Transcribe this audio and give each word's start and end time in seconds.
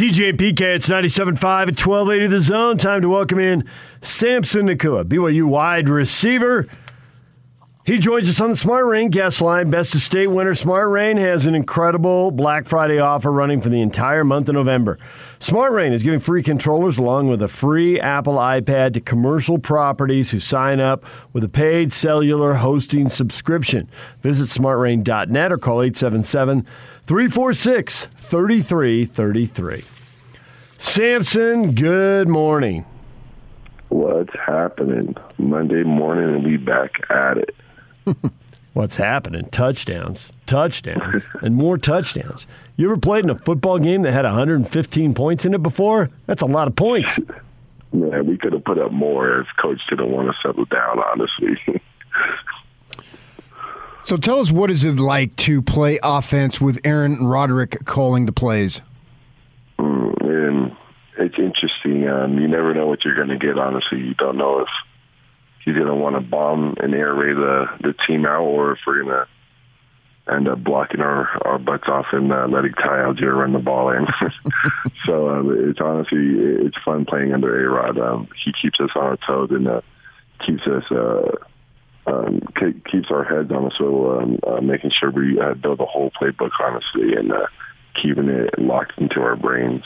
DJ 0.00 0.32
PK, 0.32 0.76
it's 0.76 0.88
97.5 0.88 1.34
at 1.34 1.78
1280 1.78 2.26
The 2.28 2.40
Zone. 2.40 2.78
Time 2.78 3.02
to 3.02 3.10
welcome 3.10 3.38
in 3.38 3.68
Samson 4.00 4.66
Nacua, 4.66 5.04
BYU 5.04 5.44
wide 5.44 5.90
receiver. 5.90 6.66
He 7.84 7.98
joins 7.98 8.26
us 8.26 8.40
on 8.40 8.48
the 8.48 8.56
Smart 8.56 8.86
Rain 8.86 9.10
guest 9.10 9.42
line. 9.42 9.68
Best 9.68 9.94
of 9.94 10.00
state 10.00 10.28
winner 10.28 10.54
Smart 10.54 10.88
Rain 10.88 11.18
has 11.18 11.46
an 11.46 11.54
incredible 11.54 12.30
Black 12.30 12.64
Friday 12.64 12.98
offer 12.98 13.30
running 13.30 13.60
for 13.60 13.68
the 13.68 13.82
entire 13.82 14.24
month 14.24 14.48
of 14.48 14.54
November. 14.54 14.98
Smart 15.38 15.72
Rain 15.72 15.92
is 15.92 16.02
giving 16.02 16.18
free 16.18 16.42
controllers 16.42 16.96
along 16.96 17.28
with 17.28 17.42
a 17.42 17.48
free 17.48 18.00
Apple 18.00 18.36
iPad 18.36 18.94
to 18.94 19.00
commercial 19.00 19.58
properties 19.58 20.30
who 20.30 20.40
sign 20.40 20.80
up 20.80 21.04
with 21.34 21.44
a 21.44 21.48
paid 21.48 21.92
cellular 21.92 22.54
hosting 22.54 23.10
subscription. 23.10 23.90
Visit 24.22 24.44
smartrain.net 24.44 25.52
or 25.52 25.58
call 25.58 25.82
877 25.82 26.66
346 27.10 28.04
3333. 28.04 29.84
Samson, 30.78 31.74
good 31.74 32.28
morning. 32.28 32.84
What's 33.88 34.32
happening? 34.46 35.16
Monday 35.36 35.82
morning 35.82 36.36
and 36.36 36.44
we 36.44 36.56
back 36.56 36.92
at 37.10 37.36
it. 37.36 37.56
What's 38.74 38.94
happening? 38.94 39.46
Touchdowns, 39.46 40.30
touchdowns, 40.46 41.24
and 41.42 41.56
more 41.56 41.78
touchdowns. 41.78 42.46
You 42.76 42.86
ever 42.86 42.96
played 42.96 43.24
in 43.24 43.30
a 43.30 43.38
football 43.38 43.80
game 43.80 44.02
that 44.02 44.12
had 44.12 44.24
115 44.24 45.12
points 45.12 45.44
in 45.44 45.52
it 45.52 45.64
before? 45.64 46.10
That's 46.26 46.42
a 46.42 46.46
lot 46.46 46.68
of 46.68 46.76
points. 46.76 47.18
Man, 47.92 48.24
we 48.28 48.38
could 48.38 48.52
have 48.52 48.64
put 48.64 48.78
up 48.78 48.92
more 48.92 49.40
if 49.40 49.48
coach 49.60 49.80
didn't 49.88 50.12
want 50.12 50.28
to 50.28 50.40
settle 50.46 50.66
down, 50.66 51.00
honestly. 51.00 51.58
So 54.04 54.16
tell 54.16 54.40
us 54.40 54.50
what 54.50 54.70
is 54.70 54.84
it 54.84 54.96
like 54.96 55.36
to 55.36 55.62
play 55.62 55.98
offense 56.02 56.60
with 56.60 56.80
Aaron 56.84 57.26
Roderick 57.26 57.84
calling 57.84 58.26
the 58.26 58.32
plays? 58.32 58.80
Mm, 59.78 60.20
and 60.20 60.76
it's 61.18 61.38
interesting. 61.38 62.08
Um, 62.08 62.38
you 62.38 62.48
never 62.48 62.74
know 62.74 62.86
what 62.86 63.04
you're 63.04 63.16
going 63.16 63.28
to 63.28 63.38
get, 63.38 63.58
honestly. 63.58 63.98
You 64.00 64.14
don't 64.14 64.36
know 64.36 64.60
if 64.60 64.68
he's 65.64 65.74
going 65.74 65.86
to 65.86 65.94
want 65.94 66.16
to 66.16 66.20
bomb 66.20 66.76
and 66.80 66.94
air 66.94 67.14
raid 67.14 67.36
the, 67.36 67.66
the 67.82 67.94
team 68.06 68.26
out 68.26 68.42
or 68.42 68.72
if 68.72 68.78
we're 68.86 69.02
going 69.02 69.08
to 69.08 69.26
end 70.32 70.48
up 70.48 70.62
blocking 70.62 71.00
our, 71.00 71.28
our 71.46 71.58
butts 71.58 71.88
off 71.88 72.06
and 72.12 72.32
uh, 72.32 72.46
letting 72.46 72.72
Ty 72.72 73.04
Allgeier 73.04 73.34
run 73.34 73.52
the 73.52 73.58
ball 73.58 73.90
in. 73.90 74.06
so 75.04 75.28
uh, 75.28 75.42
it's 75.68 75.80
honestly, 75.80 76.18
it's 76.18 76.76
fun 76.84 77.04
playing 77.04 77.32
under 77.32 77.64
A-Rod. 77.64 77.98
Um, 77.98 78.28
he 78.44 78.52
keeps 78.52 78.80
us 78.80 78.90
on 78.94 79.02
our 79.02 79.16
toes 79.16 79.50
and 79.50 79.66
uh, 79.66 79.80
keeps 80.44 80.66
us, 80.66 80.84
uh, 80.90 81.32
um, 82.06 82.40
keeps 82.90 83.10
our 83.10 83.24
heads 83.24 83.50
on 83.50 83.64
the 83.64 83.70
swivel, 83.76 84.18
um, 84.18 84.38
uh, 84.46 84.60
making 84.60 84.90
sure 84.90 85.10
we 85.10 85.38
uh, 85.40 85.54
build 85.54 85.78
the 85.78 85.86
whole 85.86 86.10
playbook, 86.10 86.50
honestly, 86.60 87.14
and 87.14 87.32
uh, 87.32 87.46
keeping 88.00 88.28
it 88.28 88.58
locked 88.58 88.98
into 88.98 89.20
our 89.20 89.36
brains. 89.36 89.84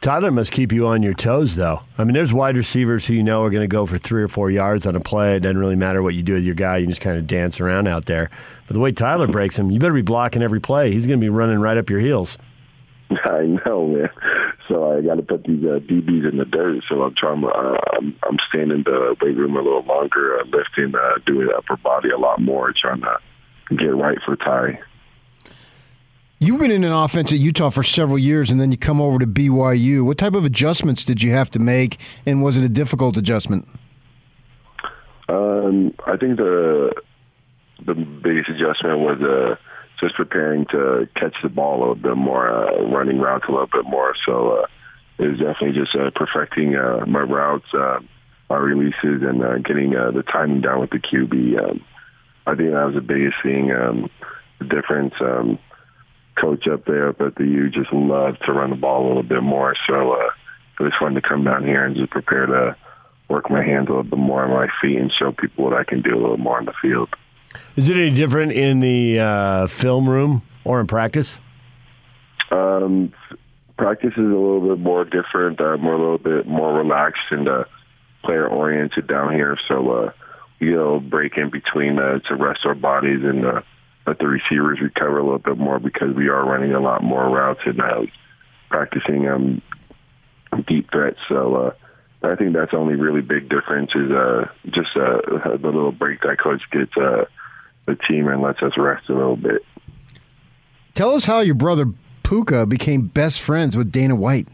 Tyler 0.00 0.30
must 0.30 0.52
keep 0.52 0.70
you 0.70 0.86
on 0.86 1.02
your 1.02 1.14
toes, 1.14 1.56
though. 1.56 1.80
I 1.96 2.04
mean, 2.04 2.14
there's 2.14 2.32
wide 2.32 2.56
receivers 2.56 3.06
who 3.06 3.14
you 3.14 3.24
know 3.24 3.42
are 3.42 3.50
going 3.50 3.64
to 3.64 3.66
go 3.66 3.84
for 3.84 3.98
three 3.98 4.22
or 4.22 4.28
four 4.28 4.48
yards 4.48 4.86
on 4.86 4.94
a 4.94 5.00
play. 5.00 5.34
It 5.34 5.40
doesn't 5.40 5.58
really 5.58 5.74
matter 5.74 6.02
what 6.02 6.14
you 6.14 6.22
do 6.22 6.34
with 6.34 6.44
your 6.44 6.54
guy; 6.54 6.76
you 6.76 6.86
just 6.86 7.00
kind 7.00 7.18
of 7.18 7.26
dance 7.26 7.58
around 7.58 7.88
out 7.88 8.04
there. 8.04 8.30
But 8.68 8.74
the 8.74 8.80
way 8.80 8.92
Tyler 8.92 9.26
breaks 9.26 9.58
him, 9.58 9.72
you 9.72 9.80
better 9.80 9.92
be 9.92 10.02
blocking 10.02 10.40
every 10.40 10.60
play. 10.60 10.92
He's 10.92 11.06
going 11.06 11.18
to 11.18 11.24
be 11.24 11.30
running 11.30 11.58
right 11.58 11.76
up 11.76 11.90
your 11.90 11.98
heels. 11.98 12.38
I 13.10 13.58
know, 13.66 13.86
man. 13.86 14.08
So 14.68 14.92
I 14.92 15.00
got 15.00 15.14
to 15.14 15.22
put 15.22 15.44
these 15.44 15.64
uh, 15.64 15.80
DBs 15.80 16.30
in 16.30 16.36
the 16.36 16.44
dirt. 16.44 16.84
So 16.88 17.02
I'm 17.02 17.14
trying. 17.14 17.42
Uh, 17.44 17.78
I'm, 17.94 18.16
I'm 18.28 18.38
staying 18.48 18.70
in 18.70 18.82
the 18.84 19.16
weight 19.20 19.36
room 19.36 19.56
a 19.56 19.62
little 19.62 19.84
longer, 19.84 20.38
uh, 20.38 20.44
lifting, 20.44 20.94
uh, 20.94 21.18
doing 21.26 21.48
upper 21.56 21.76
body 21.76 22.10
a 22.10 22.18
lot 22.18 22.40
more, 22.40 22.72
trying 22.72 23.00
to 23.00 23.18
get 23.74 23.96
right 23.96 24.18
for 24.24 24.36
Ty. 24.36 24.80
You've 26.40 26.60
been 26.60 26.70
in 26.70 26.84
an 26.84 26.92
offense 26.92 27.32
at 27.32 27.38
Utah 27.38 27.70
for 27.70 27.82
several 27.82 28.18
years, 28.18 28.50
and 28.50 28.60
then 28.60 28.70
you 28.70 28.78
come 28.78 29.00
over 29.00 29.18
to 29.18 29.26
BYU. 29.26 30.04
What 30.04 30.18
type 30.18 30.34
of 30.34 30.44
adjustments 30.44 31.02
did 31.02 31.20
you 31.20 31.32
have 31.32 31.50
to 31.52 31.58
make, 31.58 31.98
and 32.26 32.42
was 32.42 32.56
it 32.56 32.64
a 32.64 32.68
difficult 32.68 33.16
adjustment? 33.16 33.66
Um, 35.28 35.94
I 36.06 36.16
think 36.16 36.36
the 36.36 36.92
the 37.84 37.94
biggest 37.94 38.50
adjustment 38.50 39.00
was 39.00 39.20
uh, 39.20 39.56
just 40.00 40.14
preparing 40.14 40.66
to 40.66 41.08
catch 41.14 41.34
the 41.42 41.48
ball 41.48 41.76
a 41.76 41.80
little 41.80 41.94
bit 41.94 42.16
more, 42.16 42.48
uh, 42.48 42.82
running 42.84 43.18
routes 43.18 43.44
a 43.48 43.50
little 43.50 43.66
bit 43.66 43.84
more. 43.84 44.14
So 44.24 44.58
uh, 44.58 44.66
it 45.18 45.28
was 45.28 45.38
definitely 45.38 45.72
just 45.72 45.94
uh, 45.94 46.10
perfecting 46.14 46.76
uh, 46.76 47.04
my 47.06 47.20
routes, 47.20 47.66
uh, 47.74 48.00
my 48.48 48.56
releases, 48.56 49.22
and 49.22 49.42
uh, 49.42 49.58
getting 49.58 49.96
uh, 49.96 50.10
the 50.12 50.22
timing 50.22 50.60
down 50.60 50.80
with 50.80 50.90
the 50.90 50.98
QB. 50.98 51.58
Um, 51.62 51.84
I 52.46 52.54
think 52.54 52.70
that 52.70 52.86
was 52.86 52.94
the 52.94 53.00
biggest 53.00 53.36
thing, 53.42 53.72
um, 53.72 54.10
the 54.58 54.66
difference. 54.66 55.14
Um, 55.20 55.58
coach 56.40 56.68
up 56.68 56.84
there 56.84 57.08
up 57.08 57.20
at 57.20 57.34
the 57.34 57.44
U 57.44 57.68
just 57.68 57.92
loved 57.92 58.38
to 58.44 58.52
run 58.52 58.70
the 58.70 58.76
ball 58.76 59.06
a 59.06 59.08
little 59.08 59.22
bit 59.22 59.42
more. 59.42 59.74
So 59.86 60.12
uh, 60.12 60.30
it 60.78 60.82
was 60.82 60.92
fun 60.98 61.14
to 61.14 61.20
come 61.20 61.44
down 61.44 61.64
here 61.64 61.84
and 61.84 61.96
just 61.96 62.10
prepare 62.10 62.46
to 62.46 62.76
work 63.28 63.50
my 63.50 63.62
hands 63.62 63.88
a 63.88 63.90
little 63.90 64.04
bit 64.04 64.18
more 64.18 64.44
on 64.44 64.50
my 64.50 64.68
feet 64.80 64.98
and 64.98 65.12
show 65.12 65.32
people 65.32 65.64
what 65.64 65.74
I 65.74 65.84
can 65.84 66.02
do 66.02 66.14
a 66.14 66.20
little 66.20 66.38
more 66.38 66.58
on 66.58 66.64
the 66.64 66.72
field. 66.80 67.08
Is 67.76 67.88
it 67.88 67.96
any 67.96 68.10
different 68.10 68.52
in 68.52 68.80
the 68.80 69.20
uh, 69.20 69.66
film 69.66 70.08
room 70.08 70.42
or 70.64 70.80
in 70.80 70.86
practice? 70.86 71.38
Um, 72.50 73.12
practice 73.76 74.12
is 74.12 74.18
a 74.18 74.20
little 74.20 74.76
bit 74.76 74.78
more 74.78 75.04
different. 75.04 75.60
Uh, 75.60 75.76
more 75.76 75.94
a 75.94 75.98
little 75.98 76.18
bit 76.18 76.46
more 76.46 76.72
relaxed 76.72 77.22
and 77.30 77.48
uh, 77.48 77.64
player 78.24 78.46
oriented 78.46 79.06
down 79.06 79.32
here. 79.32 79.56
So 79.68 79.90
uh, 79.90 80.12
you 80.60 80.74
know, 80.74 81.00
break 81.00 81.36
in 81.36 81.50
between 81.50 81.98
uh, 81.98 82.18
to 82.20 82.34
rest 82.34 82.64
our 82.64 82.74
bodies 82.74 83.20
and 83.22 83.44
uh, 83.44 83.62
let 84.06 84.18
the 84.18 84.26
receivers 84.26 84.80
recover 84.80 85.18
a 85.18 85.22
little 85.22 85.38
bit 85.38 85.58
more 85.58 85.78
because 85.78 86.14
we 86.14 86.28
are 86.28 86.44
running 86.44 86.72
a 86.72 86.80
lot 86.80 87.02
more 87.02 87.28
routes 87.28 87.60
and 87.64 87.80
uh, 87.80 88.02
practicing 88.68 89.28
um, 89.28 89.62
deep 90.66 90.90
threats. 90.90 91.18
So 91.28 91.54
uh, 91.54 92.26
I 92.26 92.34
think 92.34 92.54
that's 92.54 92.72
the 92.72 92.78
only 92.78 92.96
really 92.96 93.20
big 93.20 93.48
difference 93.48 93.94
is 93.94 94.10
uh, 94.10 94.48
just 94.70 94.96
uh, 94.96 95.20
the 95.56 95.70
little 95.70 95.92
break 95.92 96.22
that 96.22 96.40
coach 96.42 96.62
gets 96.72 96.96
uh, 96.96 97.26
the 97.88 97.96
team 97.96 98.28
and 98.28 98.40
lets 98.42 98.62
us 98.62 98.76
rest 98.76 99.08
a 99.08 99.14
little 99.14 99.36
bit. 99.36 99.64
Tell 100.94 101.10
us 101.10 101.24
how 101.24 101.40
your 101.40 101.54
brother 101.54 101.86
Puka 102.22 102.66
became 102.66 103.06
best 103.06 103.40
friends 103.40 103.76
with 103.76 103.90
Dana 103.90 104.14
White. 104.14 104.48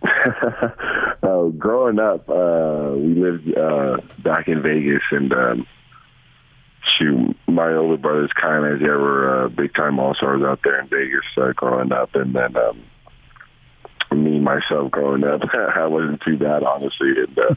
uh, 0.02 1.44
growing 1.58 1.98
up, 1.98 2.28
uh, 2.28 2.92
we 2.94 3.14
lived 3.14 3.56
uh, 3.56 3.98
back 4.22 4.48
in 4.48 4.62
Vegas, 4.62 5.02
and 5.10 5.32
um, 5.32 5.66
shoot, 6.96 7.36
my 7.46 7.74
older 7.74 7.96
brothers 7.96 8.30
kind 8.32 8.64
of 8.64 8.78
they 8.78 8.86
were 8.86 9.44
uh, 9.44 9.48
big 9.48 9.74
time 9.74 9.98
all 9.98 10.14
stars 10.14 10.42
out 10.42 10.60
there 10.62 10.80
in 10.80 10.88
Vegas 10.88 11.24
uh, 11.36 11.52
growing 11.54 11.92
up, 11.92 12.14
and 12.14 12.34
then 12.34 12.56
um, 12.56 14.22
me 14.22 14.38
myself 14.38 14.90
growing 14.90 15.24
up, 15.24 15.42
I 15.52 15.86
wasn't 15.86 16.22
too 16.22 16.38
bad 16.38 16.62
honestly, 16.62 17.10
and. 17.16 17.38
Uh, 17.38 17.54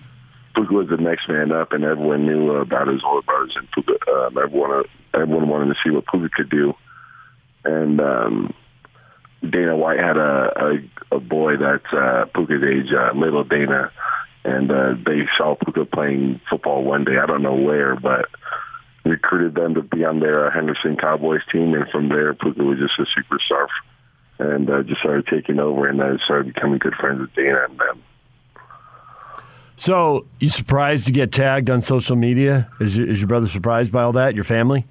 Puka 0.53 0.73
was 0.73 0.89
the 0.89 0.97
next 0.97 1.27
man 1.29 1.51
up, 1.51 1.71
and 1.71 1.83
everyone 1.83 2.25
knew 2.25 2.51
about 2.51 2.87
his 2.87 3.01
older 3.03 3.25
brothers, 3.25 3.55
and 3.55 3.69
Puka, 3.71 3.93
um, 4.11 4.37
everyone 4.37 4.83
everyone 5.13 5.49
wanted 5.49 5.73
to 5.73 5.79
see 5.83 5.89
what 5.89 6.05
Puka 6.07 6.29
could 6.35 6.49
do. 6.49 6.73
And 7.63 7.99
um, 8.01 8.53
Dana 9.47 9.75
White 9.75 9.99
had 9.99 10.17
a 10.17 10.79
a, 11.11 11.15
a 11.15 11.19
boy 11.19 11.57
that's 11.57 11.93
uh, 11.93 12.25
Puka's 12.33 12.63
age, 12.63 12.91
uh, 12.93 13.17
little 13.17 13.43
Dana, 13.43 13.91
and 14.43 14.71
uh, 14.71 14.93
they 15.05 15.27
saw 15.37 15.55
Puka 15.55 15.85
playing 15.85 16.41
football 16.49 16.83
one 16.83 17.03
day. 17.03 17.17
I 17.21 17.25
don't 17.25 17.43
know 17.43 17.55
where, 17.55 17.95
but 17.95 18.29
recruited 19.03 19.55
them 19.55 19.75
to 19.75 19.81
be 19.81 20.05
on 20.05 20.19
their 20.19 20.47
uh, 20.47 20.51
Henderson 20.51 20.97
Cowboys 20.97 21.41
team, 21.51 21.73
and 21.73 21.89
from 21.89 22.09
there, 22.09 22.33
Puka 22.33 22.63
was 22.63 22.79
just 22.79 22.99
a 22.99 23.19
superstar, 23.19 23.67
and 24.39 24.69
uh, 24.69 24.83
just 24.83 25.01
started 25.01 25.27
taking 25.27 25.59
over, 25.59 25.87
and 25.87 26.01
I 26.01 26.17
started 26.25 26.53
becoming 26.53 26.79
good 26.79 26.95
friends 26.95 27.21
with 27.21 27.33
Dana 27.33 27.65
and 27.69 27.79
them. 27.79 28.03
So, 29.81 30.27
you 30.39 30.49
surprised 30.49 31.07
to 31.07 31.11
get 31.11 31.31
tagged 31.31 31.67
on 31.67 31.81
social 31.81 32.15
media? 32.15 32.69
Is, 32.79 32.99
is 32.99 33.19
your 33.19 33.27
brother 33.27 33.47
surprised 33.47 33.91
by 33.91 34.03
all 34.03 34.11
that? 34.11 34.35
Your 34.35 34.43
family? 34.43 34.85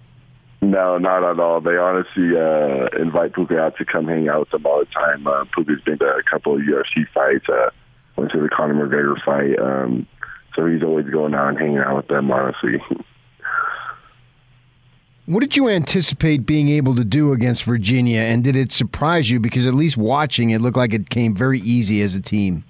No, 0.63 0.99
not 0.99 1.23
at 1.23 1.39
all. 1.39 1.61
They 1.61 1.77
honestly 1.77 2.37
uh, 2.37 2.89
invite 3.01 3.33
Puka 3.33 3.57
out 3.57 3.77
to 3.77 3.85
come 3.85 4.09
hang 4.09 4.29
out 4.29 4.41
with 4.41 4.51
them 4.51 4.67
all 4.67 4.81
the 4.81 4.87
time. 4.87 5.29
Uh, 5.29 5.45
Puka's 5.55 5.81
been 5.83 5.97
to 6.01 6.07
a 6.07 6.25
couple 6.29 6.57
of 6.57 6.63
UFC 6.63 7.07
fights. 7.15 7.49
Uh, 7.49 7.71
went 8.17 8.33
to 8.33 8.41
the 8.41 8.49
Conor 8.49 8.85
McGregor 8.85 9.23
fight. 9.25 9.57
Um, 9.61 10.09
so 10.57 10.67
he's 10.67 10.83
always 10.83 11.07
going 11.07 11.35
out 11.35 11.51
and 11.51 11.59
hanging 11.59 11.79
out 11.79 11.95
with 11.95 12.09
them, 12.09 12.29
honestly. 12.33 12.83
What 15.27 15.41
did 15.41 15.57
you 15.57 15.69
anticipate 15.69 16.45
being 16.45 16.69
able 16.71 16.97
to 16.97 17.05
do 17.05 17.33
against 17.33 17.63
Virginia, 17.63 18.19
and 18.19 18.43
did 18.43 18.57
it 18.57 18.73
surprise 18.73 19.31
you? 19.31 19.39
Because 19.39 19.65
at 19.65 19.75
least 19.75 19.97
watching, 19.97 20.51
it 20.51 20.61
looked 20.61 20.77
like 20.77 20.93
it 20.93 21.09
came 21.09 21.37
very 21.37 21.61
easy 21.61 22.03
as 22.03 22.17
a 22.17 22.21
team. 22.21 22.65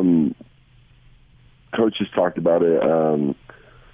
Um, 0.00 0.34
coaches 1.74 2.08
talked 2.14 2.38
about 2.38 2.62
it 2.62 2.82
um, 2.82 3.34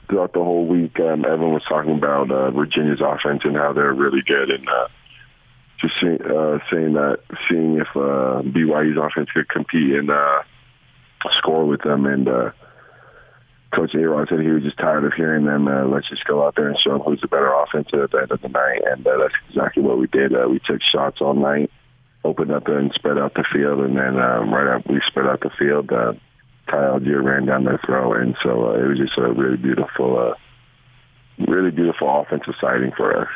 throughout 0.09 0.33
the 0.33 0.43
whole 0.43 0.67
week. 0.67 0.99
Um, 1.01 1.25
everyone 1.25 1.55
was 1.55 1.65
talking 1.69 1.97
about 1.97 2.31
uh, 2.31 2.51
Virginia's 2.51 3.01
offense 3.01 3.43
and 3.45 3.57
how 3.57 3.73
they're 3.73 3.93
really 3.93 4.23
good, 4.27 4.51
and 4.51 4.69
uh, 4.69 4.89
just 5.81 5.95
see, 6.01 6.07
uh, 6.07 6.59
saying 6.71 6.95
that, 6.95 7.19
seeing 7.49 7.79
if 7.79 7.89
uh, 7.95 8.43
BYU's 8.43 8.99
offense 8.99 9.29
could 9.33 9.49
compete 9.49 9.95
and 9.95 10.11
uh, 10.11 10.43
score 11.39 11.67
with 11.67 11.83
them. 11.83 12.07
And 12.07 12.29
uh, 12.29 12.51
Coach 13.73 13.95
Aaron 13.95 14.27
said 14.29 14.41
he 14.41 14.49
was 14.49 14.63
just 14.63 14.79
tired 14.79 15.05
of 15.05 15.13
hearing 15.13 15.45
them. 15.45 15.69
Uh, 15.69 15.85
let's 15.85 16.09
just 16.09 16.25
go 16.25 16.47
out 16.47 16.57
there 16.57 16.69
and 16.69 16.79
show 16.79 16.93
them 16.93 17.03
who's 17.03 17.21
the 17.21 17.29
better 17.29 17.53
offense 17.53 17.89
at 17.93 18.11
the 18.11 18.19
end 18.19 18.31
of 18.31 18.41
the 18.41 18.49
night, 18.49 18.83
and 18.87 19.07
uh, 19.07 19.19
that's 19.19 19.35
exactly 19.49 19.83
what 19.83 19.99
we 19.99 20.07
did. 20.07 20.35
Uh, 20.35 20.49
we 20.49 20.61
took 20.61 20.81
shots 20.83 21.21
all 21.21 21.35
night 21.35 21.71
opened 22.27 22.51
up 22.51 22.69
and 22.69 22.93
spread 22.93 23.19
out 23.19 23.35
the 23.35 23.45
field, 23.53 23.81
and 23.81 23.97
then 23.97 24.19
um, 24.21 24.53
right 24.53 24.77
after 24.77 24.93
we 24.93 25.01
spread 25.07 25.27
out 25.27 25.41
the 25.41 25.51
field, 25.59 25.91
uh, 25.93 26.13
Ty 26.69 26.77
Allgeier 26.77 27.23
ran 27.23 27.47
down 27.47 27.65
their 27.65 27.81
throat, 27.85 28.15
and 28.15 28.37
so 28.43 28.71
uh, 28.71 28.83
it 28.83 28.87
was 28.87 28.99
just 28.99 29.17
a 29.19 29.33
really 29.33 29.57
beautiful, 29.57 30.19
uh, 30.19 30.35
really 31.47 31.71
beautiful 31.71 32.21
offensive 32.21 32.55
sighting 32.61 32.93
for 32.97 33.23
us. 33.23 33.29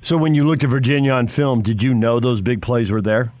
So 0.00 0.16
when 0.16 0.34
you 0.34 0.44
looked 0.44 0.62
at 0.62 0.70
Virginia 0.70 1.12
on 1.12 1.26
film, 1.26 1.62
did 1.62 1.82
you 1.82 1.94
know 1.94 2.20
those 2.20 2.40
big 2.40 2.62
plays 2.62 2.90
were 2.92 3.02
there? 3.02 3.32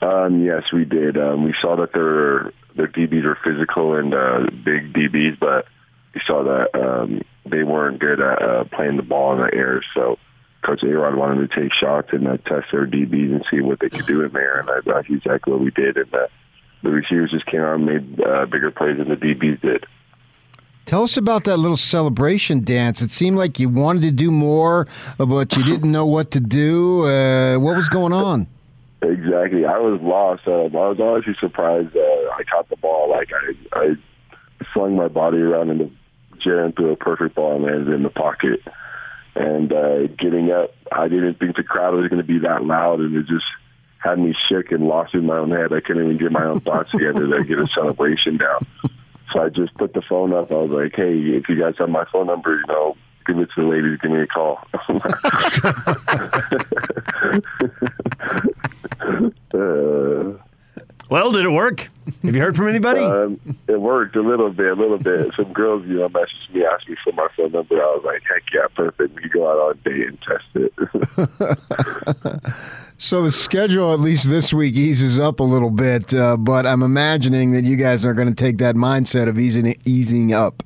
Um, 0.00 0.42
yes, 0.42 0.64
we 0.72 0.84
did. 0.84 1.16
Um, 1.16 1.44
we 1.44 1.54
saw 1.60 1.76
that 1.76 1.92
their 1.92 2.52
their 2.74 2.88
DBs 2.88 3.24
were 3.24 3.38
physical 3.42 3.96
and 3.96 4.12
uh, 4.12 4.40
big 4.64 4.92
DBs, 4.92 5.38
but 5.38 5.66
we 6.14 6.20
saw 6.26 6.44
that 6.44 6.78
um, 6.78 7.22
they 7.44 7.62
weren't 7.62 7.98
good 7.98 8.20
at 8.20 8.42
uh, 8.42 8.64
playing 8.64 8.96
the 8.96 9.02
ball 9.02 9.32
in 9.32 9.38
the 9.38 9.54
air. 9.54 9.82
So 9.94 10.18
Coach 10.66 10.80
Arod 10.80 11.16
wanted 11.16 11.48
to 11.48 11.60
take 11.60 11.72
shots 11.72 12.08
and 12.10 12.26
uh, 12.26 12.38
test 12.38 12.72
their 12.72 12.86
DBs 12.86 13.32
and 13.32 13.44
see 13.48 13.60
what 13.60 13.78
they 13.78 13.88
could 13.88 14.06
do 14.06 14.24
in 14.24 14.32
there, 14.32 14.58
and 14.58 14.68
that's 14.84 15.08
exactly 15.08 15.52
what 15.52 15.62
we 15.62 15.70
did. 15.70 15.96
And 15.96 16.12
uh, 16.12 16.26
the 16.82 16.90
receivers 16.90 17.30
just 17.30 17.46
came 17.46 17.60
out 17.60 17.76
and 17.76 17.86
made 17.86 18.20
uh, 18.20 18.46
bigger 18.46 18.72
plays 18.72 18.96
than 18.98 19.08
the 19.08 19.16
DBs 19.16 19.60
did. 19.60 19.86
Tell 20.84 21.02
us 21.02 21.16
about 21.16 21.44
that 21.44 21.58
little 21.58 21.76
celebration 21.76 22.64
dance. 22.64 23.00
It 23.00 23.12
seemed 23.12 23.36
like 23.36 23.60
you 23.60 23.68
wanted 23.68 24.02
to 24.02 24.10
do 24.10 24.30
more, 24.30 24.88
but 25.18 25.56
you 25.56 25.64
didn't 25.64 25.90
know 25.90 26.06
what 26.06 26.32
to 26.32 26.40
do. 26.40 27.06
Uh, 27.06 27.58
what 27.58 27.76
was 27.76 27.88
going 27.88 28.12
on? 28.12 28.48
Exactly. 29.02 29.64
I 29.66 29.78
was 29.78 30.00
lost. 30.00 30.48
Uh, 30.48 30.64
I 30.64 30.88
was 30.88 30.98
honestly 31.00 31.36
surprised. 31.38 31.96
Uh, 31.96 32.00
I 32.00 32.42
caught 32.50 32.68
the 32.68 32.76
ball. 32.76 33.10
Like 33.10 33.30
I, 33.32 33.78
I 33.78 33.94
swung 34.72 34.96
my 34.96 35.08
body 35.08 35.38
around 35.38 35.70
in 35.70 35.78
the 35.78 35.90
and 36.44 36.76
threw 36.76 36.92
a 36.92 36.96
perfect 36.96 37.34
ball 37.34 37.56
and 37.56 37.64
landed 37.64 37.92
in 37.92 38.04
the 38.04 38.10
pocket. 38.10 38.60
And 39.36 39.70
uh, 39.70 40.06
getting 40.18 40.50
up, 40.50 40.74
I 40.90 41.08
didn't 41.08 41.38
think 41.38 41.56
the 41.56 41.62
crowd 41.62 41.94
was 41.94 42.08
going 42.08 42.22
to 42.22 42.26
be 42.26 42.38
that 42.38 42.64
loud, 42.64 43.00
and 43.00 43.14
it 43.14 43.26
just 43.26 43.44
had 43.98 44.18
me 44.18 44.34
shook 44.48 44.72
and 44.72 44.88
lost 44.88 45.12
in 45.12 45.26
my 45.26 45.36
own 45.36 45.50
head. 45.50 45.74
I 45.74 45.80
couldn't 45.80 46.04
even 46.04 46.16
get 46.16 46.32
my 46.32 46.46
own 46.46 46.60
thoughts 46.60 46.90
together 46.90 47.26
to 47.26 47.44
get 47.44 47.58
a 47.58 47.66
celebration 47.74 48.38
down. 48.38 48.66
So 49.32 49.42
I 49.42 49.50
just 49.50 49.74
put 49.74 49.92
the 49.92 50.00
phone 50.00 50.32
up. 50.32 50.50
I 50.50 50.54
was 50.54 50.70
like, 50.70 50.96
hey, 50.96 51.18
if 51.18 51.50
you 51.50 51.60
guys 51.60 51.74
have 51.78 51.90
my 51.90 52.06
phone 52.10 52.28
number, 52.28 52.56
you 52.56 52.64
know, 52.66 52.96
give 53.26 53.38
it 53.38 53.50
to 53.54 53.60
the 53.60 53.68
ladies, 53.68 53.98
give 54.00 54.10
me 54.10 54.22
a 54.22 54.26
call. 54.26 54.58
uh, 60.40 60.45
well, 61.08 61.30
did 61.32 61.44
it 61.44 61.50
work? 61.50 61.88
Have 62.22 62.34
you 62.34 62.40
heard 62.40 62.56
from 62.56 62.68
anybody? 62.68 63.00
Um, 63.00 63.40
it 63.68 63.80
worked 63.80 64.16
a 64.16 64.22
little 64.22 64.50
bit, 64.50 64.66
a 64.66 64.74
little 64.74 64.98
bit. 64.98 65.32
Some 65.36 65.52
girls, 65.52 65.84
you 65.86 65.98
know, 65.98 66.08
messaged 66.08 66.52
me, 66.52 66.64
asked 66.64 66.88
me 66.88 66.96
for 67.02 67.12
my 67.12 67.28
phone 67.36 67.52
number. 67.52 67.76
I 67.76 67.86
was 67.96 68.02
like, 68.04 68.22
heck 68.22 68.42
yeah, 68.52 68.66
perfect. 68.74 69.14
We 69.14 69.22
could 69.22 69.32
go 69.32 69.48
out 69.48 69.58
on 69.58 69.72
a 69.72 69.88
date 69.88 70.08
and 70.08 70.20
test 70.22 70.44
it. 70.54 70.72
so 72.98 73.22
the 73.22 73.30
schedule, 73.30 73.92
at 73.92 74.00
least 74.00 74.28
this 74.28 74.52
week, 74.52 74.74
eases 74.74 75.18
up 75.18 75.40
a 75.40 75.44
little 75.44 75.70
bit, 75.70 76.14
uh, 76.14 76.36
but 76.36 76.66
I'm 76.66 76.82
imagining 76.82 77.52
that 77.52 77.64
you 77.64 77.76
guys 77.76 78.04
are 78.04 78.14
going 78.14 78.28
to 78.28 78.34
take 78.34 78.58
that 78.58 78.74
mindset 78.74 79.28
of 79.28 79.38
easing 79.38 79.76
easing 79.84 80.32
up. 80.32 80.62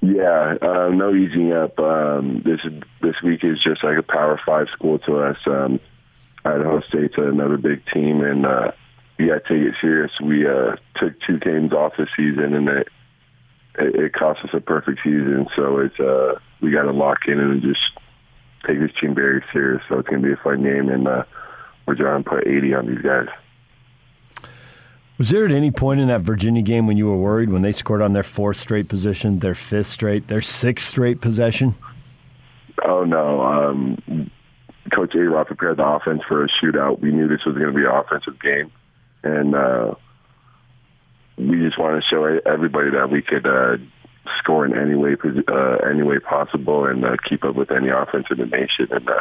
Yeah, 0.00 0.56
uh, 0.60 0.88
no 0.88 1.14
easing 1.14 1.52
up. 1.52 1.78
Um, 1.78 2.42
this 2.44 2.60
this 3.00 3.22
week 3.22 3.44
is 3.44 3.62
just 3.62 3.84
like 3.84 3.96
a 3.96 4.02
Power 4.02 4.40
Five 4.44 4.68
school 4.72 4.98
to 5.00 5.18
us. 5.18 5.36
Um, 5.46 5.78
Idaho 6.44 6.80
State's 6.80 7.14
another 7.16 7.56
big 7.56 7.86
team, 7.86 8.20
and 8.20 8.44
uh, 8.44 8.72
to 9.18 9.40
take 9.40 9.62
it 9.62 9.74
serious. 9.80 10.12
We 10.20 10.46
uh, 10.46 10.76
took 10.96 11.20
two 11.20 11.38
games 11.38 11.72
off 11.72 11.92
the 11.96 12.06
season, 12.16 12.54
and 12.54 12.68
it, 12.68 12.88
it 13.78 13.94
it 13.94 14.12
cost 14.12 14.44
us 14.44 14.50
a 14.52 14.60
perfect 14.60 15.00
season. 15.02 15.46
So 15.56 15.78
it's 15.78 15.98
uh, 16.00 16.38
we 16.60 16.70
got 16.70 16.82
to 16.82 16.92
lock 16.92 17.20
in 17.26 17.38
and 17.38 17.62
just 17.62 17.80
take 18.66 18.80
this 18.80 18.90
team 19.00 19.14
very 19.14 19.44
serious. 19.52 19.82
So 19.88 19.98
it's 19.98 20.08
going 20.08 20.22
to 20.22 20.28
be 20.28 20.32
a 20.32 20.42
fun 20.42 20.62
game, 20.62 20.88
and 20.88 21.06
uh, 21.06 21.24
we're 21.86 21.96
trying 21.96 22.22
to 22.22 22.28
put 22.28 22.46
80 22.46 22.74
on 22.74 22.86
these 22.86 23.02
guys. 23.02 23.28
Was 25.18 25.30
there 25.30 25.44
at 25.44 25.52
any 25.52 25.70
point 25.70 26.00
in 26.00 26.08
that 26.08 26.22
Virginia 26.22 26.62
game 26.62 26.86
when 26.86 26.96
you 26.96 27.06
were 27.06 27.16
worried 27.16 27.50
when 27.50 27.62
they 27.62 27.72
scored 27.72 28.02
on 28.02 28.12
their 28.12 28.22
fourth 28.22 28.56
straight 28.56 28.88
possession, 28.88 29.38
their 29.38 29.54
fifth 29.54 29.86
straight, 29.86 30.26
their 30.28 30.40
sixth 30.40 30.88
straight 30.88 31.20
possession? 31.20 31.74
Oh 32.84 33.04
no, 33.04 33.40
um, 33.42 34.30
Coach 34.92 35.14
A. 35.14 35.44
prepared 35.44 35.76
the 35.76 35.86
offense 35.86 36.22
for 36.26 36.44
a 36.44 36.48
shootout. 36.48 37.00
We 37.00 37.12
knew 37.12 37.28
this 37.28 37.44
was 37.44 37.54
going 37.54 37.72
to 37.72 37.72
be 37.72 37.84
an 37.84 37.92
offensive 37.92 38.40
game, 38.40 38.72
and 39.22 39.54
uh, 39.54 39.94
we 41.36 41.58
just 41.58 41.78
wanted 41.78 42.02
to 42.02 42.06
show 42.08 42.24
everybody 42.46 42.90
that 42.90 43.10
we 43.10 43.22
could 43.22 43.46
uh, 43.46 43.76
score 44.38 44.66
in 44.66 44.76
any 44.76 44.94
way, 44.94 45.16
uh, 45.48 45.76
any 45.88 46.02
way 46.02 46.18
possible, 46.18 46.86
and 46.86 47.04
uh, 47.04 47.16
keep 47.28 47.44
up 47.44 47.54
with 47.54 47.70
any 47.70 47.88
offense 47.88 48.26
in 48.30 48.38
the 48.38 48.46
nation, 48.46 48.88
and 48.90 49.08
uh, 49.08 49.20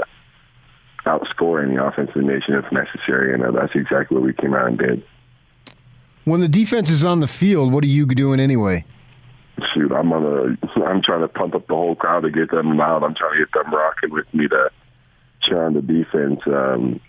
outscore 1.06 1.64
any 1.64 1.78
offense 1.78 2.12
in 2.16 2.26
the 2.26 2.34
nation 2.34 2.56
if 2.56 2.72
necessary. 2.72 3.34
And 3.34 3.44
uh, 3.44 3.52
that's 3.52 3.76
exactly 3.76 4.16
what 4.18 4.26
we 4.26 4.34
came 4.34 4.54
out 4.54 4.68
and 4.68 4.78
did. 4.78 5.04
When 6.26 6.40
the 6.40 6.48
defense 6.48 6.90
is 6.90 7.04
on 7.04 7.20
the 7.20 7.28
field, 7.28 7.74
what 7.74 7.84
are 7.84 7.88
you 7.88 8.06
doing 8.06 8.40
anyway? 8.40 8.86
Shoot, 9.74 9.92
I'm 9.92 10.12
on 10.14 10.26
a. 10.26 10.80
I'm 10.86 11.02
trying 11.02 11.22
to 11.22 11.28
pump 11.28 11.56
up 11.56 11.68
the 11.68 11.74
whole 11.74 11.96
crowd 11.96 12.22
to 12.22 12.32
get 12.32 12.52
them 12.52 12.78
loud. 12.78 13.04
I'm 13.04 13.16
trying 13.16 13.34
to 13.34 13.46
get 13.46 13.54
them 13.54 13.74
rocking 13.74 14.12
with 14.12 14.32
me 14.34 14.48
to 14.48 14.70
cheer 15.42 15.64
on 15.64 15.74
the 15.74 15.82
defense. 15.82 16.42
Um, 16.46 17.00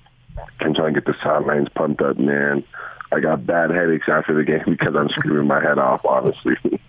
I'm 0.61 0.75
trying 0.75 0.95
to 0.95 1.01
get 1.01 1.07
the 1.07 1.17
sidelines 1.23 1.69
pumped 1.75 2.01
up, 2.03 2.19
man. 2.19 2.65
I 3.13 3.21
got 3.21 3.47
bad 3.47 3.71
headaches 3.71 4.09
after 4.09 4.35
the 4.35 4.45
game 4.45 4.65
because 4.67 4.95
I'm 4.97 5.09
screaming 5.11 5.47
my 5.47 5.63
head 5.63 5.79
off, 5.79 6.05
honestly. 6.05 6.57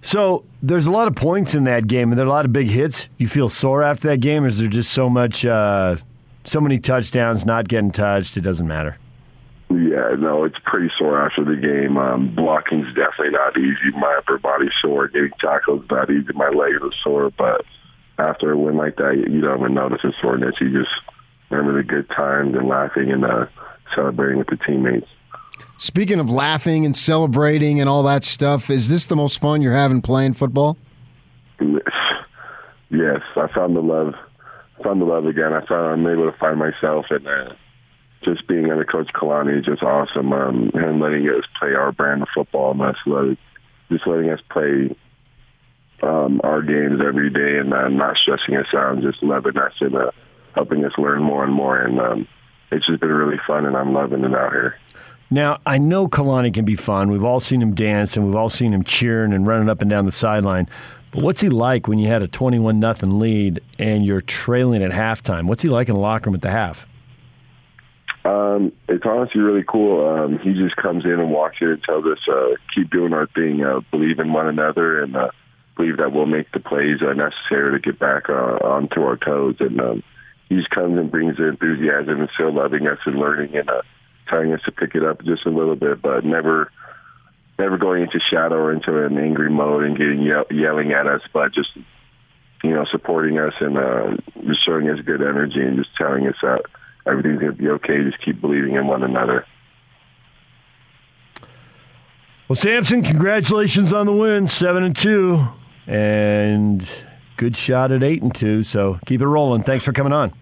so 0.00 0.44
there's 0.62 0.86
a 0.86 0.90
lot 0.90 1.08
of 1.08 1.16
points 1.16 1.54
in 1.54 1.64
that 1.64 1.86
game, 1.86 2.10
and 2.10 2.18
there 2.18 2.26
are 2.26 2.28
a 2.28 2.32
lot 2.32 2.44
of 2.44 2.52
big 2.52 2.68
hits. 2.68 3.08
You 3.18 3.28
feel 3.28 3.48
sore 3.48 3.82
after 3.82 4.08
that 4.08 4.18
game, 4.18 4.44
or 4.44 4.48
is 4.48 4.58
there 4.58 4.68
just 4.68 4.92
so 4.92 5.08
much, 5.08 5.44
uh, 5.44 5.96
so 6.44 6.60
many 6.60 6.78
touchdowns 6.78 7.44
not 7.44 7.68
getting 7.68 7.90
touched? 7.90 8.36
It 8.36 8.42
doesn't 8.42 8.66
matter. 8.66 8.98
Yeah, 9.68 10.14
no, 10.16 10.44
it's 10.44 10.58
pretty 10.64 10.90
sore 10.96 11.20
after 11.20 11.44
the 11.44 11.56
game. 11.56 11.96
Um, 11.96 12.32
blocking's 12.34 12.86
definitely 12.94 13.30
not 13.30 13.58
easy. 13.58 13.90
My 13.98 14.14
upper 14.18 14.38
body's 14.38 14.70
sore. 14.80 15.08
Getting 15.08 15.32
tackles 15.40 15.84
not 15.90 16.08
easy. 16.08 16.32
My 16.34 16.50
legs 16.50 16.78
are 16.82 16.92
sore. 17.02 17.32
But 17.36 17.64
after 18.16 18.52
a 18.52 18.56
win 18.56 18.76
like 18.76 18.96
that, 18.96 19.16
you 19.28 19.40
don't 19.40 19.58
even 19.58 19.74
notice 19.74 20.02
the 20.02 20.12
soreness. 20.22 20.54
You 20.60 20.70
just 20.70 20.92
remember 21.50 21.80
the 21.80 21.86
good 21.86 22.08
times 22.10 22.54
and 22.54 22.68
laughing 22.68 23.10
and 23.10 23.24
uh, 23.24 23.46
celebrating 23.94 24.38
with 24.38 24.48
the 24.48 24.56
teammates. 24.56 25.06
Speaking 25.78 26.20
of 26.20 26.30
laughing 26.30 26.84
and 26.84 26.96
celebrating 26.96 27.80
and 27.80 27.88
all 27.88 28.02
that 28.04 28.24
stuff, 28.24 28.70
is 28.70 28.88
this 28.88 29.06
the 29.06 29.16
most 29.16 29.40
fun 29.40 29.62
you're 29.62 29.72
having 29.72 30.02
playing 30.02 30.34
football? 30.34 30.76
Yes, 32.88 33.20
I 33.34 33.48
found 33.52 33.74
the 33.74 33.80
love. 33.80 34.14
I 34.78 34.82
found 34.84 35.00
the 35.00 35.06
love 35.06 35.26
again. 35.26 35.52
I 35.52 35.66
found 35.66 35.92
I'm 35.92 36.06
able 36.06 36.30
to 36.30 36.38
find 36.38 36.56
myself 36.56 37.06
and. 37.10 37.26
Uh, 37.26 37.54
just 38.26 38.46
being 38.48 38.70
under 38.70 38.84
Coach 38.84 39.12
Kalani 39.14 39.60
is 39.60 39.64
just 39.64 39.82
awesome. 39.82 40.32
Um, 40.32 40.70
him 40.74 41.00
letting 41.00 41.28
us 41.28 41.44
play 41.58 41.74
our 41.74 41.92
brand 41.92 42.22
of 42.22 42.28
football 42.34 42.72
and 42.72 42.82
us 42.82 42.96
let, 43.06 43.38
just 43.90 44.06
letting 44.06 44.30
us 44.30 44.40
play 44.50 44.94
um, 46.02 46.40
our 46.42 46.60
games 46.62 47.00
every 47.06 47.30
day 47.30 47.58
and 47.58 47.72
uh, 47.72 47.88
not 47.88 48.16
stressing 48.16 48.56
us 48.56 48.66
out 48.74 48.94
and 48.94 49.02
just 49.02 49.22
loving 49.22 49.56
us 49.56 49.72
and 49.80 49.94
uh, 49.94 50.10
helping 50.56 50.84
us 50.84 50.92
learn 50.98 51.22
more 51.22 51.44
and 51.44 51.52
more. 51.52 51.78
And 51.78 52.00
um, 52.00 52.28
it's 52.72 52.86
just 52.86 53.00
been 53.00 53.10
really 53.10 53.38
fun, 53.46 53.66
and 53.66 53.76
I'm 53.76 53.92
loving 53.92 54.24
it 54.24 54.34
out 54.34 54.50
here. 54.50 54.76
Now, 55.30 55.58
I 55.66 55.78
know 55.78 56.08
Kalani 56.08 56.52
can 56.52 56.64
be 56.64 56.76
fun. 56.76 57.10
We've 57.10 57.24
all 57.24 57.40
seen 57.40 57.62
him 57.62 57.74
dance, 57.74 58.16
and 58.16 58.26
we've 58.26 58.34
all 58.34 58.50
seen 58.50 58.72
him 58.72 58.82
cheering 58.82 59.32
and 59.32 59.46
running 59.46 59.68
up 59.68 59.80
and 59.80 59.90
down 59.90 60.06
the 60.06 60.12
sideline. 60.12 60.68
But 61.10 61.22
what's 61.22 61.40
he 61.40 61.48
like 61.48 61.88
when 61.88 61.98
you 61.98 62.08
had 62.08 62.22
a 62.22 62.28
21 62.28 62.80
nothing 62.80 63.18
lead 63.18 63.60
and 63.78 64.04
you're 64.04 64.20
trailing 64.20 64.82
at 64.82 64.90
halftime? 64.90 65.46
What's 65.46 65.62
he 65.62 65.68
like 65.68 65.88
in 65.88 65.94
the 65.94 66.00
locker 66.00 66.26
room 66.26 66.34
at 66.34 66.42
the 66.42 66.50
half? 66.50 66.86
Um, 68.24 68.72
it's 68.88 69.04
honestly 69.04 69.40
really 69.40 69.64
cool. 69.66 70.06
Um, 70.06 70.38
he 70.38 70.52
just 70.54 70.76
comes 70.76 71.04
in 71.04 71.12
and 71.12 71.30
walks 71.30 71.58
in 71.60 71.68
and 71.68 71.82
tells 71.82 72.04
us, 72.06 72.18
uh, 72.28 72.54
keep 72.74 72.90
doing 72.90 73.12
our 73.12 73.26
thing, 73.28 73.64
uh, 73.64 73.80
believe 73.90 74.18
in 74.18 74.32
one 74.32 74.48
another, 74.48 75.02
and 75.02 75.16
uh, 75.16 75.30
believe 75.76 75.98
that 75.98 76.12
we'll 76.12 76.26
make 76.26 76.50
the 76.52 76.60
plays 76.60 77.02
uh, 77.02 77.12
necessary 77.12 77.72
to 77.72 77.78
get 77.78 77.98
back 77.98 78.28
uh, 78.28 78.32
onto 78.32 79.02
our 79.02 79.16
toes. 79.16 79.56
And 79.60 79.80
um, 79.80 80.02
he 80.48 80.56
just 80.56 80.70
comes 80.70 80.98
and 80.98 81.10
brings 81.10 81.36
the 81.36 81.48
enthusiasm 81.48 82.20
and 82.20 82.30
still 82.34 82.52
loving 82.52 82.86
us 82.86 82.98
and 83.04 83.16
learning 83.18 83.56
and 83.56 83.68
uh, 83.68 83.82
telling 84.28 84.52
us 84.52 84.60
to 84.64 84.72
pick 84.72 84.94
it 84.94 85.04
up 85.04 85.22
just 85.24 85.46
a 85.46 85.50
little 85.50 85.76
bit, 85.76 86.00
but 86.00 86.24
never 86.24 86.70
never 87.58 87.78
going 87.78 88.02
into 88.02 88.20
shadow 88.20 88.56
or 88.56 88.72
into 88.72 89.04
an 89.04 89.16
angry 89.16 89.50
mode 89.50 89.84
and 89.84 89.96
getting 89.96 90.20
ye- 90.20 90.62
yelling 90.62 90.92
at 90.92 91.06
us, 91.06 91.22
but 91.32 91.52
just 91.52 91.70
you 92.62 92.70
know 92.70 92.84
supporting 92.84 93.38
us 93.38 93.54
and 93.60 93.76
uh, 93.78 94.16
just 94.46 94.64
showing 94.64 94.88
us 94.90 95.00
good 95.00 95.22
energy 95.22 95.60
and 95.60 95.76
just 95.78 95.94
telling 95.96 96.26
us 96.26 96.36
that 96.42 96.62
everything's 97.06 97.40
going 97.40 97.52
to 97.52 97.58
be 97.58 97.68
okay. 97.68 98.02
Just 98.04 98.20
keep 98.22 98.40
believing 98.40 98.74
in 98.74 98.86
one 98.86 99.02
another. 99.02 99.46
Well, 102.48 102.56
Samson, 102.56 103.02
congratulations 103.02 103.92
on 103.92 104.06
the 104.06 104.12
win, 104.12 104.46
seven 104.46 104.84
and 104.84 104.94
two, 104.94 105.48
and 105.88 107.05
good 107.36 107.56
shot 107.56 107.92
at 107.92 108.02
eight 108.02 108.22
and 108.22 108.34
two. 108.34 108.62
So 108.62 108.98
keep 109.06 109.20
it 109.20 109.26
rolling. 109.26 109.62
Thanks 109.62 109.84
for 109.84 109.92
coming 109.92 110.12
on. 110.12 110.32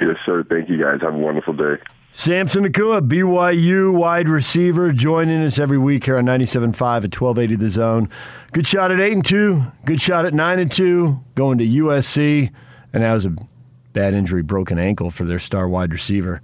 Yes, 0.00 0.16
sir. 0.24 0.44
Thank 0.44 0.68
you, 0.68 0.82
guys. 0.82 1.00
Have 1.00 1.14
a 1.14 1.18
wonderful 1.18 1.54
day. 1.54 1.76
Samson 2.12 2.64
Nacua, 2.64 3.06
BYU 3.06 3.92
wide 3.92 4.28
receiver, 4.28 4.90
joining 4.90 5.42
us 5.44 5.58
every 5.58 5.76
week 5.76 6.06
here 6.06 6.16
on 6.16 6.24
97.5 6.24 6.64
at 7.04 7.20
1280 7.20 7.56
The 7.56 7.68
Zone. 7.68 8.08
Good 8.52 8.66
shot 8.66 8.90
at 8.90 9.00
8 9.00 9.12
and 9.12 9.24
2, 9.24 9.62
good 9.84 10.00
shot 10.00 10.24
at 10.24 10.32
9 10.32 10.58
and 10.58 10.72
2, 10.72 11.22
going 11.34 11.58
to 11.58 11.66
USC, 11.66 12.50
and 12.94 13.02
that 13.02 13.12
was 13.12 13.26
a 13.26 13.36
bad 13.92 14.14
injury, 14.14 14.40
broken 14.40 14.78
ankle 14.78 15.10
for 15.10 15.24
their 15.24 15.38
star 15.38 15.68
wide 15.68 15.92
receiver, 15.92 16.40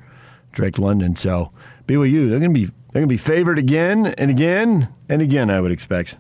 Drake 0.53 0.79
London. 0.79 1.17
So 1.17 1.53
BYU, 1.87 2.29
they're 2.29 2.39
going 2.39 2.53
to 2.53 2.61
be 2.61 2.67
they're 2.67 3.01
going 3.01 3.09
to 3.09 3.13
be 3.13 3.17
favored 3.17 3.59
again 3.59 4.07
and 4.07 4.31
again 4.31 4.93
and 5.09 5.23
again. 5.23 5.49
I 5.49 5.63
would 5.63 5.73
expect. 5.73 6.17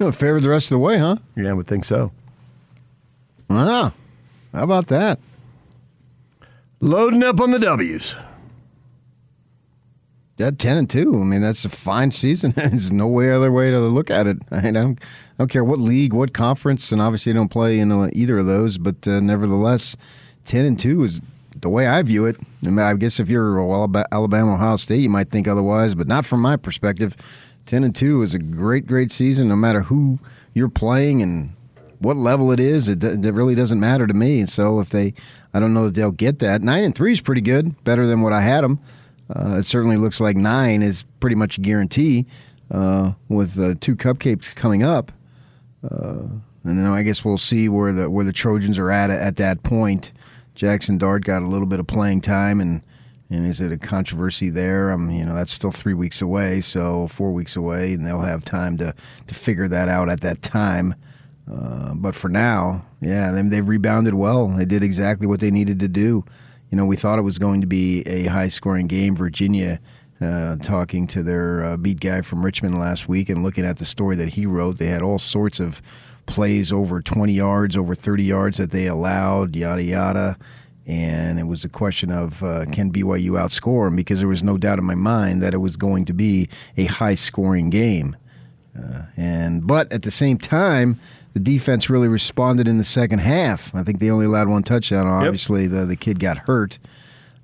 No, 0.00 0.10
favored 0.10 0.42
the 0.42 0.48
rest 0.48 0.66
of 0.66 0.70
the 0.70 0.78
way, 0.80 0.98
huh? 0.98 1.16
Yeah, 1.36 1.50
I 1.50 1.52
would 1.52 1.68
think 1.68 1.84
so. 1.84 2.10
Wow. 3.50 3.92
How 4.52 4.62
about 4.62 4.86
that? 4.86 5.18
Loading 6.78 7.24
up 7.24 7.40
on 7.40 7.50
the 7.50 7.58
W's. 7.58 8.14
Yeah, 10.38 10.52
ten 10.52 10.78
and 10.78 10.88
two. 10.88 11.20
I 11.20 11.24
mean, 11.24 11.42
that's 11.42 11.64
a 11.64 11.68
fine 11.68 12.12
season. 12.12 12.52
There's 12.56 12.92
no 12.92 13.08
way 13.08 13.32
other 13.32 13.52
way 13.52 13.70
to 13.72 13.78
look 13.80 14.08
at 14.08 14.26
it. 14.26 14.38
I 14.52 14.70
don't, 14.70 14.98
I 15.02 15.36
don't 15.36 15.48
care 15.48 15.64
what 15.64 15.80
league, 15.80 16.14
what 16.14 16.32
conference, 16.32 16.92
and 16.92 17.02
obviously 17.02 17.32
I 17.32 17.34
don't 17.34 17.50
play 17.50 17.80
in 17.80 17.92
either 18.14 18.38
of 18.38 18.46
those. 18.46 18.78
But 18.78 19.06
uh, 19.06 19.18
nevertheless, 19.20 19.96
ten 20.44 20.64
and 20.64 20.78
two 20.78 21.02
is 21.02 21.20
the 21.56 21.68
way 21.68 21.88
I 21.88 22.00
view 22.02 22.26
it. 22.26 22.38
I, 22.64 22.68
mean, 22.68 22.78
I 22.78 22.94
guess 22.94 23.18
if 23.18 23.28
you're 23.28 23.60
Alabama, 24.12 24.54
Ohio 24.54 24.76
State, 24.76 25.00
you 25.00 25.10
might 25.10 25.28
think 25.28 25.48
otherwise, 25.48 25.96
but 25.96 26.06
not 26.06 26.24
from 26.24 26.40
my 26.40 26.56
perspective. 26.56 27.16
Ten 27.66 27.82
and 27.82 27.94
two 27.94 28.22
is 28.22 28.32
a 28.32 28.38
great, 28.38 28.86
great 28.86 29.10
season. 29.10 29.48
No 29.48 29.56
matter 29.56 29.82
who 29.82 30.20
you're 30.54 30.70
playing 30.70 31.20
and 31.20 31.52
what 32.00 32.16
level 32.16 32.50
it 32.50 32.60
is, 32.60 32.88
it, 32.88 33.04
it 33.04 33.34
really 33.34 33.54
doesn't 33.54 33.78
matter 33.78 34.06
to 34.06 34.14
me. 34.14 34.46
So 34.46 34.80
if 34.80 34.90
they, 34.90 35.14
I 35.54 35.60
don't 35.60 35.72
know 35.72 35.84
that 35.84 35.94
they'll 35.94 36.10
get 36.10 36.40
that. 36.40 36.62
Nine 36.62 36.84
and 36.84 36.94
three 36.94 37.12
is 37.12 37.20
pretty 37.20 37.42
good, 37.42 37.82
better 37.84 38.06
than 38.06 38.22
what 38.22 38.32
I 38.32 38.40
had 38.40 38.64
them. 38.64 38.80
Uh, 39.34 39.58
it 39.60 39.66
certainly 39.66 39.96
looks 39.96 40.18
like 40.18 40.36
nine 40.36 40.82
is 40.82 41.04
pretty 41.20 41.36
much 41.36 41.58
a 41.58 41.60
guarantee 41.60 42.26
uh, 42.70 43.12
with 43.28 43.58
uh, 43.58 43.74
two 43.80 43.94
cupcakes 43.94 44.52
coming 44.54 44.82
up. 44.82 45.12
Uh, 45.88 46.24
and 46.64 46.78
then 46.78 46.86
I 46.86 47.02
guess 47.02 47.24
we'll 47.24 47.38
see 47.38 47.68
where 47.68 47.92
the 47.92 48.10
where 48.10 48.24
the 48.24 48.32
Trojans 48.32 48.78
are 48.78 48.90
at 48.90 49.10
at 49.10 49.36
that 49.36 49.62
point. 49.62 50.12
Jackson 50.54 50.98
Dart 50.98 51.24
got 51.24 51.42
a 51.42 51.46
little 51.46 51.66
bit 51.66 51.80
of 51.80 51.86
playing 51.86 52.20
time, 52.20 52.60
and 52.60 52.82
and 53.30 53.46
is 53.46 53.60
it 53.60 53.72
a 53.72 53.78
controversy 53.78 54.50
there? 54.50 54.90
Um, 54.90 55.10
you 55.10 55.24
know, 55.24 55.34
that's 55.34 55.52
still 55.52 55.70
three 55.70 55.94
weeks 55.94 56.20
away, 56.20 56.60
so 56.60 57.08
four 57.08 57.32
weeks 57.32 57.56
away, 57.56 57.94
and 57.94 58.04
they'll 58.04 58.20
have 58.20 58.44
time 58.44 58.76
to 58.78 58.94
to 59.26 59.34
figure 59.34 59.68
that 59.68 59.88
out 59.88 60.10
at 60.10 60.20
that 60.20 60.42
time. 60.42 60.94
Uh, 61.50 61.94
but 61.94 62.14
for 62.14 62.28
now, 62.28 62.84
yeah, 63.00 63.32
they, 63.32 63.42
they've 63.42 63.66
rebounded 63.66 64.14
well. 64.14 64.48
They 64.48 64.64
did 64.64 64.82
exactly 64.82 65.26
what 65.26 65.40
they 65.40 65.50
needed 65.50 65.80
to 65.80 65.88
do 65.88 66.24
you 66.70 66.76
know, 66.76 66.86
we 66.86 66.96
thought 66.96 67.18
it 67.18 67.22
was 67.22 67.38
going 67.38 67.60
to 67.60 67.66
be 67.66 68.02
a 68.02 68.26
high 68.26 68.48
scoring 68.48 68.86
game. 68.86 69.16
Virginia, 69.16 69.80
uh, 70.20 70.56
talking 70.56 71.06
to 71.08 71.22
their 71.22 71.64
uh, 71.64 71.76
beat 71.76 72.00
guy 72.00 72.22
from 72.22 72.44
Richmond 72.44 72.78
last 72.78 73.08
week 73.08 73.28
and 73.28 73.42
looking 73.42 73.66
at 73.66 73.78
the 73.78 73.84
story 73.84 74.16
that 74.16 74.30
he 74.30 74.46
wrote, 74.46 74.78
they 74.78 74.86
had 74.86 75.02
all 75.02 75.18
sorts 75.18 75.58
of 75.58 75.82
plays 76.26 76.70
over 76.70 77.02
20 77.02 77.32
yards, 77.32 77.76
over 77.76 77.94
30 77.94 78.22
yards 78.22 78.58
that 78.58 78.70
they 78.70 78.86
allowed, 78.86 79.56
yada, 79.56 79.82
yada. 79.82 80.38
And 80.86 81.40
it 81.40 81.44
was 81.44 81.64
a 81.64 81.68
question 81.68 82.12
of 82.12 82.42
uh, 82.42 82.66
can 82.66 82.92
BYU 82.92 83.32
outscore 83.32 83.86
them 83.86 83.96
because 83.96 84.20
there 84.20 84.28
was 84.28 84.42
no 84.42 84.56
doubt 84.56 84.78
in 84.78 84.84
my 84.84 84.94
mind 84.94 85.42
that 85.42 85.54
it 85.54 85.58
was 85.58 85.76
going 85.76 86.04
to 86.04 86.12
be 86.12 86.48
a 86.76 86.84
high 86.84 87.16
scoring 87.16 87.68
game. 87.68 88.16
Uh, 88.78 89.02
and 89.16 89.66
but 89.66 89.92
at 89.92 90.02
the 90.02 90.10
same 90.10 90.38
time, 90.38 91.00
the 91.32 91.40
defense 91.40 91.88
really 91.88 92.08
responded 92.08 92.66
in 92.66 92.78
the 92.78 92.84
second 92.84 93.20
half. 93.20 93.74
I 93.74 93.82
think 93.82 94.00
they 94.00 94.10
only 94.10 94.26
allowed 94.26 94.48
one 94.48 94.62
touchdown. 94.62 95.06
Obviously, 95.06 95.62
yep. 95.62 95.70
the 95.70 95.86
the 95.86 95.96
kid 95.96 96.18
got 96.18 96.38
hurt, 96.38 96.78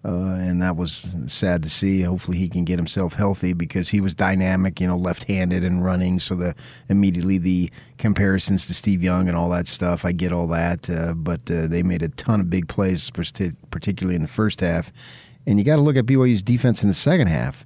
uh, 0.04 0.10
and 0.10 0.60
that 0.62 0.76
was 0.76 1.14
sad 1.26 1.62
to 1.62 1.68
see. 1.68 2.02
Hopefully, 2.02 2.38
he 2.38 2.48
can 2.48 2.64
get 2.64 2.78
himself 2.78 3.14
healthy 3.14 3.52
because 3.52 3.88
he 3.88 4.00
was 4.00 4.14
dynamic, 4.14 4.80
you 4.80 4.86
know, 4.86 4.96
left-handed 4.96 5.62
and 5.64 5.84
running. 5.84 6.18
So 6.18 6.34
the 6.34 6.54
immediately 6.88 7.38
the 7.38 7.70
comparisons 7.98 8.66
to 8.66 8.74
Steve 8.74 9.02
Young 9.02 9.28
and 9.28 9.36
all 9.36 9.50
that 9.50 9.68
stuff. 9.68 10.04
I 10.04 10.12
get 10.12 10.32
all 10.32 10.46
that, 10.48 10.88
uh, 10.88 11.14
but 11.14 11.48
uh, 11.50 11.66
they 11.66 11.82
made 11.82 12.02
a 12.02 12.08
ton 12.08 12.40
of 12.40 12.48
big 12.48 12.68
plays, 12.68 13.10
particularly 13.10 14.16
in 14.16 14.22
the 14.22 14.28
first 14.28 14.60
half. 14.60 14.92
And 15.46 15.58
you 15.58 15.64
got 15.64 15.76
to 15.76 15.82
look 15.82 15.96
at 15.96 16.06
BYU's 16.06 16.42
defense 16.42 16.82
in 16.82 16.88
the 16.88 16.94
second 16.94 17.28
half. 17.28 17.65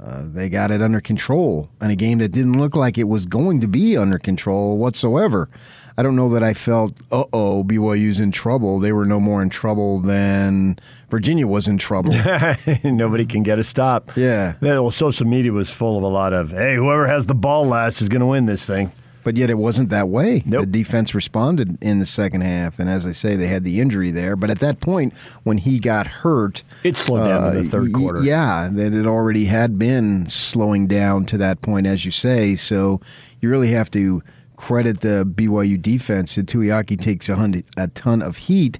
Uh, 0.00 0.22
they 0.26 0.48
got 0.48 0.70
it 0.70 0.82
under 0.82 1.00
control 1.00 1.68
in 1.80 1.90
a 1.90 1.96
game 1.96 2.18
that 2.18 2.32
didn't 2.32 2.58
look 2.58 2.74
like 2.74 2.98
it 2.98 3.04
was 3.04 3.26
going 3.26 3.60
to 3.60 3.68
be 3.68 3.96
under 3.96 4.18
control 4.18 4.78
whatsoever. 4.78 5.48
I 5.96 6.02
don't 6.02 6.16
know 6.16 6.28
that 6.30 6.42
I 6.42 6.54
felt, 6.54 6.94
uh 7.12 7.24
oh, 7.32 7.62
BYU's 7.62 8.18
in 8.18 8.32
trouble. 8.32 8.80
They 8.80 8.92
were 8.92 9.04
no 9.04 9.20
more 9.20 9.42
in 9.42 9.50
trouble 9.50 10.00
than 10.00 10.78
Virginia 11.10 11.46
was 11.46 11.68
in 11.68 11.78
trouble. 11.78 12.12
Nobody 12.84 13.24
can 13.26 13.44
get 13.44 13.58
a 13.60 13.64
stop. 13.64 14.16
Yeah. 14.16 14.54
Well, 14.60 14.90
social 14.90 15.26
media 15.26 15.52
was 15.52 15.70
full 15.70 15.96
of 15.96 16.02
a 16.02 16.08
lot 16.08 16.32
of, 16.32 16.50
hey, 16.50 16.74
whoever 16.74 17.06
has 17.06 17.26
the 17.26 17.34
ball 17.34 17.66
last 17.66 18.00
is 18.00 18.08
going 18.08 18.20
to 18.20 18.26
win 18.26 18.46
this 18.46 18.66
thing. 18.66 18.90
But 19.24 19.36
yet 19.36 19.50
it 19.50 19.54
wasn't 19.54 19.88
that 19.88 20.08
way. 20.08 20.42
Nope. 20.44 20.60
The 20.60 20.66
defense 20.66 21.14
responded 21.14 21.78
in 21.80 21.98
the 21.98 22.06
second 22.06 22.42
half, 22.42 22.78
and 22.78 22.88
as 22.88 23.06
I 23.06 23.12
say, 23.12 23.36
they 23.36 23.48
had 23.48 23.64
the 23.64 23.80
injury 23.80 24.10
there. 24.10 24.36
But 24.36 24.50
at 24.50 24.60
that 24.60 24.80
point, 24.80 25.16
when 25.42 25.58
he 25.58 25.80
got 25.80 26.06
hurt, 26.06 26.62
it 26.84 26.96
slowed 26.96 27.26
down 27.26 27.42
uh, 27.42 27.48
in 27.48 27.64
the 27.64 27.70
third 27.70 27.92
quarter. 27.92 28.22
Yeah, 28.22 28.68
that 28.70 28.92
it 28.92 29.06
already 29.06 29.46
had 29.46 29.78
been 29.78 30.28
slowing 30.28 30.86
down 30.86 31.24
to 31.26 31.38
that 31.38 31.62
point, 31.62 31.86
as 31.86 32.04
you 32.04 32.10
say. 32.10 32.54
So 32.54 33.00
you 33.40 33.48
really 33.48 33.70
have 33.70 33.90
to 33.92 34.22
credit 34.56 35.00
the 35.00 35.24
BYU 35.26 35.80
defense. 35.80 36.36
Tuiaki 36.36 37.00
takes 37.00 37.28
a, 37.28 37.36
hundred, 37.36 37.64
a 37.76 37.88
ton 37.88 38.22
of 38.22 38.36
heat, 38.36 38.78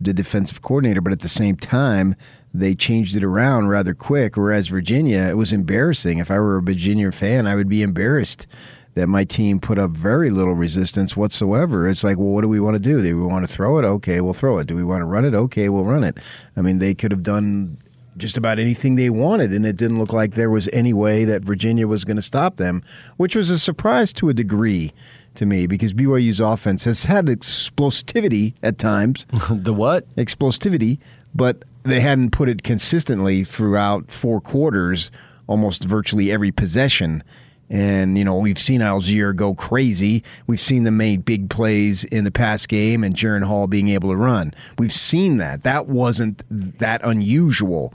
the 0.00 0.12
defensive 0.12 0.62
coordinator, 0.62 1.00
but 1.00 1.12
at 1.12 1.20
the 1.20 1.28
same 1.28 1.56
time, 1.56 2.14
they 2.54 2.74
changed 2.74 3.16
it 3.16 3.24
around 3.24 3.68
rather 3.68 3.94
quick. 3.94 4.36
Whereas 4.36 4.68
Virginia, 4.68 5.22
it 5.22 5.36
was 5.36 5.52
embarrassing. 5.52 6.18
If 6.18 6.30
I 6.30 6.38
were 6.38 6.56
a 6.56 6.62
Virginia 6.62 7.10
fan, 7.12 7.46
I 7.46 7.54
would 7.54 7.68
be 7.68 7.82
embarrassed 7.82 8.46
that 8.94 9.06
my 9.06 9.24
team 9.24 9.60
put 9.60 9.78
up 9.78 9.90
very 9.90 10.30
little 10.30 10.54
resistance 10.54 11.16
whatsoever. 11.16 11.88
It's 11.88 12.02
like, 12.02 12.16
well, 12.16 12.28
what 12.28 12.42
do 12.42 12.48
we 12.48 12.60
want 12.60 12.74
to 12.74 12.80
do? 12.80 13.02
Do 13.02 13.16
we 13.16 13.26
want 13.26 13.46
to 13.46 13.52
throw 13.52 13.78
it? 13.78 13.84
Okay, 13.84 14.20
we'll 14.20 14.34
throw 14.34 14.58
it. 14.58 14.66
Do 14.66 14.74
we 14.74 14.84
want 14.84 15.02
to 15.02 15.06
run 15.06 15.24
it? 15.24 15.34
Okay, 15.34 15.68
we'll 15.68 15.84
run 15.84 16.04
it. 16.04 16.18
I 16.56 16.62
mean, 16.62 16.78
they 16.78 16.94
could 16.94 17.12
have 17.12 17.22
done 17.22 17.78
just 18.16 18.36
about 18.36 18.58
anything 18.58 18.96
they 18.96 19.10
wanted, 19.10 19.52
and 19.52 19.64
it 19.64 19.76
didn't 19.76 19.98
look 19.98 20.12
like 20.12 20.34
there 20.34 20.50
was 20.50 20.68
any 20.72 20.92
way 20.92 21.24
that 21.24 21.42
Virginia 21.42 21.86
was 21.86 22.04
going 22.04 22.16
to 22.16 22.22
stop 22.22 22.56
them, 22.56 22.82
which 23.16 23.36
was 23.36 23.48
a 23.48 23.58
surprise 23.58 24.12
to 24.14 24.28
a 24.28 24.34
degree 24.34 24.92
to 25.34 25.46
me 25.46 25.66
because 25.66 25.94
BYU's 25.94 26.40
offense 26.40 26.84
has 26.84 27.04
had 27.04 27.26
explosivity 27.26 28.54
at 28.62 28.78
times. 28.78 29.24
the 29.50 29.72
what? 29.72 30.12
Explosivity, 30.16 30.98
but 31.34 31.62
they 31.84 32.00
hadn't 32.00 32.32
put 32.32 32.48
it 32.48 32.62
consistently 32.62 33.44
throughout 33.44 34.10
four 34.10 34.40
quarters, 34.40 35.10
almost 35.46 35.84
virtually 35.84 36.30
every 36.30 36.50
possession. 36.50 37.22
And, 37.70 38.16
you 38.16 38.24
know, 38.24 38.38
we've 38.38 38.58
seen 38.58 38.80
Allgeier 38.80 39.36
go 39.36 39.54
crazy. 39.54 40.24
We've 40.46 40.60
seen 40.60 40.84
them 40.84 40.96
make 40.96 41.24
big 41.24 41.50
plays 41.50 42.04
in 42.04 42.24
the 42.24 42.30
past 42.30 42.68
game 42.68 43.04
and 43.04 43.14
Jaren 43.14 43.44
Hall 43.44 43.66
being 43.66 43.88
able 43.88 44.10
to 44.10 44.16
run. 44.16 44.54
We've 44.78 44.92
seen 44.92 45.36
that. 45.38 45.62
That 45.64 45.86
wasn't 45.86 46.42
that 46.50 47.00
unusual. 47.04 47.92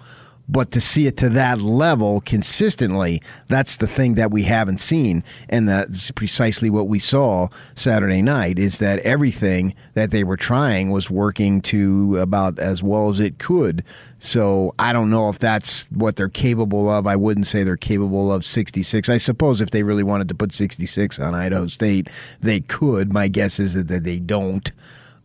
But 0.50 0.72
to 0.72 0.82
see 0.82 1.08
it 1.08 1.18
to 1.18 1.30
that 1.30 1.62
level 1.62 2.22
consistently, 2.22 3.22
that's 3.48 3.78
the 3.78 3.88
thing 3.88 4.16
that 4.16 4.30
we 4.30 4.44
haven't 4.44 4.82
seen. 4.82 5.24
And 5.48 5.70
that's 5.70 6.12
precisely 6.12 6.70
what 6.70 6.88
we 6.88 7.00
saw 7.00 7.48
Saturday 7.76 8.22
night 8.22 8.60
is 8.60 8.80
that 8.80 9.00
everything 9.00 9.74
that 9.94 10.12
they 10.12 10.24
were 10.24 10.38
trying 10.38 10.90
was 10.92 11.10
working 11.10 11.62
to 11.62 12.18
about 12.18 12.60
as 12.60 12.84
well 12.84 13.10
as 13.10 13.20
it 13.20 13.40
could. 13.40 13.84
So 14.20 14.74
I 14.80 14.94
don't 14.94 15.10
know 15.10 15.30
if 15.30 15.40
that's 15.40 15.86
what 15.92 16.16
they're 16.18 16.30
capable 16.30 16.90
of. 16.90 17.08
I 17.08 17.16
wouldn't 17.16 17.48
say 17.48 17.64
they're 17.64 17.78
capable 17.78 18.32
of 18.32 18.46
66. 18.46 19.10
I 19.10 19.18
suppose 19.18 19.62
if 19.62 19.72
they 19.72 19.84
really 19.84 20.04
wanted 20.04 20.28
to 20.30 20.36
put 20.36 20.54
66 20.54 21.20
on 21.20 21.36
Idaho 21.36 21.68
State, 21.68 22.10
they 22.42 22.60
could. 22.60 23.12
My 23.12 23.28
guess 23.28 23.60
is 23.60 23.74
that 23.74 24.04
they 24.04 24.20
don't 24.20 24.72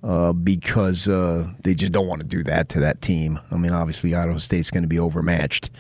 uh, 0.03 0.33
because 0.33 1.09
uh, 1.09 1.49
they 1.63 1.75
just 1.75 1.93
don't 1.93 2.07
want 2.07 2.21
to 2.21 2.27
do 2.27 2.43
that 2.45 2.69
to 2.71 2.81
that 2.81 3.03
team. 3.03 3.41
I 3.51 3.57
mean, 3.57 3.73
obviously, 3.73 4.15
Idaho 4.15 4.39
State's 4.39 4.71
going 4.71 4.83
to 4.85 4.89
be 4.89 4.99
overmatched 4.99 5.71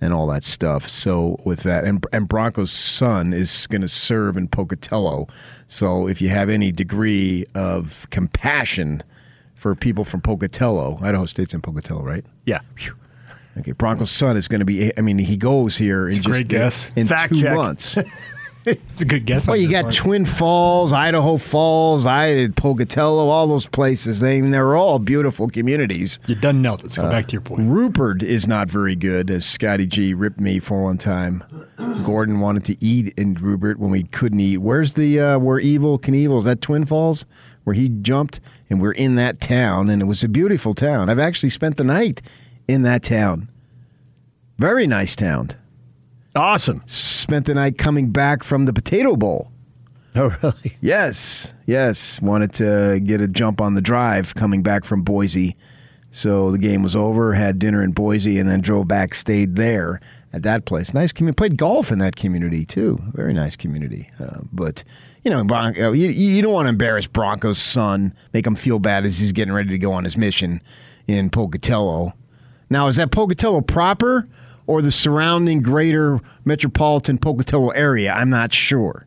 and 0.00 0.12
all 0.12 0.26
that 0.28 0.44
stuff. 0.44 0.88
So 0.88 1.36
with 1.44 1.62
that, 1.64 1.84
and 1.84 2.04
and 2.12 2.28
Bronco's 2.28 2.70
son 2.72 3.32
is 3.32 3.66
going 3.66 3.82
to 3.82 3.88
serve 3.88 4.36
in 4.36 4.48
Pocatello. 4.48 5.26
So 5.66 6.08
if 6.08 6.20
you 6.20 6.28
have 6.28 6.48
any 6.48 6.72
degree 6.72 7.44
of 7.54 8.06
compassion 8.10 9.02
for 9.54 9.74
people 9.74 10.04
from 10.04 10.20
Pocatello, 10.20 10.98
Idaho 11.02 11.26
State's 11.26 11.54
in 11.54 11.60
Pocatello, 11.60 12.02
right? 12.02 12.24
Yeah. 12.46 12.60
Whew. 12.78 12.94
Okay, 13.58 13.72
Bronco's 13.72 14.10
son 14.10 14.36
is 14.36 14.46
going 14.46 14.60
to 14.60 14.64
be. 14.64 14.96
I 14.96 15.00
mean, 15.00 15.18
he 15.18 15.36
goes 15.36 15.76
here 15.76 16.06
in 16.06 16.14
just 16.16 16.28
great 16.28 16.46
guess. 16.48 16.92
in 16.94 17.08
Fact 17.08 17.34
two 17.34 17.42
check. 17.42 17.54
months. 17.56 17.98
it's 18.90 19.02
a 19.02 19.04
good 19.04 19.24
guess. 19.26 19.46
Well, 19.46 19.56
you 19.56 19.70
got 19.70 19.84
part. 19.84 19.94
Twin 19.94 20.24
Falls, 20.24 20.92
Idaho 20.92 21.36
Falls, 21.36 22.06
I 22.06 22.48
Pocatello, 22.48 23.28
all 23.28 23.46
those 23.46 23.66
places. 23.66 24.20
They 24.20 24.40
they're 24.40 24.76
all 24.76 24.98
beautiful 24.98 25.48
communities. 25.48 26.18
You 26.26 26.34
done 26.34 26.64
it. 26.64 26.82
Let's 26.82 26.96
go 26.96 27.04
Uh, 27.04 27.10
back 27.10 27.26
to 27.28 27.32
your 27.32 27.40
point. 27.40 27.70
Rupert 27.70 28.22
is 28.22 28.46
not 28.46 28.70
very 28.70 28.96
good, 28.96 29.30
as 29.30 29.46
Scotty 29.46 29.86
G 29.86 30.14
ripped 30.14 30.40
me 30.40 30.58
for 30.58 30.82
one 30.84 30.98
time. 30.98 31.42
Gordon 32.04 32.40
wanted 32.40 32.64
to 32.66 32.84
eat 32.84 33.14
in 33.16 33.34
Rupert 33.34 33.78
when 33.78 33.90
we 33.90 34.02
couldn't 34.04 34.40
eat. 34.40 34.58
Where's 34.58 34.94
the 34.94 35.20
uh, 35.20 35.38
where 35.38 35.60
Evel 35.60 36.00
Knievel? 36.00 36.38
Is 36.38 36.44
that 36.44 36.60
Twin 36.60 36.84
Falls? 36.84 37.26
Where 37.64 37.74
he 37.74 37.88
jumped, 37.90 38.40
and 38.70 38.80
we're 38.80 38.92
in 38.92 39.16
that 39.16 39.40
town, 39.40 39.90
and 39.90 40.00
it 40.00 40.06
was 40.06 40.24
a 40.24 40.28
beautiful 40.28 40.72
town. 40.74 41.10
I've 41.10 41.18
actually 41.18 41.50
spent 41.50 41.76
the 41.76 41.84
night 41.84 42.22
in 42.66 42.80
that 42.82 43.02
town. 43.02 43.50
Very 44.56 44.86
nice 44.86 45.14
town. 45.14 45.50
Awesome. 46.34 46.82
Spent 46.86 47.46
the 47.46 47.54
night 47.54 47.78
coming 47.78 48.10
back 48.10 48.42
from 48.42 48.66
the 48.66 48.72
Potato 48.72 49.16
Bowl. 49.16 49.50
Oh, 50.14 50.36
really? 50.42 50.76
Yes, 50.80 51.54
yes. 51.66 52.20
Wanted 52.20 52.52
to 52.54 53.00
get 53.02 53.20
a 53.20 53.28
jump 53.28 53.60
on 53.60 53.74
the 53.74 53.80
drive 53.80 54.34
coming 54.34 54.62
back 54.62 54.84
from 54.84 55.02
Boise. 55.02 55.56
So 56.10 56.50
the 56.50 56.58
game 56.58 56.82
was 56.82 56.96
over, 56.96 57.34
had 57.34 57.58
dinner 57.58 57.82
in 57.82 57.92
Boise, 57.92 58.38
and 58.38 58.48
then 58.48 58.60
drove 58.60 58.88
back, 58.88 59.14
stayed 59.14 59.56
there 59.56 60.00
at 60.32 60.42
that 60.42 60.64
place. 60.64 60.94
Nice 60.94 61.12
community. 61.12 61.36
Played 61.36 61.56
golf 61.56 61.92
in 61.92 61.98
that 61.98 62.16
community 62.16 62.64
too. 62.64 62.98
Very 63.12 63.34
nice 63.34 63.56
community. 63.56 64.10
Uh, 64.18 64.40
but 64.52 64.84
you 65.24 65.30
know, 65.30 65.44
Bronco, 65.44 65.92
you, 65.92 66.08
you 66.08 66.40
don't 66.40 66.52
want 66.52 66.66
to 66.66 66.70
embarrass 66.70 67.06
Bronco's 67.06 67.58
son, 67.58 68.14
make 68.32 68.46
him 68.46 68.54
feel 68.54 68.78
bad 68.78 69.04
as 69.04 69.20
he's 69.20 69.32
getting 69.32 69.52
ready 69.52 69.70
to 69.70 69.78
go 69.78 69.92
on 69.92 70.04
his 70.04 70.16
mission 70.16 70.62
in 71.06 71.28
Pocatello. 71.30 72.14
Now, 72.70 72.86
is 72.86 72.96
that 72.96 73.10
Pocatello 73.10 73.60
proper 73.60 74.28
or 74.68 74.82
the 74.82 74.92
surrounding 74.92 75.62
greater 75.62 76.20
metropolitan 76.44 77.18
Pocatello 77.18 77.70
area? 77.70 78.12
I'm 78.12 78.30
not 78.30 78.52
sure. 78.52 79.06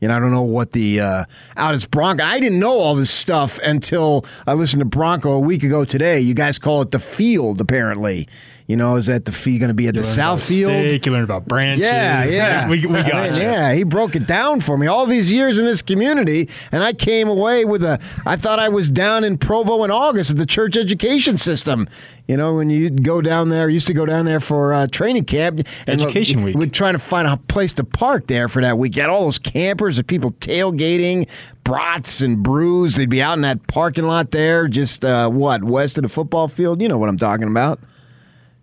You 0.00 0.08
know, 0.08 0.16
I 0.16 0.18
don't 0.18 0.32
know 0.32 0.42
what 0.42 0.72
the 0.72 1.00
uh, 1.00 1.24
out 1.56 1.74
is 1.74 1.86
Bronco. 1.86 2.24
I 2.24 2.40
didn't 2.40 2.58
know 2.58 2.72
all 2.72 2.94
this 2.94 3.10
stuff 3.10 3.58
until 3.64 4.26
I 4.46 4.54
listened 4.54 4.80
to 4.80 4.84
Bronco 4.84 5.32
a 5.32 5.38
week 5.38 5.62
ago 5.62 5.84
today. 5.84 6.20
You 6.20 6.34
guys 6.34 6.58
call 6.58 6.82
it 6.82 6.90
the 6.90 6.98
field, 6.98 7.60
apparently. 7.60 8.28
You 8.66 8.76
know, 8.76 8.96
is 8.96 9.06
that 9.06 9.26
the 9.26 9.32
fee 9.32 9.58
going 9.58 9.68
to 9.68 9.74
be 9.74 9.88
at 9.88 9.94
You 9.94 10.00
the 10.00 10.06
South 10.06 10.42
Field? 10.42 10.70
steak, 10.70 11.04
you 11.04 11.12
learned 11.12 11.24
about 11.24 11.46
branches. 11.46 11.84
Yeah, 11.84 12.24
yeah. 12.24 12.68
we, 12.70 12.80
we 12.86 13.02
got 13.02 13.34
you. 13.34 13.42
Yeah, 13.42 13.74
he 13.74 13.84
broke 13.84 14.16
it 14.16 14.26
down 14.26 14.60
for 14.60 14.78
me 14.78 14.86
all 14.86 15.04
these 15.04 15.30
years 15.30 15.58
in 15.58 15.66
this 15.66 15.82
community, 15.82 16.48
and 16.72 16.82
I 16.82 16.94
came 16.94 17.28
away 17.28 17.66
with 17.66 17.84
a. 17.84 18.00
I 18.24 18.36
thought 18.36 18.58
I 18.58 18.70
was 18.70 18.88
down 18.88 19.22
in 19.22 19.36
Provo 19.36 19.84
in 19.84 19.90
August 19.90 20.30
at 20.30 20.38
the 20.38 20.46
church 20.46 20.78
education 20.78 21.36
system. 21.36 21.88
You 22.26 22.38
know, 22.38 22.54
when 22.54 22.70
you 22.70 22.88
go 22.88 23.20
down 23.20 23.50
there, 23.50 23.68
used 23.68 23.86
to 23.88 23.92
go 23.92 24.06
down 24.06 24.24
there 24.24 24.40
for 24.40 24.72
uh, 24.72 24.86
training 24.86 25.26
camp. 25.26 25.60
And 25.86 26.00
Education 26.00 26.42
week. 26.42 26.56
We'd 26.56 26.72
try 26.72 26.90
to 26.90 26.98
find 26.98 27.28
a 27.28 27.36
place 27.36 27.74
to 27.74 27.84
park 27.84 28.28
there 28.28 28.48
for 28.48 28.62
that 28.62 28.78
week. 28.78 28.96
You 28.96 29.02
had 29.02 29.10
all 29.10 29.24
those 29.24 29.38
campers 29.38 29.98
and 29.98 30.08
people 30.08 30.32
tailgating, 30.32 31.28
brats 31.64 32.22
and 32.22 32.42
brews. 32.42 32.96
They'd 32.96 33.10
be 33.10 33.20
out 33.20 33.34
in 33.34 33.42
that 33.42 33.66
parking 33.66 34.04
lot 34.04 34.30
there, 34.30 34.68
just 34.68 35.04
uh, 35.04 35.28
what 35.28 35.64
west 35.64 35.98
of 35.98 36.02
the 36.02 36.08
football 36.08 36.48
field. 36.48 36.80
You 36.80 36.88
know 36.88 36.96
what 36.96 37.10
I'm 37.10 37.18
talking 37.18 37.48
about, 37.48 37.78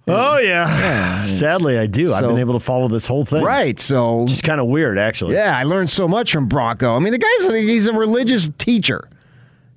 Oh 0.08 0.38
yeah. 0.38 1.26
Sadly, 1.26 1.78
I 1.78 1.86
do. 1.86 2.12
I've 2.14 2.22
been 2.28 2.38
able 2.40 2.54
to 2.54 2.60
follow 2.60 2.88
this 2.88 3.06
whole 3.08 3.24
thing. 3.26 3.44
right? 3.44 3.80
So 3.80 4.24
It's 4.24 4.42
kind 4.42 4.60
of 4.60 4.68
weird, 4.68 4.98
actually. 4.98 5.36
Yeah, 5.36 5.58
I 5.58 5.64
learned 5.64 5.90
so 5.90 6.08
much 6.08 6.32
from 6.32 6.48
Bronco. 6.48 6.96
I 6.96 7.00
mean, 7.00 7.12
the 7.14 7.20
guy's 7.20 7.54
he's 7.54 7.88
a 7.88 7.94
religious 7.94 8.50
teacher. 8.58 9.08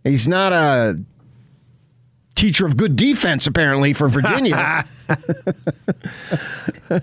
He's 0.02 0.26
not 0.26 0.52
a 0.52 0.98
teacher 2.34 2.66
of 2.66 2.76
good 2.76 2.96
defense, 2.96 3.46
apparently, 3.46 3.92
for 3.92 4.08
Virginia. 4.08 4.86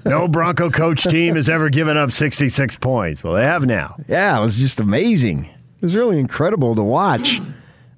No 0.06 0.28
Bronco 0.28 0.70
coach 0.70 1.04
team 1.04 1.36
has 1.36 1.50
ever 1.50 1.70
given 1.70 1.98
up 1.98 2.12
66 2.12 2.76
points. 2.78 3.24
Well, 3.24 3.34
they 3.34 3.44
have 3.46 3.66
now. 3.66 3.96
yeah, 4.08 4.38
it 4.38 4.42
was 4.42 4.58
just 4.58 4.80
amazing. 4.80 5.46
It 5.46 5.82
was 5.82 5.96
really 5.96 6.20
incredible 6.20 6.76
to 6.76 6.84
watch. 6.84 7.40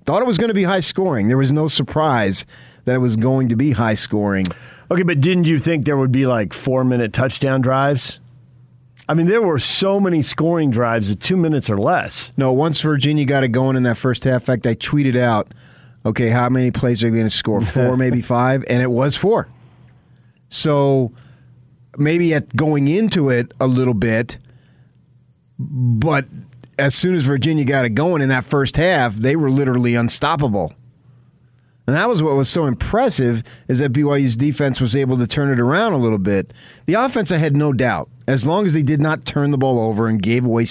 Thought 0.05 0.21
it 0.21 0.25
was 0.25 0.37
going 0.37 0.47
to 0.47 0.53
be 0.53 0.63
high 0.63 0.79
scoring. 0.79 1.27
There 1.27 1.37
was 1.37 1.51
no 1.51 1.67
surprise 1.67 2.45
that 2.85 2.95
it 2.95 2.99
was 2.99 3.15
going 3.15 3.49
to 3.49 3.55
be 3.55 3.71
high 3.71 3.93
scoring. 3.95 4.45
Okay, 4.91 5.03
but 5.03 5.21
didn't 5.21 5.47
you 5.47 5.59
think 5.59 5.85
there 5.85 5.97
would 5.97 6.11
be 6.11 6.25
like 6.25 6.53
four 6.53 6.83
minute 6.83 7.13
touchdown 7.13 7.61
drives? 7.61 8.19
I 9.07 9.13
mean, 9.15 9.27
there 9.27 9.41
were 9.41 9.59
so 9.59 9.99
many 9.99 10.21
scoring 10.21 10.71
drives 10.71 11.11
at 11.11 11.19
two 11.19 11.35
minutes 11.35 11.69
or 11.69 11.77
less. 11.77 12.31
No, 12.37 12.53
once 12.53 12.79
Virginia 12.81 13.25
got 13.25 13.43
it 13.43 13.49
going 13.49 13.75
in 13.75 13.83
that 13.83 13.97
first 13.97 14.23
half, 14.23 14.43
in 14.43 14.45
fact, 14.45 14.65
I 14.65 14.75
tweeted 14.75 15.17
out, 15.17 15.49
okay, 16.05 16.29
how 16.29 16.47
many 16.49 16.71
plays 16.71 17.03
are 17.03 17.09
they 17.09 17.17
going 17.17 17.25
to 17.25 17.29
score? 17.29 17.61
Four, 17.61 17.97
maybe 17.97 18.21
five? 18.21 18.63
And 18.69 18.81
it 18.81 18.91
was 18.91 19.17
four. 19.17 19.49
So 20.49 21.11
maybe 21.97 22.33
at 22.33 22.55
going 22.55 22.87
into 22.87 23.29
it 23.29 23.51
a 23.59 23.67
little 23.67 23.93
bit, 23.93 24.37
but 25.59 26.25
as 26.79 26.95
soon 26.95 27.15
as 27.15 27.23
Virginia 27.23 27.65
got 27.65 27.85
it 27.85 27.89
going 27.89 28.21
in 28.21 28.29
that 28.29 28.45
first 28.45 28.77
half, 28.77 29.15
they 29.15 29.35
were 29.35 29.49
literally 29.51 29.95
unstoppable. 29.95 30.73
And 31.85 31.95
that 31.95 32.07
was 32.07 32.23
what 32.23 32.35
was 32.37 32.49
so 32.49 32.65
impressive 32.65 33.43
is 33.67 33.79
that 33.79 33.91
BYU's 33.91 34.35
defense 34.37 34.79
was 34.79 34.95
able 34.95 35.17
to 35.17 35.27
turn 35.27 35.51
it 35.51 35.59
around 35.59 35.91
a 35.93 35.97
little 35.97 36.17
bit. 36.17 36.53
The 36.85 36.93
offense, 36.93 37.31
I 37.31 37.37
had 37.37 37.55
no 37.57 37.73
doubt, 37.73 38.09
as 38.27 38.47
long 38.47 38.65
as 38.65 38.73
they 38.73 38.81
did 38.83 39.01
not 39.01 39.25
turn 39.25 39.51
the 39.51 39.57
ball 39.57 39.79
over 39.79 40.07
and 40.07 40.21
gave 40.21 40.45
away 40.45 40.65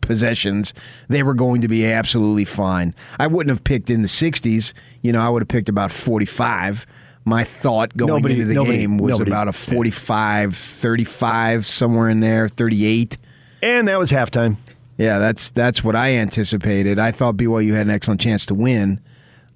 possessions, 0.00 0.72
they 1.08 1.22
were 1.22 1.34
going 1.34 1.60
to 1.62 1.68
be 1.68 1.84
absolutely 1.86 2.44
fine. 2.46 2.94
I 3.18 3.26
wouldn't 3.26 3.50
have 3.54 3.64
picked 3.64 3.90
in 3.90 4.02
the 4.02 4.08
60s. 4.08 4.72
You 5.02 5.12
know, 5.12 5.20
I 5.20 5.28
would 5.28 5.42
have 5.42 5.48
picked 5.48 5.68
about 5.68 5.92
45. 5.92 6.86
My 7.26 7.42
thought 7.44 7.96
going 7.96 8.08
Nobody- 8.08 8.34
into 8.34 8.46
the 8.46 8.54
nobody- 8.54 8.78
game 8.78 8.98
was 8.98 9.10
nobody- 9.12 9.30
about 9.30 9.48
a 9.48 9.52
45, 9.52 10.54
35, 10.56 11.66
somewhere 11.66 12.08
in 12.08 12.20
there, 12.20 12.48
38. 12.48 13.16
And 13.62 13.88
that 13.88 13.98
was 13.98 14.12
halftime. 14.12 14.56
Yeah, 14.98 15.18
that's 15.18 15.50
that's 15.50 15.82
what 15.82 15.96
I 15.96 16.16
anticipated. 16.16 16.98
I 16.98 17.10
thought 17.10 17.36
BYU 17.36 17.72
had 17.74 17.86
an 17.86 17.90
excellent 17.90 18.20
chance 18.20 18.44
to 18.46 18.54
win, 18.54 19.00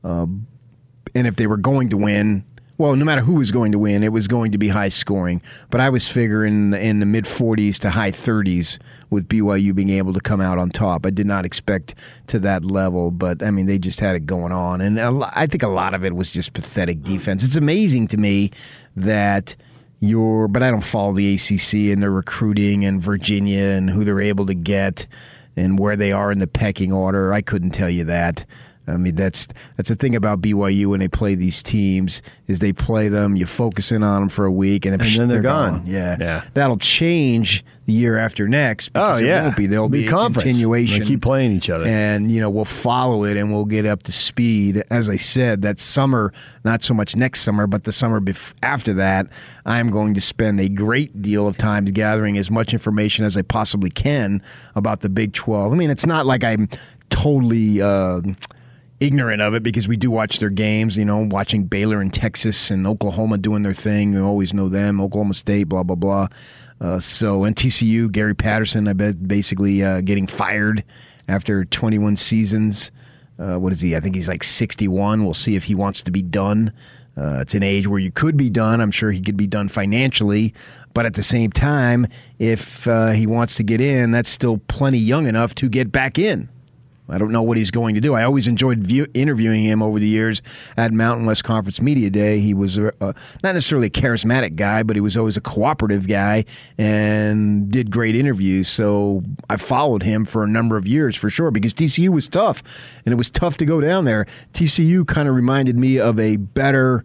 uh, 0.02 0.26
and 1.14 1.26
if 1.26 1.36
they 1.36 1.46
were 1.46 1.56
going 1.56 1.88
to 1.90 1.96
win, 1.96 2.44
well, 2.78 2.94
no 2.94 3.04
matter 3.04 3.22
who 3.22 3.34
was 3.34 3.50
going 3.50 3.72
to 3.72 3.78
win, 3.78 4.04
it 4.04 4.12
was 4.12 4.28
going 4.28 4.52
to 4.52 4.58
be 4.58 4.68
high 4.68 4.88
scoring. 4.88 5.42
But 5.68 5.80
I 5.80 5.90
was 5.90 6.06
figuring 6.06 6.72
in 6.74 7.00
the 7.00 7.06
mid 7.06 7.24
40s 7.24 7.78
to 7.80 7.90
high 7.90 8.12
30s 8.12 8.78
with 9.10 9.28
BYU 9.28 9.74
being 9.74 9.90
able 9.90 10.12
to 10.12 10.20
come 10.20 10.40
out 10.40 10.58
on 10.58 10.70
top. 10.70 11.04
I 11.04 11.10
did 11.10 11.26
not 11.26 11.44
expect 11.44 11.96
to 12.28 12.38
that 12.38 12.64
level, 12.64 13.10
but 13.10 13.42
I 13.42 13.50
mean 13.50 13.66
they 13.66 13.78
just 13.78 13.98
had 13.98 14.14
it 14.14 14.26
going 14.26 14.52
on, 14.52 14.80
and 14.80 15.00
I 15.00 15.46
think 15.48 15.64
a 15.64 15.68
lot 15.68 15.92
of 15.92 16.04
it 16.04 16.14
was 16.14 16.30
just 16.30 16.52
pathetic 16.52 17.02
defense. 17.02 17.44
It's 17.44 17.56
amazing 17.56 18.06
to 18.08 18.16
me 18.16 18.52
that 18.96 19.56
your 20.00 20.46
but 20.46 20.62
I 20.62 20.70
don't 20.70 20.80
follow 20.84 21.12
the 21.12 21.34
ACC 21.34 21.92
and 21.92 22.00
their 22.00 22.12
recruiting 22.12 22.84
and 22.84 23.02
Virginia 23.02 23.64
and 23.64 23.90
who 23.90 24.04
they're 24.04 24.20
able 24.20 24.46
to 24.46 24.54
get 24.54 25.08
and 25.56 25.78
where 25.78 25.96
they 25.96 26.12
are 26.12 26.30
in 26.30 26.38
the 26.38 26.46
pecking 26.46 26.92
order. 26.92 27.32
I 27.32 27.40
couldn't 27.40 27.70
tell 27.70 27.90
you 27.90 28.04
that. 28.04 28.44
I 28.88 28.96
mean 28.96 29.14
that's 29.14 29.46
that's 29.77 29.88
the 29.88 29.94
thing 29.96 30.16
about 30.16 30.40
BYU 30.40 30.87
when 30.87 31.01
they 31.01 31.09
play 31.09 31.35
these 31.35 31.62
teams 31.62 32.22
is 32.46 32.59
they 32.61 32.72
play 32.72 33.09
them, 33.09 33.37
you 33.37 33.46
focus 33.46 33.92
in 33.92 34.03
on 34.03 34.20
them 34.22 34.29
for 34.29 34.44
a 34.44 34.53
week, 34.53 34.85
and, 34.87 34.94
And 35.01 35.11
then 35.16 35.29
they're 35.29 35.40
gone. 35.42 35.85
Yeah, 35.87 36.16
Yeah. 36.18 36.44
that'll 36.55 36.79
change 36.79 37.64
the 37.87 37.92
year 37.94 38.18
after 38.18 38.46
next. 38.48 38.90
Oh, 38.94 39.16
yeah. 39.16 39.44
won't 39.44 39.57
be. 39.57 39.66
There'll 39.66 39.88
be, 39.88 40.03
be 40.03 40.09
a 40.09 40.11
conference. 40.11 40.42
continuation. 40.44 41.01
They 41.05 41.07
keep 41.07 41.22
playing 41.22 41.53
each 41.53 41.70
other. 41.70 41.87
and 41.87 42.31
you 42.31 42.40
know 42.40 42.51
we'll 42.51 42.64
follow 42.66 43.24
it 43.24 43.37
and 43.37 43.51
we'll 43.53 43.64
get 43.64 43.87
up 43.87 44.03
to 44.05 44.12
speed. 44.12 44.83
As 44.90 45.09
I 45.09 45.16
said, 45.16 45.62
that 45.62 45.79
summer, 45.79 46.33
not 46.64 46.83
so 46.83 46.92
much 46.94 47.16
next 47.16 47.40
summer, 47.42 47.66
but 47.66 47.85
the 47.85 47.92
summer 47.92 48.20
bef- 48.20 48.53
after 48.62 48.92
that, 48.94 49.27
I'm 49.64 49.90
going 49.90 50.14
to 50.14 50.20
spend 50.20 50.61
a 50.61 50.68
great 50.68 51.22
deal 51.22 51.46
of 51.48 51.57
time 51.57 51.85
gathering 51.87 52.37
as 52.38 52.51
much 52.51 52.72
information 52.72 53.24
as 53.24 53.37
I 53.37 53.42
possibly 53.42 53.90
can 53.90 54.42
about 54.74 55.01
the 55.01 55.09
Big 55.09 55.33
12. 55.33 55.72
I 55.72 55.77
mean, 55.77 55.90
it's 55.90 56.07
not 56.07 56.27
like 56.27 56.44
I'm 56.44 56.68
totally. 57.11 57.81
Uh, 57.81 58.20
ignorant 59.00 59.40
of 59.40 59.54
it 59.54 59.62
because 59.62 59.87
we 59.87 59.96
do 59.96 60.11
watch 60.11 60.38
their 60.38 60.50
games, 60.50 60.96
you 60.96 61.04
know, 61.04 61.18
watching 61.30 61.64
Baylor 61.64 62.00
and 62.00 62.12
Texas 62.12 62.70
and 62.70 62.87
Oklahoma 62.87 63.38
doing 63.38 63.62
their 63.62 63.72
thing. 63.72 64.12
We 64.12 64.20
always 64.20 64.52
know 64.52 64.68
them, 64.68 65.00
Oklahoma 65.00 65.34
State, 65.34 65.64
blah, 65.64 65.82
blah, 65.82 65.96
blah. 65.96 66.28
Uh, 66.80 67.00
so, 67.00 67.44
and 67.44 67.54
TCU, 67.56 68.11
Gary 68.11 68.34
Patterson, 68.34 68.88
I 68.88 68.92
bet 68.92 69.26
basically 69.26 69.82
uh, 69.82 70.00
getting 70.00 70.26
fired 70.26 70.84
after 71.28 71.64
21 71.64 72.16
seasons. 72.16 72.90
Uh, 73.38 73.56
what 73.56 73.72
is 73.72 73.80
he? 73.80 73.94
I 73.94 74.00
think 74.00 74.14
he's 74.14 74.28
like 74.28 74.42
61. 74.42 75.24
We'll 75.24 75.34
see 75.34 75.54
if 75.54 75.64
he 75.64 75.74
wants 75.74 76.02
to 76.02 76.11
be 76.11 76.22
done. 76.22 76.72
Uh, 77.16 77.38
it's 77.40 77.54
an 77.54 77.62
age 77.62 77.87
where 77.88 77.98
you 77.98 78.11
could 78.11 78.37
be 78.37 78.48
done. 78.48 78.80
I'm 78.80 78.90
sure 78.92 79.11
he 79.11 79.20
could 79.20 79.37
be 79.37 79.46
done 79.46 79.68
financially. 79.68 80.54
But 80.94 81.06
at 81.06 81.14
the 81.14 81.22
same 81.22 81.50
time, 81.50 82.06
if 82.38 82.87
uh, 82.88 83.08
he 83.08 83.26
wants 83.26 83.56
to 83.56 83.62
get 83.62 83.80
in, 83.80 84.11
that's 84.11 84.30
still 84.30 84.58
plenty 84.68 84.98
young 84.98 85.26
enough 85.26 85.54
to 85.56 85.68
get 85.68 85.92
back 85.92 86.18
in. 86.18 86.48
I 87.08 87.18
don't 87.18 87.32
know 87.32 87.42
what 87.42 87.56
he's 87.56 87.70
going 87.70 87.94
to 87.94 88.00
do. 88.00 88.14
I 88.14 88.24
always 88.24 88.46
enjoyed 88.46 88.78
view, 88.78 89.06
interviewing 89.14 89.64
him 89.64 89.82
over 89.82 89.98
the 89.98 90.06
years 90.06 90.42
at 90.76 90.92
Mountain 90.92 91.26
West 91.26 91.44
Conference 91.44 91.80
Media 91.80 92.10
Day. 92.10 92.40
He 92.40 92.54
was 92.54 92.78
uh, 92.78 92.90
not 93.00 93.54
necessarily 93.54 93.86
a 93.86 93.90
charismatic 93.90 94.56
guy, 94.56 94.82
but 94.82 94.96
he 94.96 95.00
was 95.00 95.16
always 95.16 95.36
a 95.36 95.40
cooperative 95.40 96.06
guy 96.06 96.44
and 96.76 97.70
did 97.70 97.90
great 97.90 98.14
interviews. 98.14 98.68
So 98.68 99.22
I 99.48 99.56
followed 99.56 100.02
him 100.02 100.24
for 100.24 100.44
a 100.44 100.48
number 100.48 100.76
of 100.76 100.86
years 100.86 101.16
for 101.16 101.30
sure 101.30 101.50
because 101.50 101.74
TCU 101.74 102.10
was 102.10 102.28
tough, 102.28 102.62
and 103.04 103.12
it 103.12 103.16
was 103.16 103.30
tough 103.30 103.56
to 103.58 103.66
go 103.66 103.80
down 103.80 104.04
there. 104.04 104.26
TCU 104.52 105.06
kind 105.06 105.28
of 105.28 105.34
reminded 105.34 105.76
me 105.76 105.98
of 105.98 106.18
a 106.20 106.36
better 106.36 107.04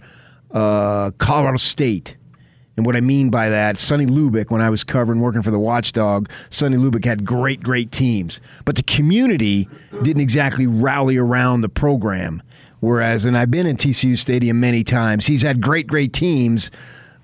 uh, 0.52 1.12
Colorado 1.18 1.58
State. 1.58 2.18
And 2.76 2.86
what 2.88 2.96
I 2.96 3.02
mean 3.02 3.30
by 3.30 3.50
that, 3.50 3.78
Sonny 3.78 4.06
Lubick, 4.08 4.50
when 4.50 4.62
I 4.62 4.70
was 4.70 4.84
covering 4.84 5.20
working 5.20 5.42
for 5.44 5.52
the 5.52 5.60
Watchdog, 5.60 6.30
Sonny 6.50 6.78
Lubick 6.78 7.06
had 7.06 7.24
great, 7.24 7.62
great 7.62 7.92
teams. 7.92 8.40
But 8.66 8.76
the 8.78 8.84
community 8.84 9.70
didn't 10.04 10.22
exactly 10.22 10.66
rally 10.66 11.18
around 11.18 11.62
the 11.62 11.70
program. 11.70 12.42
Whereas, 12.80 13.26
and 13.26 13.38
I've 13.38 13.52
been 13.52 13.68
in 13.68 13.78
TCU 13.78 14.18
Stadium 14.18 14.60
many 14.60 14.84
times, 14.84 15.28
he's 15.28 15.42
had 15.44 15.62
great, 15.62 15.88
great 15.88 16.14
teams. 16.14 16.72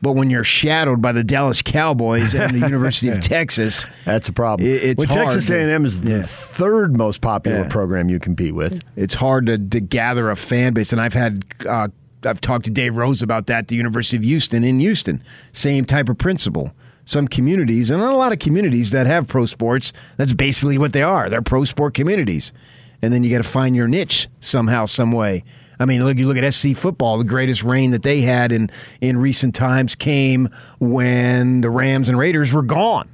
But 0.01 0.13
when 0.13 0.29
you're 0.29 0.45
shadowed 0.45 1.01
by 1.01 1.11
the 1.11 1.25
Dallas 1.25 1.61
Cowboys 1.61 2.33
and 2.33 2.53
the 2.55 2.59
University 2.59 3.09
of 3.09 3.19
Texas, 3.21 3.85
That's 4.05 4.29
a 4.29 4.33
problem. 4.33 4.65
It- 4.69 4.83
it's 4.83 4.99
when 4.99 5.09
Texas 5.09 5.49
hard 5.49 5.59
to- 5.61 5.71
A&M 5.71 5.83
is 5.85 5.99
the 5.99 6.11
Yeah. 6.11 6.21
third 6.21 6.95
most 6.95 7.19
popular 7.19 7.63
Yeah. 7.63 7.67
program 7.67 8.07
you 8.07 8.17
compete 8.19 8.55
with. 8.55 8.81
it's 8.95 9.15
hard 9.15 9.47
to, 9.47 9.57
to 9.57 9.79
gather 9.81 10.29
a 10.29 10.37
fan 10.37 10.73
base. 10.73 10.93
And 10.93 11.01
I've 11.01 11.13
had 11.13 11.43
uh, 11.67 11.89
I've 12.25 12.41
talked 12.41 12.65
to 12.65 12.71
Dave 12.71 12.97
Rose 12.97 13.21
about 13.21 13.47
that. 13.47 13.67
The 13.67 13.75
University 13.75 14.17
of 14.17 14.23
Houston 14.23 14.63
in 14.63 14.79
Houston, 14.79 15.23
same 15.51 15.85
type 15.85 16.09
of 16.09 16.17
principle. 16.17 16.73
Some 17.05 17.27
communities, 17.27 17.89
and 17.89 18.03
a 18.03 18.11
lot 18.11 18.33
of 18.33 18.37
communities 18.37 18.91
that 18.91 19.07
have 19.07 19.27
pro 19.27 19.47
sports. 19.47 19.93
That's 20.17 20.33
basically 20.33 20.77
what 20.77 20.93
they 20.93 21.01
are. 21.01 21.27
They're 21.27 21.41
pro 21.41 21.63
sport 21.63 21.95
communities, 21.95 22.53
and 23.01 23.11
then 23.11 23.23
you 23.23 23.31
got 23.31 23.43
to 23.43 23.49
find 23.49 23.75
your 23.75 23.87
niche 23.87 24.27
somehow, 24.41 24.85
some 24.85 25.11
way. 25.11 25.43
I 25.79 25.85
mean, 25.85 26.03
look, 26.03 26.17
you 26.17 26.27
look 26.27 26.37
at 26.37 26.53
SC 26.53 26.75
football. 26.75 27.17
The 27.17 27.23
greatest 27.23 27.63
reign 27.63 27.91
that 27.91 28.03
they 28.03 28.21
had 28.21 28.51
in 28.51 28.69
in 29.01 29.17
recent 29.17 29.55
times 29.55 29.95
came 29.95 30.49
when 30.79 31.61
the 31.61 31.69
Rams 31.71 32.09
and 32.09 32.17
Raiders 32.17 32.53
were 32.53 32.61
gone. 32.61 33.09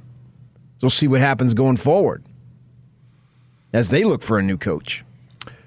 So 0.78 0.82
we'll 0.82 0.90
see 0.90 1.08
what 1.08 1.22
happens 1.22 1.54
going 1.54 1.76
forward 1.76 2.22
as 3.72 3.88
they 3.88 4.04
look 4.04 4.22
for 4.22 4.38
a 4.38 4.42
new 4.42 4.58
coach. 4.58 5.04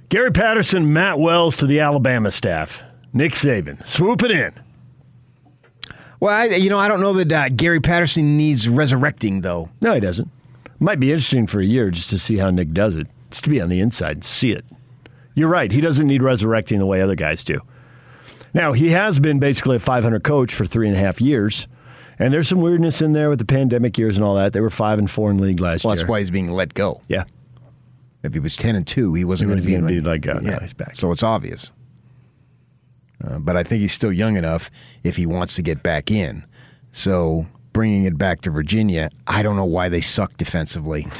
Gary 0.10 0.32
Patterson, 0.32 0.92
Matt 0.92 1.20
Wells 1.20 1.56
to 1.58 1.66
the 1.66 1.80
Alabama 1.80 2.32
staff. 2.32 2.84
Nick 3.14 3.34
Saban 3.34 3.86
swooping 3.88 4.32
in. 4.32 4.54
Well, 6.20 6.34
I, 6.36 6.46
you 6.56 6.70
know, 6.70 6.78
I 6.78 6.88
don't 6.88 7.00
know 7.02 7.14
that 7.14 7.32
uh, 7.32 7.50
Gary 7.56 7.80
Patterson 7.80 8.36
needs 8.38 8.68
resurrecting 8.68 9.42
though. 9.42 9.70
No, 9.82 9.94
he 9.94 10.00
doesn't. 10.00 10.30
Might 10.80 11.00
be 11.00 11.12
interesting 11.12 11.48
for 11.48 11.60
a 11.60 11.66
year 11.66 11.90
just 11.92 12.10
to 12.10 12.20
see 12.20 12.38
how 12.38 12.50
Nick 12.50 12.72
does 12.74 12.96
it. 12.96 13.08
Just 13.32 13.44
to 13.46 13.50
be 13.50 13.62
on 13.62 13.70
the 13.70 13.80
inside 13.80 14.18
and 14.18 14.26
see 14.26 14.52
it. 14.52 14.66
You're 15.36 15.50
right. 15.50 15.72
He 15.72 15.82
doesn't 15.82 16.08
need 16.08 16.22
resurrecting 16.24 16.80
the 16.80 16.86
way 16.86 17.02
other 17.02 17.16
guys 17.16 17.44
do. 17.44 17.62
Now, 18.54 18.74
he 18.74 18.90
has 18.90 19.20
been 19.20 19.40
basically 19.40 19.76
a 19.76 19.80
500 19.80 20.24
coach 20.24 20.54
for 20.54 20.66
three 20.66 20.88
and 20.88 20.98
a 20.98 21.00
half 21.00 21.22
years. 21.22 21.68
And 22.18 22.34
there's 22.34 22.48
some 22.50 22.60
weirdness 22.60 23.02
in 23.02 23.14
there 23.14 23.30
with 23.30 23.40
the 23.40 23.46
pandemic 23.46 23.98
years 23.98 24.18
and 24.18 24.26
all 24.26 24.36
that. 24.36 24.52
They 24.52 24.60
were 24.60 24.70
five 24.70 25.00
and 25.00 25.10
four 25.10 25.32
in 25.32 25.38
league 25.40 25.60
last 25.62 25.86
Well, 25.86 25.94
year. 25.94 26.02
that's 26.02 26.10
why 26.10 26.20
he's 26.20 26.32
being 26.32 26.48
let 26.52 26.74
go. 26.74 27.02
Yeah. 27.08 27.24
If 28.24 28.34
he 28.34 28.40
was 28.40 28.58
ten 28.58 28.76
and 28.76 28.86
two, 28.86 29.14
he 29.14 29.24
wasn't 29.24 29.50
going 29.52 29.62
to 29.62 29.66
be, 29.66 29.78
be 29.78 30.02
like, 30.02 30.28
uh, 30.28 30.40
no, 30.42 30.58
he's 30.60 30.74
back. 30.74 30.96
So 30.98 31.12
it's 31.14 31.24
obvious. 31.24 31.72
Uh, 33.24 33.40
but 33.40 33.58
I 33.58 33.64
think 33.64 33.82
he's 33.82 33.94
still 33.94 34.14
young 34.14 34.38
enough 34.38 34.70
if 35.04 35.18
he 35.18 35.26
wants 35.26 35.56
to 35.56 35.62
get 35.62 35.84
back 35.84 36.10
in. 36.10 36.46
So 36.92 37.46
bringing 37.74 38.06
it 38.06 38.18
back 38.18 38.42
to 38.42 38.50
Virginia, 38.50 39.10
I 39.28 39.44
don't 39.44 39.56
know 39.56 39.66
why 39.66 39.90
they 39.90 40.02
suck 40.02 40.38
defensively. 40.38 41.08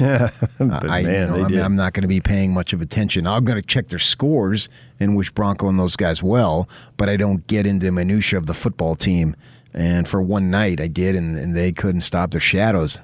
But 0.58 0.90
I, 0.90 0.98
you 0.98 1.06
man, 1.06 1.28
know, 1.28 1.36
they 1.36 1.42
I'm, 1.42 1.48
did. 1.48 1.60
I'm 1.60 1.76
not 1.76 1.94
going 1.94 2.02
to 2.02 2.08
be 2.08 2.20
paying 2.20 2.52
much 2.52 2.74
of 2.74 2.82
attention. 2.82 3.26
I'm 3.26 3.46
going 3.46 3.60
to 3.60 3.66
check 3.66 3.88
their 3.88 3.98
scores 3.98 4.68
and 4.98 5.16
wish 5.16 5.30
Bronco 5.30 5.68
and 5.68 5.78
those 5.78 5.96
guys 5.96 6.22
well, 6.22 6.68
but 6.98 7.08
I 7.08 7.16
don't 7.16 7.46
get 7.46 7.66
into 7.66 7.90
minutia 7.90 8.38
of 8.38 8.44
the 8.44 8.52
football 8.52 8.94
team. 8.94 9.34
And 9.72 10.06
for 10.06 10.20
one 10.20 10.50
night, 10.50 10.80
I 10.80 10.86
did, 10.86 11.14
and, 11.14 11.36
and 11.36 11.56
they 11.56 11.72
couldn't 11.72 12.02
stop 12.02 12.32
their 12.32 12.40
shadows, 12.40 13.00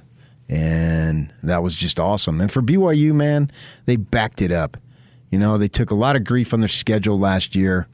and 0.49 1.33
that 1.41 1.63
was 1.63 1.77
just 1.77 1.99
awesome. 1.99 2.41
And 2.41 2.51
for 2.51 2.61
BYU, 2.61 3.13
man, 3.13 3.49
they 3.85 3.95
backed 3.95 4.41
it 4.41 4.51
up. 4.51 4.77
You 5.31 5.39
know, 5.39 5.57
they 5.57 5.67
took 5.67 5.89
a 5.91 5.95
lot 5.95 6.15
of 6.15 6.23
grief 6.23 6.53
on 6.53 6.59
their 6.59 6.69
schedule 6.69 7.17
last 7.17 7.55
year, 7.55 7.87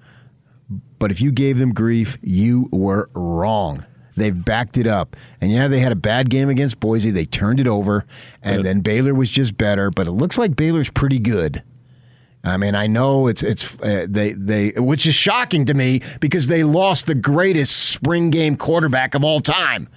but 1.04 1.12
if 1.12 1.20
you 1.20 1.34
gave 1.34 1.60
them 1.60 1.74
grief, 1.74 2.18
you 2.22 2.70
were 2.72 3.10
wrong. 3.12 3.86
They've 4.16 4.46
backed 4.46 4.78
it 4.78 4.88
up. 4.88 5.18
And 5.42 5.52
yeah, 5.52 5.68
they 5.68 5.82
had 5.82 5.92
a 5.92 5.98
bad 5.98 6.30
game 6.30 6.48
against 6.48 6.80
Boise. 6.80 7.12
They 7.12 7.26
turned 7.26 7.60
it 7.60 7.68
over. 7.68 8.06
And 8.42 8.64
then 8.64 8.80
Baylor 8.80 9.14
was 9.14 9.30
just 9.30 9.58
better, 9.58 9.92
but 9.92 10.08
it 10.08 10.14
looks 10.14 10.38
like 10.38 10.56
Baylor's 10.56 10.90
pretty 10.90 11.20
good. 11.20 11.62
I 12.46 12.56
mean, 12.56 12.74
I 12.74 12.88
know 12.88 13.28
it's 13.28 13.44
it's 13.44 13.78
uh, 13.82 14.06
they 14.08 14.32
they 14.32 14.70
which 14.78 15.06
is 15.06 15.14
shocking 15.14 15.66
to 15.66 15.74
me 15.74 16.00
because 16.22 16.48
they 16.48 16.64
lost 16.64 17.08
the 17.08 17.16
greatest 17.16 17.76
spring 17.90 18.30
game 18.30 18.56
quarterback 18.56 19.14
of 19.14 19.26
all 19.26 19.42
time. 19.42 19.90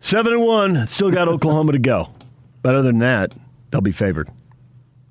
Seven 0.00 0.32
and 0.32 0.42
one. 0.42 0.86
Still 0.86 1.10
got 1.10 1.28
Oklahoma 1.28 1.72
to 1.72 1.78
go. 1.78 2.12
But 2.62 2.74
other 2.74 2.84
than 2.84 3.00
that, 3.00 3.34
they'll 3.70 3.82
be 3.82 3.92
favored. 3.92 4.30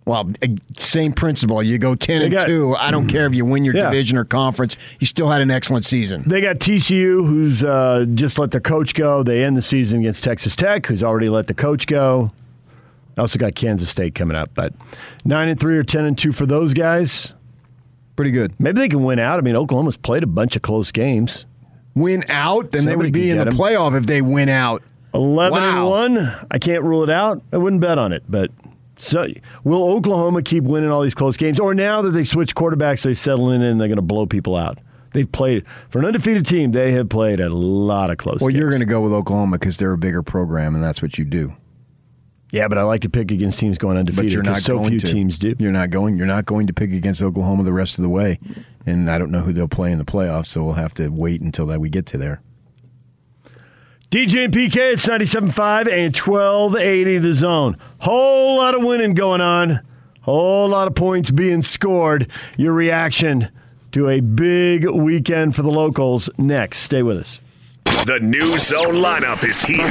Well, 0.06 0.30
uh, 0.44 0.48
same 0.78 1.14
principle. 1.14 1.64
You 1.64 1.78
go 1.80 1.96
10 1.96 2.20
They 2.20 2.26
and 2.26 2.32
got- 2.34 2.46
2. 2.46 2.76
I 2.78 2.92
don't 2.92 3.08
care 3.08 3.26
if 3.26 3.34
you 3.34 3.44
win 3.44 3.66
your 3.66 3.76
Yeah. 3.76 3.86
division 3.90 4.18
or 4.20 4.24
conference. 4.24 4.78
You 5.00 5.08
still 5.08 5.30
had 5.32 5.42
an 5.42 5.50
excellent 5.50 5.84
season. 5.84 6.24
They 6.28 6.42
got 6.42 6.60
TCU, 6.60 7.26
who's 7.26 7.64
uh, 7.64 8.06
just 8.14 8.38
let 8.38 8.52
their 8.52 8.62
coach 8.62 8.94
go. 8.94 9.24
They 9.24 9.44
end 9.44 9.58
the 9.58 9.64
season 9.64 10.02
against 10.02 10.24
Texas 10.24 10.56
Tech, 10.56 10.86
who's 10.86 11.04
already 11.04 11.28
let 11.30 11.48
the 11.48 11.56
coach 11.56 11.88
go. 11.88 12.32
Also 13.18 13.40
got 13.40 13.56
Kansas 13.56 13.90
State 13.90 14.14
coming 14.14 14.36
up, 14.38 14.52
but 14.54 14.74
nine 15.24 15.48
and 15.48 15.60
three 15.60 15.78
or 15.78 15.84
ten 15.84 16.04
and 16.06 16.18
two 16.18 16.32
for 16.34 16.46
those 16.46 16.74
guys. 16.74 17.34
Pretty 18.16 18.32
good. 18.32 18.54
Maybe 18.60 18.80
they 18.82 18.90
can 18.90 19.04
win 19.04 19.20
out. 19.20 19.40
I 19.40 19.42
mean, 19.42 19.56
Oklahoma's 19.56 19.98
played 19.98 20.22
a 20.24 20.28
bunch 20.28 20.56
of 20.56 20.62
close 20.62 20.92
games. 20.92 21.46
Win 21.96 22.24
out, 22.30 22.72
then 22.72 22.86
they 22.86 22.96
would 22.96 23.12
be 23.14 23.30
in 23.32 23.38
the 23.38 23.46
the 23.46 23.52
'em. 23.52 23.58
playoff 23.58 23.98
if 23.98 24.06
they 24.06 24.22
win 24.22 24.50
out. 24.50 24.84
Eleven 25.14 25.60
Wow. 25.60 25.94
and 26.04 26.16
one. 26.18 26.36
I 26.52 26.60
can't 26.60 26.84
rule 26.84 27.04
it 27.04 27.10
out. 27.10 27.42
I 27.54 27.58
wouldn't 27.58 27.82
bet 27.82 27.98
on 27.98 28.12
it, 28.12 28.24
but 28.28 28.52
so 28.98 29.28
will 29.64 29.84
Oklahoma 29.92 30.42
keep 30.42 30.64
winning 30.64 30.90
all 30.90 31.02
these 31.02 31.14
close 31.14 31.38
games, 31.38 31.60
or 31.60 31.74
now 31.74 32.02
that 32.02 32.12
they 32.12 32.24
switch 32.24 32.56
quarterbacks, 32.56 33.04
they 33.04 33.14
settle 33.14 33.52
in 33.52 33.62
and 33.62 33.80
they're 33.80 33.88
going 33.88 33.98
to 33.98 34.02
blow 34.02 34.26
people 34.26 34.56
out? 34.56 34.80
They've 35.14 35.32
played 35.32 35.64
for 35.90 36.00
an 36.00 36.06
undefeated 36.06 36.46
team. 36.46 36.74
They 36.74 36.92
have 36.92 37.08
played 37.08 37.40
a 37.40 37.50
lot 37.50 38.10
of 38.10 38.18
close. 38.18 38.42
Well, 38.42 38.50
games. 38.50 38.60
you're 38.60 38.70
going 38.70 38.82
to 38.82 38.86
go 38.86 39.02
with 39.02 39.14
Oklahoma 39.14 39.58
because 39.58 39.78
they're 39.78 39.94
a 39.94 39.98
bigger 39.98 40.22
program, 40.22 40.76
and 40.76 40.84
that's 40.84 41.02
what 41.02 41.18
you 41.18 41.24
do. 41.24 41.54
Yeah, 42.52 42.68
but 42.68 42.78
I 42.78 42.84
like 42.84 43.02
to 43.02 43.10
pick 43.10 43.32
against 43.32 43.60
teams 43.60 43.78
going 43.78 43.98
undefeated 43.98 44.26
But 44.26 44.34
you're 44.34 44.44
not 44.44 44.62
so 44.62 44.78
going 44.78 44.90
few 44.92 45.00
to. 45.00 45.08
teams 45.08 45.38
do. 45.38 45.56
You're 45.58 45.72
not 45.72 45.90
going. 45.90 46.18
You're 46.18 46.28
not 46.28 46.46
going 46.46 46.68
to 46.68 46.74
pick 46.74 46.92
against 46.92 47.22
Oklahoma 47.22 47.64
the 47.64 47.74
rest 47.74 47.98
of 47.98 48.04
the 48.04 48.10
way, 48.10 48.40
and 48.86 49.10
I 49.10 49.18
don't 49.18 49.32
know 49.32 49.42
who 49.42 49.52
they'll 49.54 49.68
play 49.68 49.92
in 49.92 49.98
the 49.98 50.06
playoffs. 50.06 50.48
So 50.48 50.64
we'll 50.64 50.74
have 50.74 50.94
to 50.96 51.10
wait 51.10 51.42
until 51.42 51.66
that 51.68 51.80
we 51.80 51.90
get 51.90 52.06
to 52.08 52.18
there. 52.18 52.42
DJ 54.12 54.46
and 54.46 54.54
PK, 54.54 54.94
it's 54.94 55.08
97.5 55.08 55.92
and 55.92 56.16
1280 56.16 57.18
the 57.18 57.34
zone. 57.34 57.78
Whole 58.00 58.58
lot 58.58 58.76
of 58.76 58.84
winning 58.84 59.14
going 59.14 59.42
on. 59.42 59.82
Whole 60.22 60.70
lot 60.70 60.88
of 60.88 60.96
points 60.96 61.32
being 61.32 61.62
scored. 61.62 62.30
Your 62.58 62.74
reaction 62.74 63.50
to 63.92 64.10
a 64.10 64.20
big 64.20 64.90
weekend 64.90 65.56
for 65.56 65.64
the 65.64 65.72
locals 65.72 66.30
next. 66.38 66.80
Stay 66.80 67.04
with 67.04 67.18
us. 67.18 67.42
The 68.06 68.20
new 68.22 68.48
zone 68.58 68.96
lineup 68.96 69.44
is 69.48 69.64
here. 69.64 69.86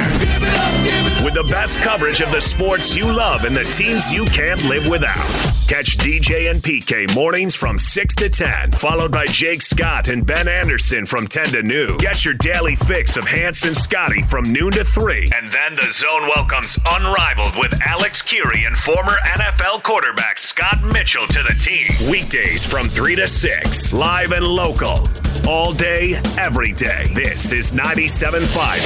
With 1.23 1.33
the 1.33 1.47
best 1.49 1.79
coverage 1.79 2.21
of 2.21 2.31
the 2.31 2.41
sports 2.41 2.95
you 2.95 3.05
love 3.11 3.43
and 3.43 3.55
the 3.55 3.65
teams 3.65 4.11
you 4.11 4.25
can't 4.25 4.63
live 4.65 4.87
without. 4.87 5.54
Catch 5.67 5.97
DJ 5.97 6.51
and 6.51 6.61
PK 6.61 7.11
mornings 7.15 7.55
from 7.55 7.79
6 7.79 8.13
to 8.15 8.29
10, 8.29 8.71
followed 8.73 9.11
by 9.11 9.25
Jake 9.25 9.63
Scott 9.63 10.07
and 10.09 10.23
Ben 10.25 10.47
Anderson 10.47 11.07
from 11.07 11.25
10 11.25 11.47
to 11.47 11.63
noon. 11.63 11.97
Get 11.97 12.23
your 12.23 12.35
daily 12.35 12.75
fix 12.75 13.17
of 13.17 13.27
Hans 13.27 13.65
and 13.65 13.75
Scotty 13.75 14.21
from 14.21 14.53
noon 14.53 14.71
to 14.73 14.83
3. 14.83 15.31
And 15.35 15.51
then 15.51 15.75
the 15.75 15.91
zone 15.91 16.27
welcomes 16.27 16.77
Unrivaled 16.85 17.57
with 17.57 17.73
Alex 17.83 18.21
Kirry 18.21 18.65
and 18.65 18.77
former 18.77 19.13
NFL 19.25 19.81
quarterback 19.81 20.37
Scott 20.37 20.83
Mitchell 20.83 21.25
to 21.27 21.41
the 21.41 21.55
team. 21.59 21.87
Weekdays 22.11 22.63
from 22.63 22.87
3 22.87 23.15
to 23.15 23.27
6, 23.27 23.91
live 23.93 24.33
and 24.33 24.45
local. 24.45 25.07
All 25.47 25.73
day, 25.73 26.13
every 26.37 26.73
day. 26.73 27.07
This 27.15 27.51
is 27.51 27.71
97.5 27.71 28.45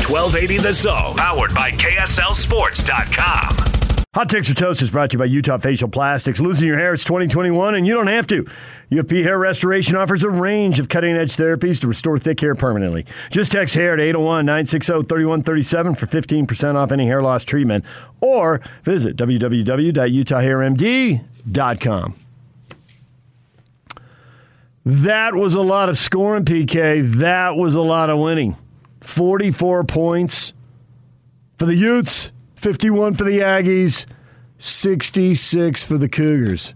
1280 0.10 0.58
The 0.60 0.74
Zone, 0.74 1.18
powered 1.18 1.54
by 1.54 1.72
KSLSports.com. 1.72 3.89
Hot 4.16 4.28
Takes 4.28 4.50
or 4.50 4.56
Toast 4.56 4.82
is 4.82 4.90
brought 4.90 5.12
to 5.12 5.18
you 5.18 5.20
by 5.20 5.26
Utah 5.26 5.60
Facial 5.60 5.88
Plastics. 5.88 6.40
Losing 6.40 6.68
your 6.68 6.80
hair, 6.80 6.96
it's 6.96 7.04
2021, 7.04 7.76
and 7.76 7.86
you 7.86 7.94
don't 7.94 8.08
have 8.08 8.26
to. 8.26 8.44
UFP 8.90 9.22
Hair 9.22 9.38
Restoration 9.38 9.96
offers 9.96 10.24
a 10.24 10.32
range 10.32 10.80
of 10.80 10.90
cutting 10.90 11.16
edge 11.16 11.36
therapies 11.36 11.80
to 11.82 11.88
restore 11.88 12.18
thick 12.18 12.40
hair 12.40 12.56
permanently. 12.56 13.06
Just 13.30 13.52
text 13.52 13.76
hair 13.76 13.96
to 13.96 14.02
801 14.02 14.48
960 14.48 15.04
3137 15.04 15.94
for 15.94 16.08
15% 16.08 16.74
off 16.74 16.92
any 16.92 17.06
hair 17.06 17.22
loss 17.22 17.44
treatment, 17.44 17.86
or 18.20 18.62
visit 18.84 19.16
www.utahhairmd.com. 19.16 22.16
That 24.86 25.36
was 25.36 25.54
a 25.54 25.62
lot 25.62 25.88
of 25.88 26.00
scoring, 26.00 26.46
PK. 26.46 27.14
That 27.18 27.56
was 27.56 27.76
a 27.76 27.82
lot 27.82 28.10
of 28.10 28.18
winning. 28.18 28.58
44 29.02 29.84
points 29.84 30.54
for 31.60 31.68
the 31.68 31.76
Utes, 31.76 32.32
51 32.60 33.14
for 33.14 33.24
the 33.24 33.40
Aggies, 33.40 34.06
66 34.58 35.84
for 35.86 35.98
the 35.98 36.10
Cougars. 36.10 36.74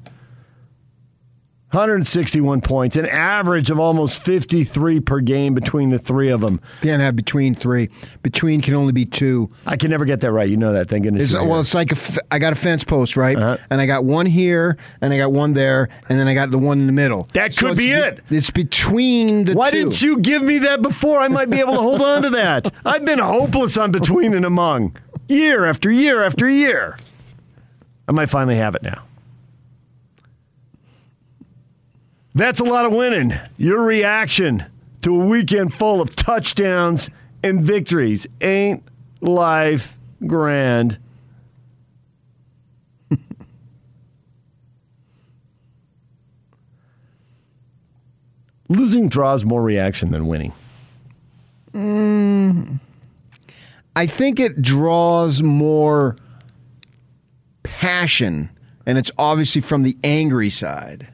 161 1.71 2.61
points, 2.61 2.97
an 2.97 3.07
average 3.07 3.71
of 3.71 3.79
almost 3.79 4.21
53 4.21 4.99
per 4.99 5.19
game 5.21 5.55
between 5.55 5.89
the 5.89 5.97
three 5.97 6.29
of 6.29 6.39
them. 6.39 6.61
Can't 6.83 7.01
have 7.01 7.15
between 7.15 7.55
three. 7.55 7.89
Between 8.21 8.61
can 8.61 8.75
only 8.75 8.93
be 8.93 9.05
two. 9.05 9.49
I 9.65 9.75
can 9.75 9.89
never 9.89 10.05
get 10.05 10.21
that 10.21 10.31
right. 10.31 10.47
You 10.47 10.55
know 10.55 10.71
that. 10.73 10.87
Thank 10.87 11.03
goodness. 11.05 11.23
It's, 11.23 11.33
well, 11.33 11.53
here. 11.53 11.61
it's 11.61 11.73
like 11.73 11.91
a 11.91 11.95
f- 11.95 12.19
I 12.29 12.37
got 12.37 12.53
a 12.53 12.55
fence 12.55 12.83
post, 12.83 13.17
right? 13.17 13.35
Uh-huh. 13.35 13.57
And 13.71 13.81
I 13.81 13.87
got 13.87 14.05
one 14.05 14.27
here, 14.27 14.77
and 15.01 15.11
I 15.11 15.17
got 15.17 15.31
one 15.31 15.53
there, 15.53 15.89
and 16.09 16.19
then 16.19 16.27
I 16.27 16.35
got 16.35 16.51
the 16.51 16.59
one 16.59 16.79
in 16.79 16.85
the 16.85 16.93
middle. 16.93 17.27
That 17.33 17.57
could 17.57 17.71
it's 17.71 17.77
be 17.79 17.89
it. 17.89 18.21
It's 18.29 18.51
between 18.51 19.45
the 19.45 19.53
Why 19.53 19.71
didn't 19.71 19.99
you 19.99 20.19
give 20.19 20.43
me 20.43 20.59
that 20.59 20.83
before? 20.83 21.21
I 21.21 21.27
might 21.27 21.49
be 21.49 21.59
able 21.59 21.73
to 21.73 21.81
hold 21.81 22.03
on 22.03 22.21
to 22.21 22.29
that. 22.29 22.71
I've 22.85 23.03
been 23.03 23.17
hopeless 23.17 23.77
on 23.77 23.91
between 23.91 24.35
and 24.35 24.45
among 24.45 24.95
year 25.27 25.65
after 25.65 25.91
year 25.91 26.23
after 26.23 26.49
year. 26.49 26.97
I 28.07 28.11
might 28.11 28.29
finally 28.29 28.55
have 28.57 28.75
it 28.75 28.83
now. 28.83 29.03
That's 32.35 32.59
a 32.59 32.63
lot 32.63 32.85
of 32.85 32.91
winning. 32.91 33.33
Your 33.57 33.83
reaction 33.83 34.65
to 35.01 35.21
a 35.21 35.25
weekend 35.25 35.73
full 35.73 36.01
of 36.01 36.15
touchdowns 36.15 37.09
and 37.43 37.61
victories 37.63 38.25
ain't 38.41 38.83
life 39.21 39.99
grand. 40.25 40.97
Losing 48.67 49.09
draws 49.09 49.45
more 49.45 49.61
reaction 49.61 50.11
than 50.11 50.27
winning. 50.27 50.53
Mm-hmm. 51.73 52.77
I 53.95 54.07
think 54.07 54.39
it 54.39 54.61
draws 54.61 55.41
more 55.43 56.15
passion, 57.61 58.49
and 58.85 58.97
it's 58.97 59.11
obviously 59.17 59.61
from 59.61 59.83
the 59.83 59.97
angry 60.03 60.49
side. 60.49 61.09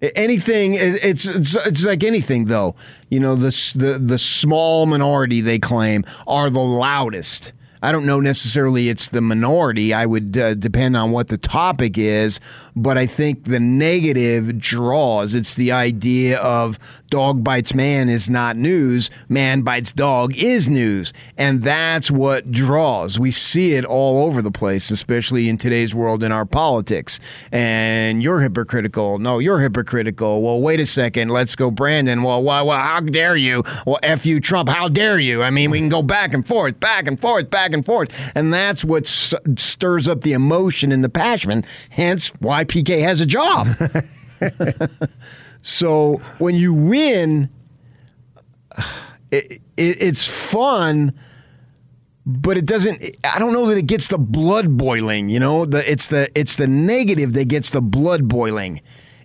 Anything, 0.00 0.74
it's, 0.74 1.26
it's 1.26 1.66
it's 1.66 1.84
like 1.84 2.04
anything 2.04 2.44
though. 2.44 2.76
You 3.10 3.18
know, 3.18 3.34
the 3.34 3.50
the 3.74 3.98
the 3.98 4.18
small 4.18 4.86
minority 4.86 5.40
they 5.40 5.58
claim 5.58 6.04
are 6.26 6.50
the 6.50 6.60
loudest. 6.60 7.52
I 7.82 7.92
don't 7.92 8.06
know 8.06 8.20
necessarily 8.20 8.88
it's 8.88 9.08
the 9.08 9.20
minority. 9.20 9.94
I 9.94 10.06
would 10.06 10.36
uh, 10.36 10.54
depend 10.54 10.96
on 10.96 11.10
what 11.10 11.28
the 11.28 11.38
topic 11.38 11.96
is, 11.96 12.40
but 12.74 12.98
I 12.98 13.06
think 13.06 13.44
the 13.44 13.60
negative 13.60 14.58
draws. 14.58 15.34
It's 15.34 15.54
the 15.54 15.72
idea 15.72 16.38
of 16.40 16.78
dog 17.08 17.42
bites 17.42 17.74
man 17.74 18.08
is 18.08 18.28
not 18.28 18.56
news, 18.56 19.10
man 19.28 19.62
bites 19.62 19.92
dog 19.92 20.36
is 20.36 20.68
news. 20.68 21.12
And 21.36 21.62
that's 21.62 22.10
what 22.10 22.50
draws. 22.50 23.18
We 23.18 23.30
see 23.30 23.74
it 23.74 23.84
all 23.84 24.24
over 24.24 24.42
the 24.42 24.50
place, 24.50 24.90
especially 24.90 25.48
in 25.48 25.56
today's 25.56 25.94
world 25.94 26.22
in 26.22 26.32
our 26.32 26.44
politics. 26.44 27.20
And 27.52 28.22
you're 28.22 28.40
hypocritical. 28.40 29.18
No, 29.18 29.38
you're 29.38 29.60
hypocritical. 29.60 30.42
Well, 30.42 30.60
wait 30.60 30.80
a 30.80 30.86
second. 30.86 31.28
Let's 31.28 31.56
go, 31.56 31.70
Brandon. 31.70 32.22
Well, 32.22 32.42
well, 32.42 32.66
well 32.66 32.78
how 32.78 33.00
dare 33.00 33.36
you? 33.36 33.62
Well, 33.86 33.98
F 34.02 34.26
you, 34.26 34.40
Trump. 34.40 34.68
How 34.68 34.88
dare 34.88 35.18
you? 35.18 35.42
I 35.42 35.50
mean, 35.50 35.70
we 35.70 35.78
can 35.78 35.88
go 35.88 36.02
back 36.02 36.34
and 36.34 36.46
forth, 36.46 36.78
back 36.80 37.06
and 37.06 37.18
forth, 37.20 37.50
back 37.50 37.67
and 37.72 37.84
forth. 37.84 38.12
And 38.34 38.52
that's 38.52 38.84
what 38.84 39.04
s- 39.04 39.34
stirs 39.56 40.08
up 40.08 40.22
the 40.22 40.32
emotion 40.32 40.92
and 40.92 41.02
the 41.04 41.08
passion, 41.08 41.64
hence 41.90 42.28
why 42.40 42.64
PK 42.64 43.00
has 43.00 43.20
a 43.20 43.26
job. 43.26 43.68
so 45.62 46.20
when 46.38 46.54
you 46.54 46.74
win, 46.74 47.50
it, 49.30 49.52
it, 49.52 49.60
it's 49.76 50.26
fun, 50.26 51.12
but 52.24 52.56
it 52.58 52.66
doesn't. 52.66 53.02
I 53.24 53.38
don't 53.38 53.52
know 53.52 53.66
that 53.66 53.78
it 53.78 53.86
gets 53.86 54.08
the 54.08 54.18
blood 54.18 54.76
boiling. 54.76 55.28
You 55.28 55.40
know, 55.40 55.64
the 55.64 55.90
it's 55.90 56.08
the 56.08 56.28
it's 56.38 56.56
the 56.56 56.66
negative 56.66 57.32
that 57.32 57.48
gets 57.48 57.70
the 57.70 57.80
blood 57.80 58.28
boiling, 58.28 58.82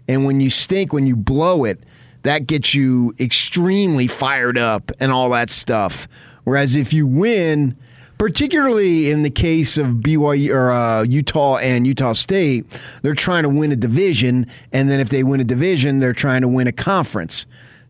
and 0.08 0.26
when 0.26 0.40
you 0.40 0.50
stink, 0.50 0.94
when 0.94 1.06
you 1.06 1.16
blow 1.16 1.66
it, 1.66 1.84
that 2.24 2.48
gets 2.48 2.74
you 2.74 3.14
extremely 3.20 4.08
fired 4.08 4.58
up 4.58 4.92
and 5.00 5.12
all 5.12 5.30
that 5.32 5.50
stuff. 5.50 6.08
Whereas 6.46 6.76
if 6.76 6.92
you 6.94 7.06
win, 7.08 7.78
particularly 8.18 9.12
in 9.12 9.24
the 9.24 9.30
case 9.30 9.78
of 9.78 9.88
BYU 9.98 10.54
or 10.54 10.72
uh, 10.72 11.04
Utah 11.04 11.58
and 11.58 11.86
Utah 11.86 12.14
State, 12.14 12.66
they're 13.02 13.16
trying 13.16 13.44
to 13.44 13.50
win 13.50 13.72
a 13.72 13.76
division, 13.76 14.46
and 14.72 14.90
then 14.90 15.00
if 15.00 15.10
they 15.10 15.24
win 15.24 15.40
a 15.40 15.44
division, 15.44 16.00
they're 16.00 16.14
trying 16.14 16.42
to 16.42 16.48
win 16.48 16.68
a 16.68 16.72
conference. 16.72 17.46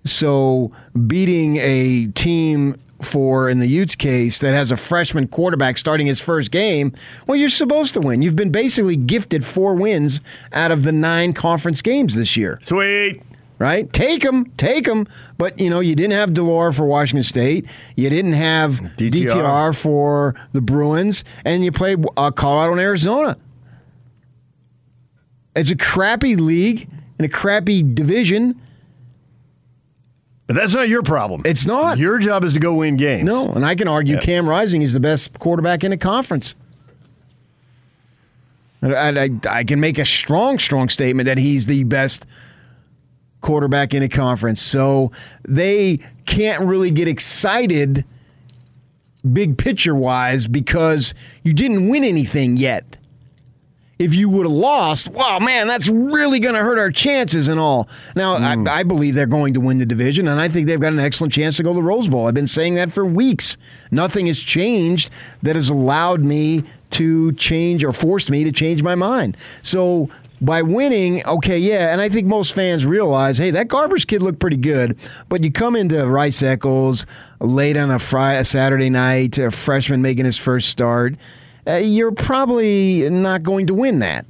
So 0.06 0.72
beating 1.08 1.58
a 1.58 2.08
team 2.08 2.80
for 3.02 3.50
in 3.50 3.60
the 3.60 3.68
Utes 3.68 3.96
case 3.96 4.40
that 4.40 4.54
has 4.54 4.72
a 4.72 4.78
freshman 4.78 5.28
quarterback 5.28 5.78
starting 5.78 6.08
his 6.08 6.22
first 6.22 6.52
game, 6.52 6.94
well, 7.28 7.36
you're 7.36 7.50
supposed 7.50 7.94
to 7.96 8.02
win. 8.02 8.22
You've 8.22 8.36
been 8.36 8.52
basically 8.52 8.96
gifted 8.96 9.46
four 9.46 9.76
wins 9.76 10.22
out 10.52 10.72
of 10.72 10.84
the 10.84 10.92
nine 10.92 11.34
conference 11.34 11.82
games 11.82 12.16
this 12.16 12.38
year 12.38 12.60
Sweet. 12.62 13.22
Right? 13.60 13.92
Take 13.94 14.24
them, 14.24 14.46
take 14.58 14.86
them. 14.86 15.08
But 15.38 15.60
you 15.60 15.70
know, 15.70 15.80
you 15.80 15.96
didn't 15.96 16.13
have 16.13 16.34
de 16.34 16.44
Laura 16.44 16.74
for 16.74 16.86
Washington 16.86 17.24
State. 17.24 17.66
You 17.96 18.10
didn't 18.10 18.34
have 18.34 18.74
DTR, 18.98 19.28
DTR. 19.28 19.80
for 19.80 20.36
the 20.52 20.62
Bruins, 20.62 21.24
and 21.46 21.63
you 21.63 21.72
played 21.72 22.04
uh, 22.18 22.32
Colorado 22.32 22.74
and 22.74 22.82
Arizona. 22.82 23.38
It's 25.56 25.70
a 25.70 25.78
crappy 25.78 26.36
league 26.36 26.89
and 27.18 27.26
a 27.26 27.30
crappy 27.30 27.84
division. 27.84 28.60
But 30.48 30.56
that's 30.56 30.74
not 30.74 30.89
your 30.89 31.04
problem. 31.04 31.44
It's 31.46 31.66
not. 31.66 31.98
Your 31.98 32.20
job 32.20 32.44
is 32.44 32.54
to 32.54 32.60
go 32.60 32.74
win 32.74 32.98
games. 32.98 33.24
No, 33.24 33.50
and 33.54 33.66
I 33.66 33.76
can 33.76 33.88
argue 33.88 34.20
Cam 34.20 34.50
Rising 34.50 34.82
is 34.82 34.94
the 34.94 35.00
best 35.00 35.39
quarterback 35.39 35.84
in 35.84 35.92
the 35.92 35.98
conference. 35.98 36.56
I, 38.82 39.24
I, 39.24 39.30
I 39.50 39.63
can 39.63 39.80
make 39.80 39.98
a 39.98 40.06
strong, 40.06 40.60
strong 40.60 40.89
statement 40.89 41.28
that 41.28 41.38
he's 41.38 41.68
the 41.68 41.86
best 41.86 42.26
quarterback 43.44 43.94
in 43.94 44.02
a 44.02 44.10
conference. 44.10 44.60
So 44.60 45.12
they 45.48 46.00
can't 46.26 46.62
really 46.62 46.90
get 46.90 47.08
excited, 47.08 48.04
big 49.32 49.60
picture 49.60 49.94
wise, 49.94 50.48
because 50.48 51.14
you 51.44 51.54
didn't 51.54 51.90
win 51.90 52.04
anything 52.04 52.58
yet. 52.58 52.98
If 54.00 54.16
you 54.16 54.28
would 54.28 54.48
have 54.48 54.52
lost, 54.52 55.10
wow, 55.10 55.38
man, 55.38 55.68
that's 55.68 55.88
really 55.88 56.40
going 56.40 56.56
to 56.56 56.62
hurt 56.62 56.80
our 56.80 56.90
chances 56.90 57.48
and 57.48 57.60
all. 57.60 57.88
Now, 58.16 58.34
I, 58.34 58.56
mm. 58.56 58.68
I 58.68 58.82
believe 58.82 59.14
they're 59.14 59.28
going 59.28 59.54
to 59.54 59.62
win 59.62 59.78
the 59.78 59.86
division, 59.86 60.28
and 60.28 60.42
I 60.42 60.50
think 60.50 60.66
they've 60.66 60.80
got 60.80 60.94
an 60.94 61.00
excellent 61.00 61.32
chance 61.32 61.58
to 61.58 61.64
go 61.64 61.72
to 61.72 61.76
the 61.76 61.84
Rose 61.84 62.10
Bowl. 62.10 62.28
I've 62.28 62.34
been 62.34 62.48
saying 62.48 62.74
that 62.74 62.92
for 62.92 63.06
weeks. 63.06 63.56
Nothing 63.92 64.26
has 64.26 64.40
changed 64.40 65.12
that 65.44 65.56
has 65.56 65.70
allowed 65.70 66.22
me 66.22 66.64
to 66.90 67.32
change 67.34 67.84
or 67.84 67.94
forced 67.94 68.30
me 68.30 68.44
to 68.44 68.52
change 68.52 68.84
my 68.84 68.96
mind. 68.96 69.38
So 69.62 70.10
by 70.44 70.62
winning, 70.62 71.26
okay, 71.26 71.58
yeah, 71.58 71.92
and 71.94 72.02
I 72.02 72.10
think 72.10 72.28
most 72.28 72.54
fans 72.54 72.86
realize, 72.86 73.38
hey, 73.38 73.52
that 73.52 73.68
Garbers 73.68 74.06
kid 74.06 74.22
looked 74.22 74.40
pretty 74.40 74.58
good, 74.58 74.98
but 75.30 75.44
you 75.44 75.52
come 75.52 75.76
into 75.76 76.06
Rice 76.08 76.44
Eccles 76.44 77.06
late 77.40 77.78
on 77.78 77.90
a 77.92 78.00
Friday, 78.00 78.40
a 78.40 78.44
Saturday 78.44 78.90
night, 78.90 79.38
a 79.38 79.52
freshman 79.52 80.02
making 80.02 80.26
his 80.26 80.38
first 80.38 80.70
start, 80.70 81.16
uh, 81.68 81.76
you're 81.76 82.12
probably 82.12 83.10
not 83.10 83.44
going 83.44 83.68
to 83.68 83.74
win 83.74 84.00
that. 84.00 84.26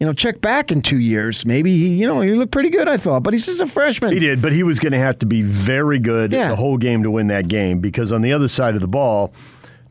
You 0.00 0.06
know, 0.06 0.12
check 0.12 0.40
back 0.40 0.70
in 0.70 0.80
two 0.80 0.98
years. 0.98 1.44
Maybe 1.44 1.76
he, 1.76 1.88
you 1.88 2.06
know, 2.06 2.20
he 2.20 2.30
looked 2.30 2.52
pretty 2.52 2.70
good. 2.70 2.86
I 2.86 2.96
thought, 2.96 3.24
but 3.24 3.34
he's 3.34 3.46
just 3.46 3.60
a 3.60 3.66
freshman. 3.66 4.12
He 4.12 4.20
did, 4.20 4.40
but 4.40 4.52
he 4.52 4.62
was 4.62 4.78
going 4.78 4.92
to 4.92 4.98
have 4.98 5.18
to 5.18 5.26
be 5.26 5.42
very 5.42 5.98
good 5.98 6.32
Yeah. 6.32 6.50
the 6.50 6.56
whole 6.56 6.78
game 6.78 7.02
to 7.02 7.10
win 7.10 7.26
that 7.26 7.48
game 7.48 7.80
because 7.80 8.12
on 8.12 8.22
the 8.22 8.32
other 8.32 8.46
side 8.48 8.76
of 8.76 8.80
the 8.80 8.86
ball, 8.88 9.32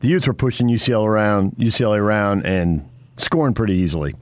the 0.00 0.08
Utes 0.08 0.26
were 0.26 0.32
pushing 0.32 0.66
UCLA 0.68 1.04
around, 1.06 1.52
UCLA 1.58 1.98
around, 1.98 2.46
and 2.46 2.88
scoring 3.18 3.52
pretty 3.52 3.74
easily. 3.74 4.14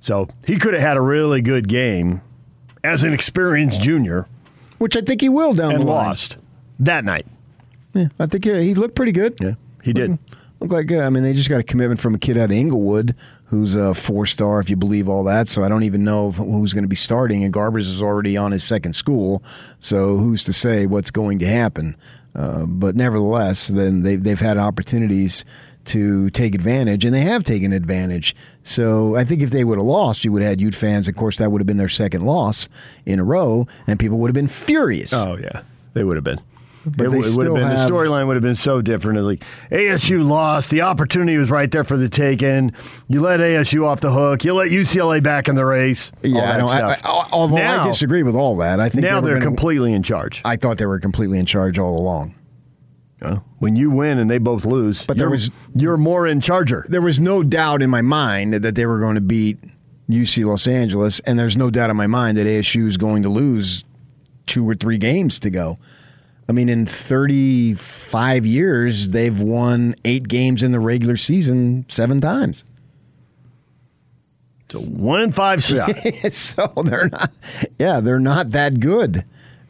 So 0.00 0.28
he 0.46 0.56
could 0.56 0.74
have 0.74 0.82
had 0.82 0.96
a 0.96 1.00
really 1.00 1.40
good 1.42 1.68
game 1.68 2.22
as 2.84 3.04
an 3.04 3.12
experienced 3.12 3.82
junior 3.82 4.26
which 4.78 4.96
I 4.96 5.00
think 5.00 5.20
he 5.20 5.28
will 5.28 5.54
down 5.54 5.72
and 5.72 5.82
the 5.82 5.86
line. 5.86 6.06
lost 6.06 6.36
that 6.78 7.04
night. 7.04 7.26
Yeah, 7.94 8.08
I 8.18 8.26
think 8.26 8.44
he, 8.44 8.62
he 8.62 8.74
looked 8.74 8.94
pretty 8.94 9.12
good. 9.12 9.36
Yeah, 9.40 9.54
he 9.82 9.92
did. 9.92 10.18
Look 10.60 10.72
like 10.72 10.90
uh, 10.90 11.00
I 11.00 11.10
mean 11.10 11.22
they 11.22 11.34
just 11.34 11.48
got 11.48 11.60
a 11.60 11.64
commitment 11.64 12.00
from 12.00 12.14
a 12.14 12.18
kid 12.18 12.36
out 12.36 12.46
of 12.46 12.52
Inglewood 12.52 13.14
who's 13.44 13.74
a 13.74 13.94
four 13.94 14.26
star 14.26 14.60
if 14.60 14.68
you 14.68 14.76
believe 14.76 15.08
all 15.08 15.24
that. 15.24 15.48
So 15.48 15.62
I 15.62 15.68
don't 15.68 15.84
even 15.84 16.04
know 16.04 16.30
who's 16.30 16.72
going 16.72 16.84
to 16.84 16.88
be 16.88 16.96
starting. 16.96 17.44
And 17.44 17.52
Garbers 17.52 17.88
is 17.88 18.02
already 18.02 18.36
on 18.36 18.52
his 18.52 18.64
second 18.64 18.94
school, 18.94 19.42
so 19.80 20.16
who's 20.16 20.44
to 20.44 20.52
say 20.52 20.86
what's 20.86 21.10
going 21.10 21.38
to 21.40 21.46
happen? 21.46 21.96
Uh, 22.34 22.66
but 22.66 22.94
nevertheless, 22.94 23.68
then 23.68 24.02
they've 24.02 24.22
they've 24.22 24.40
had 24.40 24.58
opportunities 24.58 25.44
to 25.88 26.30
take 26.30 26.54
advantage, 26.54 27.04
and 27.04 27.12
they 27.14 27.20
have 27.22 27.42
taken 27.44 27.72
advantage. 27.72 28.34
So 28.62 29.16
I 29.16 29.24
think 29.24 29.42
if 29.42 29.50
they 29.50 29.64
would 29.64 29.78
have 29.78 29.86
lost, 29.86 30.24
you 30.24 30.32
would 30.32 30.42
have 30.42 30.50
had 30.50 30.60
Ute 30.60 30.74
fans. 30.74 31.08
Of 31.08 31.16
course, 31.16 31.38
that 31.38 31.50
would 31.52 31.60
have 31.60 31.66
been 31.66 31.76
their 31.78 31.88
second 31.88 32.24
loss 32.24 32.68
in 33.06 33.18
a 33.18 33.24
row, 33.24 33.66
and 33.86 33.98
people 33.98 34.18
would 34.18 34.28
have 34.28 34.34
been 34.34 34.48
furious. 34.48 35.12
Oh 35.14 35.36
yeah, 35.36 35.62
they 35.94 36.04
would 36.04 36.16
have 36.16 36.24
been. 36.24 36.40
But 36.86 37.06
it 37.06 37.12
it 37.12 37.36
would 37.36 37.46
have 37.46 37.54
been 37.54 37.66
have- 37.66 37.88
the 37.88 37.94
storyline 37.94 38.26
would 38.28 38.36
have 38.36 38.42
been 38.42 38.54
so 38.54 38.80
different. 38.80 39.18
Like 39.20 39.42
ASU 39.70 40.26
lost, 40.26 40.70
the 40.70 40.80
opportunity 40.82 41.36
was 41.36 41.50
right 41.50 41.70
there 41.70 41.84
for 41.84 41.96
the 41.98 42.08
taking. 42.08 42.72
You 43.08 43.20
let 43.20 43.40
ASU 43.40 43.84
off 43.84 44.00
the 44.00 44.12
hook. 44.12 44.44
You 44.44 44.54
let 44.54 44.70
UCLA 44.70 45.22
back 45.22 45.48
in 45.48 45.54
the 45.56 45.66
race. 45.66 46.12
Yeah, 46.22 46.64
I 46.64 46.80
I. 46.80 46.92
I, 47.04 47.28
although 47.32 47.56
now, 47.56 47.82
I 47.82 47.86
disagree 47.86 48.22
with 48.22 48.36
all 48.36 48.56
that. 48.58 48.80
I 48.80 48.88
think 48.88 49.02
now 49.02 49.20
they 49.20 49.26
they're 49.26 49.34
gonna- 49.34 49.44
completely 49.46 49.92
in 49.92 50.02
charge. 50.02 50.40
I 50.44 50.56
thought 50.56 50.78
they 50.78 50.86
were 50.86 51.00
completely 51.00 51.38
in 51.38 51.46
charge 51.46 51.78
all 51.78 51.98
along. 51.98 52.34
Uh, 53.20 53.38
when 53.58 53.74
you 53.74 53.90
win 53.90 54.18
and 54.18 54.30
they 54.30 54.38
both 54.38 54.64
lose, 54.64 55.04
But 55.04 55.16
there 55.18 55.26
you're- 55.26 55.32
was- 55.34 55.50
you're 55.74 55.96
more 55.96 56.26
in 56.26 56.40
charger. 56.40 56.86
There 56.88 57.02
was 57.02 57.20
no 57.20 57.42
doubt 57.42 57.82
in 57.82 57.90
my 57.90 58.02
mind 58.02 58.54
that 58.54 58.74
they 58.76 58.86
were 58.86 59.00
going 59.00 59.16
to 59.16 59.20
beat 59.20 59.58
UC 60.08 60.44
Los 60.44 60.66
Angeles, 60.68 61.18
and 61.20 61.36
there's 61.38 61.56
no 61.56 61.68
doubt 61.68 61.90
in 61.90 61.96
my 61.96 62.06
mind 62.06 62.38
that 62.38 62.46
ASU 62.46 62.86
is 62.86 62.96
going 62.96 63.22
to 63.24 63.28
lose 63.28 63.84
two 64.46 64.68
or 64.68 64.74
three 64.76 64.98
games 64.98 65.40
to 65.40 65.50
go. 65.50 65.78
I 66.48 66.52
mean, 66.52 66.68
in 66.68 66.86
35 66.86 68.46
years, 68.46 69.10
they've 69.10 69.38
won 69.38 69.94
eight 70.04 70.28
games 70.28 70.62
in 70.62 70.72
the 70.72 70.80
regular 70.80 71.16
season 71.16 71.84
seven 71.88 72.20
times. 72.20 72.64
It's 74.66 74.74
a 74.76 74.78
one 74.80 75.20
in 75.20 75.32
five 75.32 75.62
shot. 75.62 75.94
so 76.32 76.72
they're 76.84 77.08
not, 77.08 77.32
yeah, 77.78 78.00
they're 78.00 78.20
not 78.20 78.50
that 78.50 78.80
good. 78.80 79.24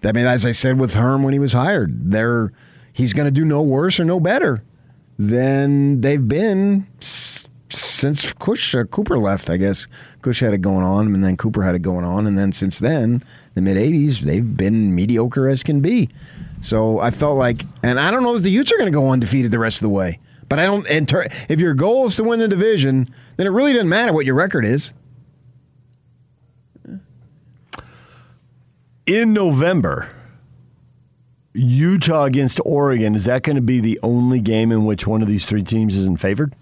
I 0.05 0.13
mean, 0.13 0.27
as 0.27 0.45
I 0.47 0.51
said 0.53 0.79
with 0.79 0.95
Herm 0.95 1.23
when 1.23 1.33
he 1.33 1.39
was 1.39 1.53
hired, 1.53 2.11
they're 2.13 2.53
he's 2.99 3.15
going 3.15 3.25
to 3.25 3.31
do 3.31 3.45
no 3.45 3.63
worse 3.63 3.99
or 3.99 4.05
no 4.05 4.21
better 4.21 4.63
than 5.19 6.03
they've 6.03 6.29
been 6.29 6.87
since 7.01 8.33
Kush, 8.35 8.75
uh, 8.75 8.85
Cooper 8.85 9.19
left. 9.19 9.49
I 9.49 9.57
guess 9.57 9.87
Kush 10.21 10.41
had 10.41 10.53
it 10.53 10.59
going 10.59 10.85
on, 10.85 11.15
and 11.15 11.25
then 11.25 11.37
Cooper 11.37 11.63
had 11.63 11.75
it 11.75 11.81
going 11.81 12.05
on, 12.05 12.27
and 12.27 12.37
then 12.37 12.53
since 12.53 12.79
then, 12.79 13.23
the 13.55 13.63
mid 13.63 13.77
'80s, 13.77 14.21
they've 14.21 14.57
been 14.57 14.95
mediocre 14.95 15.49
as 15.49 15.63
can 15.63 15.81
be. 15.81 16.11
So 16.61 16.99
I 16.99 17.11
felt 17.11 17.39
like, 17.39 17.65
and 17.83 17.99
I 17.99 18.11
don't 18.11 18.23
know 18.23 18.35
if 18.37 18.43
the 18.43 18.51
Utes 18.51 18.73
are 18.73 18.77
going 18.77 18.93
to 18.93 18.97
go 18.97 19.11
undefeated 19.11 19.51
the 19.51 19.59
rest 19.59 19.79
of 19.79 19.83
the 19.83 19.95
way. 19.95 20.19
But 20.49 20.59
I 20.59 20.67
don't. 20.67 20.85
Ter- 21.09 21.29
if 21.49 21.61
your 21.61 21.75
goal 21.75 22.07
is 22.07 22.17
to 22.17 22.25
win 22.25 22.41
the 22.41 22.49
division, 22.49 23.09
then 23.37 23.47
it 23.47 23.51
really 23.51 23.73
doesn't 23.73 23.89
matter 23.89 24.13
what 24.13 24.27
your 24.27 24.35
record 24.35 24.65
is. 24.65 24.93
in 29.09 29.33
November, 29.33 30.11
Utah 31.55 32.25
against 32.25 32.61
Oregon, 32.65 33.15
is 33.15 33.25
that 33.25 33.43
going 33.43 33.57
to 33.57 33.63
be 33.63 33.81
the 33.81 33.99
only 34.03 34.41
game 34.41 34.71
in 34.71 34.85
which 34.85 35.07
one 35.07 35.23
of 35.23 35.29
these 35.29 35.47
three 35.47 35.63
teams 35.63 35.97
isn't 35.97 36.21
favored? 36.21 36.55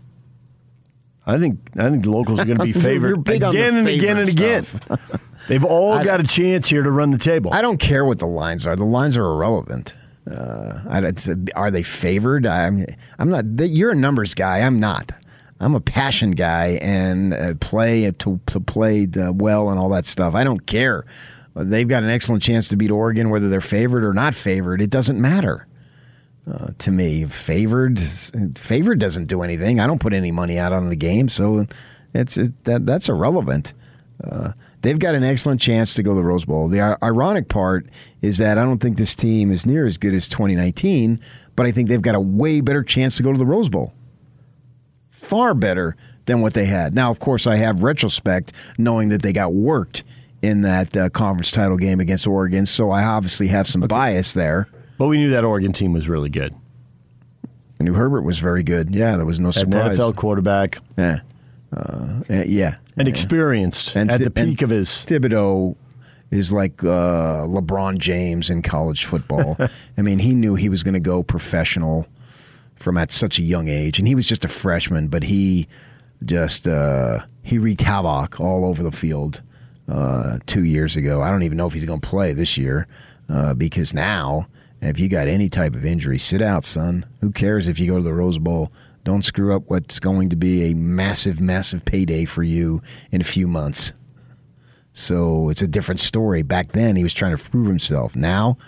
I 1.29 1.38
think 1.38 1.59
I 1.77 1.90
think 1.90 2.05
the 2.05 2.11
locals 2.11 2.38
are 2.38 2.44
going 2.44 2.59
to 2.59 2.64
be 2.64 2.72
favored 2.72 3.09
you're 3.09 3.16
big 3.16 3.42
on 3.42 3.53
the 3.53 3.61
again 3.61 3.77
and 3.77 3.88
again 3.88 4.18
and 4.18 4.29
again. 4.29 4.66
They've 5.49 5.64
all 5.64 6.03
got 6.03 6.20
a 6.20 6.22
chance 6.22 6.68
here 6.68 6.85
to 6.85 6.90
run 6.90 7.11
the 7.11 7.18
table. 7.18 7.53
I 7.53 7.62
don't 7.62 7.79
care 7.79 8.05
what 8.05 8.20
the 8.20 8.27
lines 8.27 8.64
are. 8.64 8.77
The 8.77 8.85
lines 8.85 9.16
are 9.16 9.25
irrelevant. 9.25 9.94
Uh, 10.31 11.03
are 11.55 11.70
they 11.70 11.83
favored? 11.83 12.46
I'm, 12.46 12.85
I'm 13.18 13.29
not. 13.29 13.44
You're 13.59 13.92
a 13.92 13.96
numbers 13.96 14.35
guy. 14.35 14.61
I'm 14.61 14.81
not. 14.81 15.12
I'm 15.61 15.75
a 15.75 15.81
passion 15.81 16.33
guy 16.33 16.79
and 16.83 17.33
uh, 17.33 17.55
play 17.61 18.11
to, 18.11 18.40
to 18.46 18.61
play 18.61 19.07
well 19.14 19.70
and 19.70 19.79
all 19.79 19.88
that 19.90 20.05
stuff. 20.05 20.35
I 20.35 20.44
don't 20.44 20.66
care. 20.66 21.05
They've 21.64 21.88
got 21.88 22.03
an 22.03 22.11
excellent 22.11 22.42
chance 22.42 22.69
to 22.69 22.77
beat 22.77 22.90
Oregon, 22.90 23.31
whether 23.31 23.49
they're 23.49 23.61
favored 23.62 24.05
or 24.05 24.12
not 24.12 24.35
favored. 24.35 24.83
It 24.83 24.90
doesn't 24.90 25.19
matter 25.19 25.66
uh, 26.51 26.69
to 26.79 26.90
me. 26.90 27.25
Favored, 27.25 27.99
favored 28.57 28.99
doesn't 28.99 29.27
do 29.27 29.42
anything. 29.42 29.81
I 29.81 29.87
don't 29.87 30.01
put 30.01 30.12
any 30.12 30.31
money 30.31 30.59
out 30.59 30.73
on 30.73 30.90
the 30.90 30.97
game, 30.97 31.29
so 31.31 31.66
it's 32.12 32.37
it, 32.37 32.64
that 32.64 32.85
that's 32.85 33.09
irrelevant. 33.09 33.73
Uh, 34.23 34.53
they've 34.83 34.99
got 34.99 35.14
an 35.14 35.25
excellent 35.25 35.61
chance 35.61 35.95
to 35.95 36.03
go 36.03 36.11
to 36.11 36.16
the 36.16 36.25
Rose 36.25 36.45
Bowl. 36.45 36.69
The 36.69 36.99
ironic 37.03 37.49
part 37.49 37.87
is 38.21 38.38
that 38.38 38.59
I 38.59 38.64
don't 38.64 38.79
think 38.79 38.99
this 38.99 39.14
team 39.14 39.51
is 39.51 39.64
near 39.64 39.87
as 39.87 39.97
good 39.97 40.14
as 40.14 40.29
2019, 40.29 41.21
but 41.55 41.64
I 41.64 41.73
think 41.73 41.88
they've 41.88 42.03
got 42.03 42.14
a 42.14 42.21
way 42.21 42.61
better 42.61 42.83
chance 42.83 43.16
to 43.16 43.23
go 43.23 43.33
to 43.33 43.38
the 43.38 43.47
Rose 43.47 43.71
Bowl. 43.71 43.95
Far 45.11 45.55
better 45.55 45.97
than 46.27 46.42
what 46.42 46.55
they 46.55 46.66
had. 46.66 46.95
Now, 46.95 47.11
of 47.11 47.19
course, 47.19 47.47
I 47.47 47.57
have 47.57 47.83
retrospect 47.83 48.53
knowing 48.79 49.09
that 49.09 49.23
they 49.23 49.33
got 49.33 49.53
worked 49.55 50.05
in 50.47 50.63
that 50.63 50.97
uh, 50.97 51.09
conference 51.11 51.51
title 51.51 51.77
game 51.77 52.01
against 52.01 52.27
Oregon, 52.27 52.67
so 52.67 52.91
I 52.91 53.05
obviously 53.05 53.49
have 53.49 53.67
some 53.67 53.81
bias 53.83 54.33
there. 54.33 54.69
but 54.99 55.09
we 55.09 55.17
knew 55.17 55.31
that 55.31 55.45
Oregon 55.45 55.73
team 55.73 55.93
was 55.93 56.09
really 56.09 56.31
good. 56.31 56.55
I 57.81 57.85
knew 57.85 57.93
Herbert 57.95 58.23
was 58.23 58.39
very 58.39 58.63
good. 58.63 58.95
Yeah, 58.95 59.17
there 59.17 59.27
was 59.27 59.39
no 59.39 59.49
Had 59.51 59.65
an 59.65 59.71
surprise. 59.73 59.99
NFL 59.99 60.17
quarterback 60.17 60.79
Yeah, 60.97 61.21
uh, 61.77 62.21
yeah, 62.47 62.77
and 62.97 63.07
experienced 63.09 63.95
And 63.97 64.11
at 64.11 64.19
Thi- 64.19 64.25
the 64.25 64.31
peak 64.31 64.63
of 64.63 64.71
his. 64.71 64.89
Thibodeaux 64.89 65.77
is 66.31 66.51
like 66.53 66.83
uh, 66.83 67.47
LeBron 67.47 67.99
James 67.99 68.49
in 68.51 68.63
college 68.63 69.05
football. 69.05 69.57
I 69.99 70.03
mean, 70.03 70.19
he 70.19 70.35
knew 70.35 70.55
he 70.55 70.69
was 70.69 70.83
going 70.83 70.95
to 70.95 71.01
go 71.01 71.23
professional 71.23 72.07
from 72.77 72.97
at 72.97 73.11
such 73.13 73.39
a 73.39 73.43
young 73.43 73.69
age, 73.69 73.99
and 73.99 74.09
he 74.09 74.15
was 74.15 74.27
just 74.27 74.45
a 74.45 74.49
freshman, 74.49 75.09
but 75.09 75.23
he 75.25 75.67
just 76.25 76.67
uh, 76.67 77.21
he 77.43 77.59
wreaked 77.59 77.83
havoc 77.83 78.41
all 78.41 78.65
over 78.65 78.83
the 78.83 78.91
field 78.93 79.43
uh, 79.88 80.38
two 80.46 80.64
years 80.64 80.96
ago. 80.96 81.22
I 81.22 81.31
don't 81.31 81.42
even 81.42 81.59
know 81.59 81.66
if 81.66 81.72
he's 81.72 81.85
going 81.85 82.01
to 82.01 82.09
play 82.09 82.33
this 82.33 82.57
year 82.57 82.87
uh, 83.29 83.55
because 83.55 83.94
now, 83.94 84.49
if 84.81 84.99
you 84.99 85.09
got 85.09 85.29
any 85.29 85.49
type 85.49 85.75
of 85.75 85.85
injury, 85.85 86.18
sit 86.18 86.42
out, 86.42 86.64
son. 86.64 87.07
Who 87.20 87.31
cares 87.31 87.68
if 87.68 87.79
you 87.79 87.87
go 87.87 87.96
to 87.96 88.03
the 88.03 88.12
Rose 88.12 88.38
Bowl? 88.38 88.72
Don't 89.05 89.25
screw 89.25 89.55
up 89.55 89.64
what's 89.68 90.01
going 90.01 90.31
to 90.31 90.37
be 90.37 90.70
a 90.70 90.75
massive, 90.75 91.40
massive 91.40 91.85
payday 91.85 92.25
for 92.25 92.42
you 92.42 92.83
in 93.12 93.20
a 93.20 93.25
few 93.25 93.46
months. 93.46 93.92
So 94.92 95.49
it's 95.51 95.62
a 95.62 95.68
different 95.68 96.01
story. 96.01 96.42
Back 96.42 96.72
then, 96.72 96.96
he 96.96 97.03
was 97.03 97.12
trying 97.12 97.37
to 97.37 97.51
prove 97.51 97.68
himself. 97.68 98.16
Now, 98.16 98.59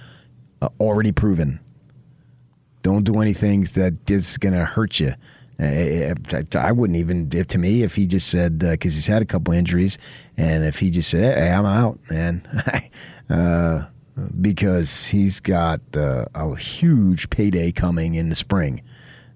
uh, 0.63 0.69
already 0.79 1.11
proven. 1.11 1.59
Don't 2.83 3.05
do 3.05 3.21
anything 3.21 3.65
that 3.75 4.11
is 4.11 4.39
going 4.39 4.55
to 4.55 4.65
hurt 4.65 5.01
you. 5.01 5.15
Uh, 5.61 6.15
I, 6.33 6.45
I 6.57 6.73
wouldn't 6.73 6.99
even, 6.99 7.31
if, 7.33 7.49
to 7.49 7.59
me, 7.59 7.83
if 7.83 7.97
he 7.97 8.07
just 8.07 8.29
said, 8.29 8.59
because 8.61 8.95
he's 8.95 9.09
had 9.09 9.23
a 9.23 9.25
couple 9.25 9.53
injuries, 9.53 9.99
and 10.37 10.65
if 10.65 10.79
he 10.79 10.91
just 10.91 11.11
said, 11.11 11.37
hey, 11.37 11.51
I'm 11.51 11.67
out, 11.67 11.99
man, 12.09 12.43
uh, 13.31 13.87
because 14.41 15.07
he's 15.07 15.41
got 15.41 15.81
uh, 15.97 16.27
a 16.35 16.55
huge 16.57 17.31
payday 17.31 17.73
coming 17.73 18.15
in 18.15 18.29
the 18.29 18.35
spring. 18.35 18.83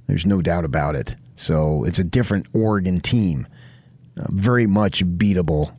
There's 0.07 0.27
no 0.27 0.41
doubt 0.43 0.65
about 0.65 0.95
it. 0.95 1.17
So 1.35 1.85
it's 1.85 1.99
a 1.99 2.05
different 2.05 2.47
Oregon 2.53 2.99
team, 2.99 3.47
uh, 4.17 4.27
very 4.29 4.67
much 4.67 5.05
beatable. 5.05 5.75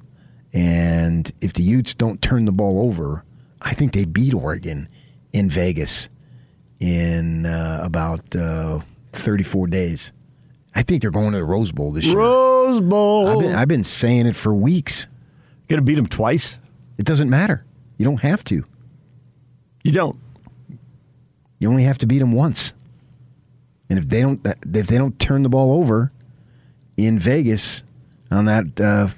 And 0.51 1.31
if 1.41 1.53
the 1.53 1.63
Utes 1.63 1.95
don't 1.95 2.21
turn 2.21 2.45
the 2.45 2.51
ball 2.51 2.85
over, 2.85 3.23
I 3.61 3.73
think 3.73 3.93
they 3.93 4.05
beat 4.05 4.33
Oregon 4.33 4.87
in 5.31 5.49
Vegas 5.49 6.09
in 6.79 7.45
uh, 7.45 7.79
about 7.81 8.35
uh, 8.35 8.81
34 9.13 9.67
days. 9.67 10.11
I 10.75 10.81
think 10.81 11.01
they're 11.01 11.11
going 11.11 11.31
to 11.33 11.37
the 11.37 11.43
Rose 11.43 11.71
Bowl 11.71 11.91
this 11.91 12.05
year. 12.05 12.17
Rose 12.17 12.81
Bowl. 12.81 13.27
I've 13.27 13.39
been, 13.39 13.55
I've 13.55 13.67
been 13.67 13.83
saying 13.83 14.25
it 14.25 14.35
for 14.35 14.53
weeks. 14.53 15.07
Going 15.67 15.77
to 15.79 15.83
beat 15.85 15.95
them 15.95 16.07
twice? 16.07 16.57
It 16.97 17.05
doesn't 17.05 17.29
matter. 17.29 17.65
You 17.97 18.05
don't 18.05 18.21
have 18.21 18.43
to. 18.45 18.65
You 19.83 19.91
don't. 19.91 20.17
You 21.59 21.69
only 21.69 21.83
have 21.83 21.97
to 21.99 22.07
beat 22.07 22.19
them 22.19 22.33
once. 22.33 22.73
And 23.89 23.99
if 23.99 24.07
they 24.09 24.21
don't, 24.21 24.45
if 24.73 24.87
they 24.87 24.97
don't 24.97 25.17
turn 25.19 25.43
the 25.43 25.49
ball 25.49 25.73
over 25.73 26.11
in 26.97 27.19
Vegas 27.19 27.83
on 28.31 28.45
that, 28.45 28.79
uh, 28.81 29.09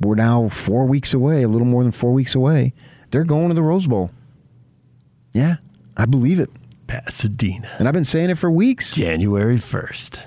we're 0.00 0.14
now 0.14 0.48
four 0.48 0.84
weeks 0.84 1.14
away, 1.14 1.42
a 1.42 1.48
little 1.48 1.66
more 1.66 1.82
than 1.82 1.92
four 1.92 2.12
weeks 2.12 2.34
away. 2.34 2.72
They're 3.10 3.24
going 3.24 3.48
to 3.48 3.54
the 3.54 3.62
Rose 3.62 3.86
Bowl. 3.86 4.10
Yeah, 5.32 5.56
I 5.96 6.06
believe 6.06 6.40
it, 6.40 6.50
Pasadena, 6.86 7.76
and 7.78 7.86
I've 7.86 7.94
been 7.94 8.04
saying 8.04 8.30
it 8.30 8.38
for 8.38 8.50
weeks. 8.50 8.94
January 8.94 9.56
1st. 9.56 10.20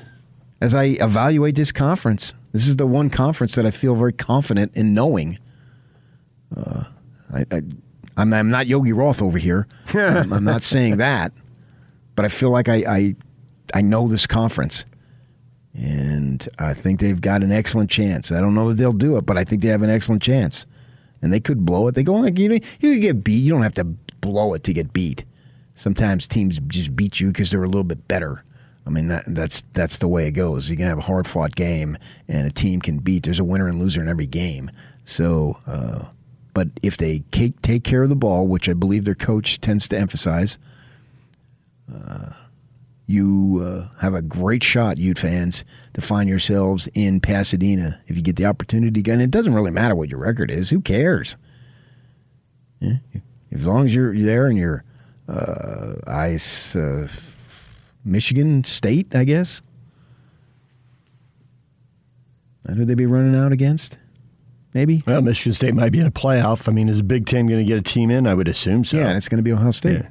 As 0.64 0.74
I 0.74 0.96
evaluate 1.02 1.56
this 1.56 1.74
conference, 1.74 2.34
this 2.54 2.70
is 2.70 2.78
the 2.78 2.88
one 2.88 3.10
conference 3.10 3.56
that 3.56 3.66
I 3.66 3.70
feel 3.70 3.96
very 3.96 4.14
confident 4.14 4.74
in 4.78 4.94
knowing. 4.94 5.38
Uh, 6.56 6.86
I, 7.34 7.46
I, 7.52 7.62
I'm, 8.16 8.32
I'm 8.32 8.50
not 8.50 8.66
Yogi 8.68 8.94
Roth 8.94 9.22
over 9.22 9.38
here. 9.38 9.68
I'm, 9.94 10.32
I'm 10.32 10.46
not 10.46 10.64
saying 10.64 10.98
that, 10.98 11.34
but 12.16 12.24
I 12.24 12.30
feel 12.30 12.50
like 12.50 12.70
I, 12.70 12.76
I, 12.88 13.16
I 13.74 13.82
know 13.82 14.08
this 14.08 14.26
conference, 14.26 14.86
and 15.74 16.48
I 16.58 16.74
think 16.74 17.02
they've 17.02 17.20
got 17.20 17.44
an 17.44 17.52
excellent 17.52 17.90
chance. 17.90 18.32
I 18.32 18.40
don't 18.40 18.56
know 18.56 18.70
that 18.70 18.76
they'll 18.76 18.94
do 18.94 19.18
it, 19.18 19.26
but 19.26 19.38
I 19.38 19.44
think 19.44 19.64
they 19.64 19.68
have 19.68 19.82
an 19.82 19.90
excellent 19.90 20.22
chance, 20.22 20.66
and 21.22 21.34
they 21.34 21.42
could 21.42 21.66
blow 21.66 21.90
it. 21.90 21.96
They 21.96 22.04
go 22.04 22.14
like 22.14 22.40
you 22.40 22.48
know 22.48 22.60
you 22.80 22.94
could 22.94 23.02
get 23.02 23.22
beat. 23.22 23.44
You 23.44 23.52
don't 23.52 23.64
have 23.64 23.74
to 23.74 23.84
blow 23.84 24.54
it 24.54 24.64
to 24.64 24.72
get 24.72 24.94
beat. 24.94 25.26
Sometimes 25.76 26.26
teams 26.26 26.58
just 26.68 26.96
beat 26.96 27.20
you 27.20 27.34
because 27.34 27.52
they're 27.52 27.64
a 27.64 27.68
little 27.68 27.84
bit 27.84 28.08
better. 28.08 28.46
I 28.86 28.90
mean 28.90 29.08
that 29.08 29.24
that's 29.28 29.64
that's 29.74 29.98
the 30.00 30.08
way 30.08 30.28
it 30.28 30.32
goes. 30.32 30.70
You 30.70 30.76
can 30.76 30.88
have 30.88 30.98
a 30.98 31.02
hard 31.02 31.28
fought 31.28 31.56
game, 31.56 31.98
and 32.28 32.46
a 32.46 32.52
team 32.52 32.82
can 32.82 33.00
beat. 33.00 33.24
There's 33.24 33.40
a 33.40 33.44
winner 33.44 33.68
and 33.68 33.80
loser 33.80 34.02
in 34.02 34.10
every 34.10 34.28
game. 34.28 34.70
So, 35.06 35.60
uh, 35.68 36.06
but 36.54 36.68
if 36.82 36.98
they 36.98 37.24
take, 37.32 37.62
take 37.62 37.84
care 37.84 38.04
of 38.04 38.10
the 38.10 38.16
ball, 38.16 38.48
which 38.48 38.70
I 38.70 38.74
believe 38.74 39.06
their 39.06 39.16
coach 39.16 39.60
tends 39.60 39.88
to 39.90 39.98
emphasize, 39.98 40.58
uh, 41.94 42.32
you 43.06 43.62
uh, 43.64 43.98
have 44.00 44.14
a 44.14 44.22
great 44.22 44.64
shot, 44.64 44.98
Ute 44.98 45.18
fans, 45.18 45.66
to 45.94 46.02
find 46.02 46.30
yourselves 46.30 46.88
in 46.94 47.20
Pasadena 47.20 48.00
if 48.08 48.16
you 48.16 48.22
get 48.22 48.38
the 48.38 48.46
opportunity. 48.46 49.04
And 49.12 49.22
it 49.22 49.32
doesn't 49.32 49.54
really 49.54 49.72
matter 49.72 49.96
what 49.96 50.10
your 50.10 50.20
record 50.20 50.52
is. 50.52 50.70
Who 50.70 50.80
cares? 50.80 51.36
Yeah? 52.80 52.98
As 53.52 53.68
long 53.68 53.86
as 53.86 53.94
you're 53.94 54.18
there 54.18 54.48
and 54.48 54.58
you're 54.58 54.84
uh, 55.28 55.96
ice. 56.08 56.76
Michigan 58.06 58.64
State, 58.64 59.16
I 59.16 59.24
guess. 59.24 59.62
That 62.66 62.78
who 62.78 62.86
they 62.86 62.96
be 62.96 63.06
running 63.06 63.36
out 63.36 63.52
against? 63.52 63.98
Maybe. 64.74 65.02
Well, 65.06 65.22
Michigan 65.22 65.54
State 65.54 65.76
might 65.76 65.92
be 65.92 66.00
in 66.00 66.06
a 66.08 66.12
playoff. 66.12 66.68
I 66.68 66.72
mean, 66.72 66.90
is 66.90 67.02
Big 67.02 67.26
Ten 67.26 67.46
going 67.46 67.60
to 67.60 67.66
get 67.66 67.78
a 67.78 67.82
team 67.82 68.10
in? 68.10 68.26
I 68.26 68.34
would 68.34 68.48
assume 68.48 68.84
so. 68.86 68.98
Yeah, 68.98 69.08
and 69.10 69.18
it's 69.18 69.30
going 69.30 69.38
to 69.38 69.44
be 69.44 69.52
Ohio 69.54 69.72
State. 69.72 70.02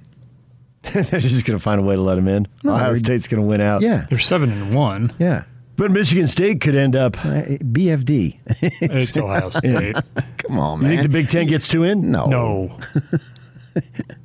Yeah. 0.84 1.02
They're 1.02 1.20
just 1.20 1.44
going 1.44 1.58
to 1.58 1.62
find 1.62 1.80
a 1.82 1.84
way 1.84 1.96
to 1.96 2.00
let 2.02 2.16
them 2.16 2.28
in. 2.28 2.46
No, 2.62 2.74
Ohio 2.74 2.90
they're- 2.90 2.98
State's 2.98 3.26
going 3.26 3.42
to 3.42 3.48
win 3.48 3.60
out. 3.60 3.82
Yeah, 3.82 4.06
They're 4.08 4.18
seven 4.18 4.50
and 4.50 4.74
one. 4.74 5.12
yeah. 5.18 5.44
But 5.76 5.90
Michigan 5.90 6.26
State 6.26 6.60
could 6.60 6.74
end 6.76 6.94
up. 6.94 7.16
Uh, 7.24 7.42
BFD. 7.64 8.38
It's 8.82 9.16
Ohio 9.16 9.48
State. 9.50 9.96
Come 10.38 10.58
on, 10.58 10.80
man. 10.82 10.90
You 10.90 10.96
think 10.98 11.10
the 11.10 11.18
Big 11.18 11.28
Ten 11.30 11.46
gets 11.46 11.66
two 11.66 11.82
in? 11.82 12.10
no. 12.10 12.26
No, 12.26 12.78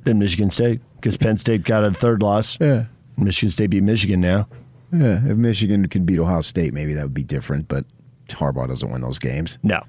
Then 0.04 0.18
Michigan 0.18 0.50
State, 0.50 0.80
because 0.96 1.16
Penn 1.16 1.38
State 1.38 1.64
got 1.64 1.82
a 1.84 1.90
third 1.92 2.22
loss. 2.22 2.58
Yeah. 2.60 2.84
Michigan 3.18 3.50
State 3.50 3.70
beat 3.70 3.82
Michigan 3.82 4.20
now. 4.20 4.48
Yeah. 4.92 5.20
If 5.26 5.36
Michigan 5.36 5.86
could 5.88 6.06
beat 6.06 6.18
Ohio 6.18 6.40
State, 6.40 6.72
maybe 6.72 6.94
that 6.94 7.02
would 7.02 7.14
be 7.14 7.24
different. 7.24 7.68
But 7.68 7.84
Harbaugh 8.28 8.68
doesn't 8.68 8.90
win 8.90 9.00
those 9.00 9.18
games. 9.18 9.58
No. 9.62 9.82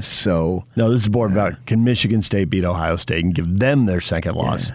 So 0.00 0.64
No, 0.76 0.90
this 0.90 1.02
is 1.02 1.10
more 1.10 1.26
about 1.26 1.66
can 1.66 1.82
Michigan 1.82 2.22
State 2.22 2.50
beat 2.50 2.64
Ohio 2.64 2.96
State 2.96 3.24
and 3.24 3.34
give 3.34 3.58
them 3.58 3.86
their 3.86 4.00
second 4.00 4.36
loss, 4.36 4.70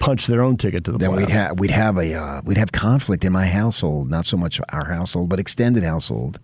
punch 0.00 0.26
their 0.26 0.42
own 0.42 0.56
ticket 0.58 0.84
to 0.84 0.92
the 0.92 0.98
then 0.98 1.10
playoff. 1.10 1.16
we'd 1.16 1.28
have 1.30 1.58
we'd 1.60 1.70
have 1.70 1.96
a 1.96 2.14
uh, 2.14 2.42
we'd 2.44 2.58
have 2.58 2.70
conflict 2.70 3.24
in 3.24 3.32
my 3.32 3.46
household. 3.46 4.10
Not 4.10 4.26
so 4.26 4.36
much 4.36 4.60
our 4.68 4.84
household, 4.86 5.30
but 5.30 5.40
extended 5.40 5.82
household. 5.82 6.38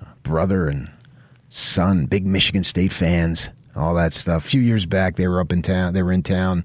Uh, 0.00 0.04
brother 0.22 0.68
and 0.68 0.88
son, 1.48 2.06
big 2.06 2.24
Michigan 2.24 2.62
State 2.62 2.92
fans, 2.92 3.50
all 3.74 3.94
that 3.94 4.12
stuff. 4.12 4.44
A 4.44 4.48
few 4.48 4.60
years 4.60 4.86
back, 4.86 5.16
they 5.16 5.26
were 5.26 5.40
up 5.40 5.50
in 5.52 5.62
town. 5.62 5.94
They 5.94 6.02
were 6.04 6.12
in 6.12 6.22
town, 6.22 6.64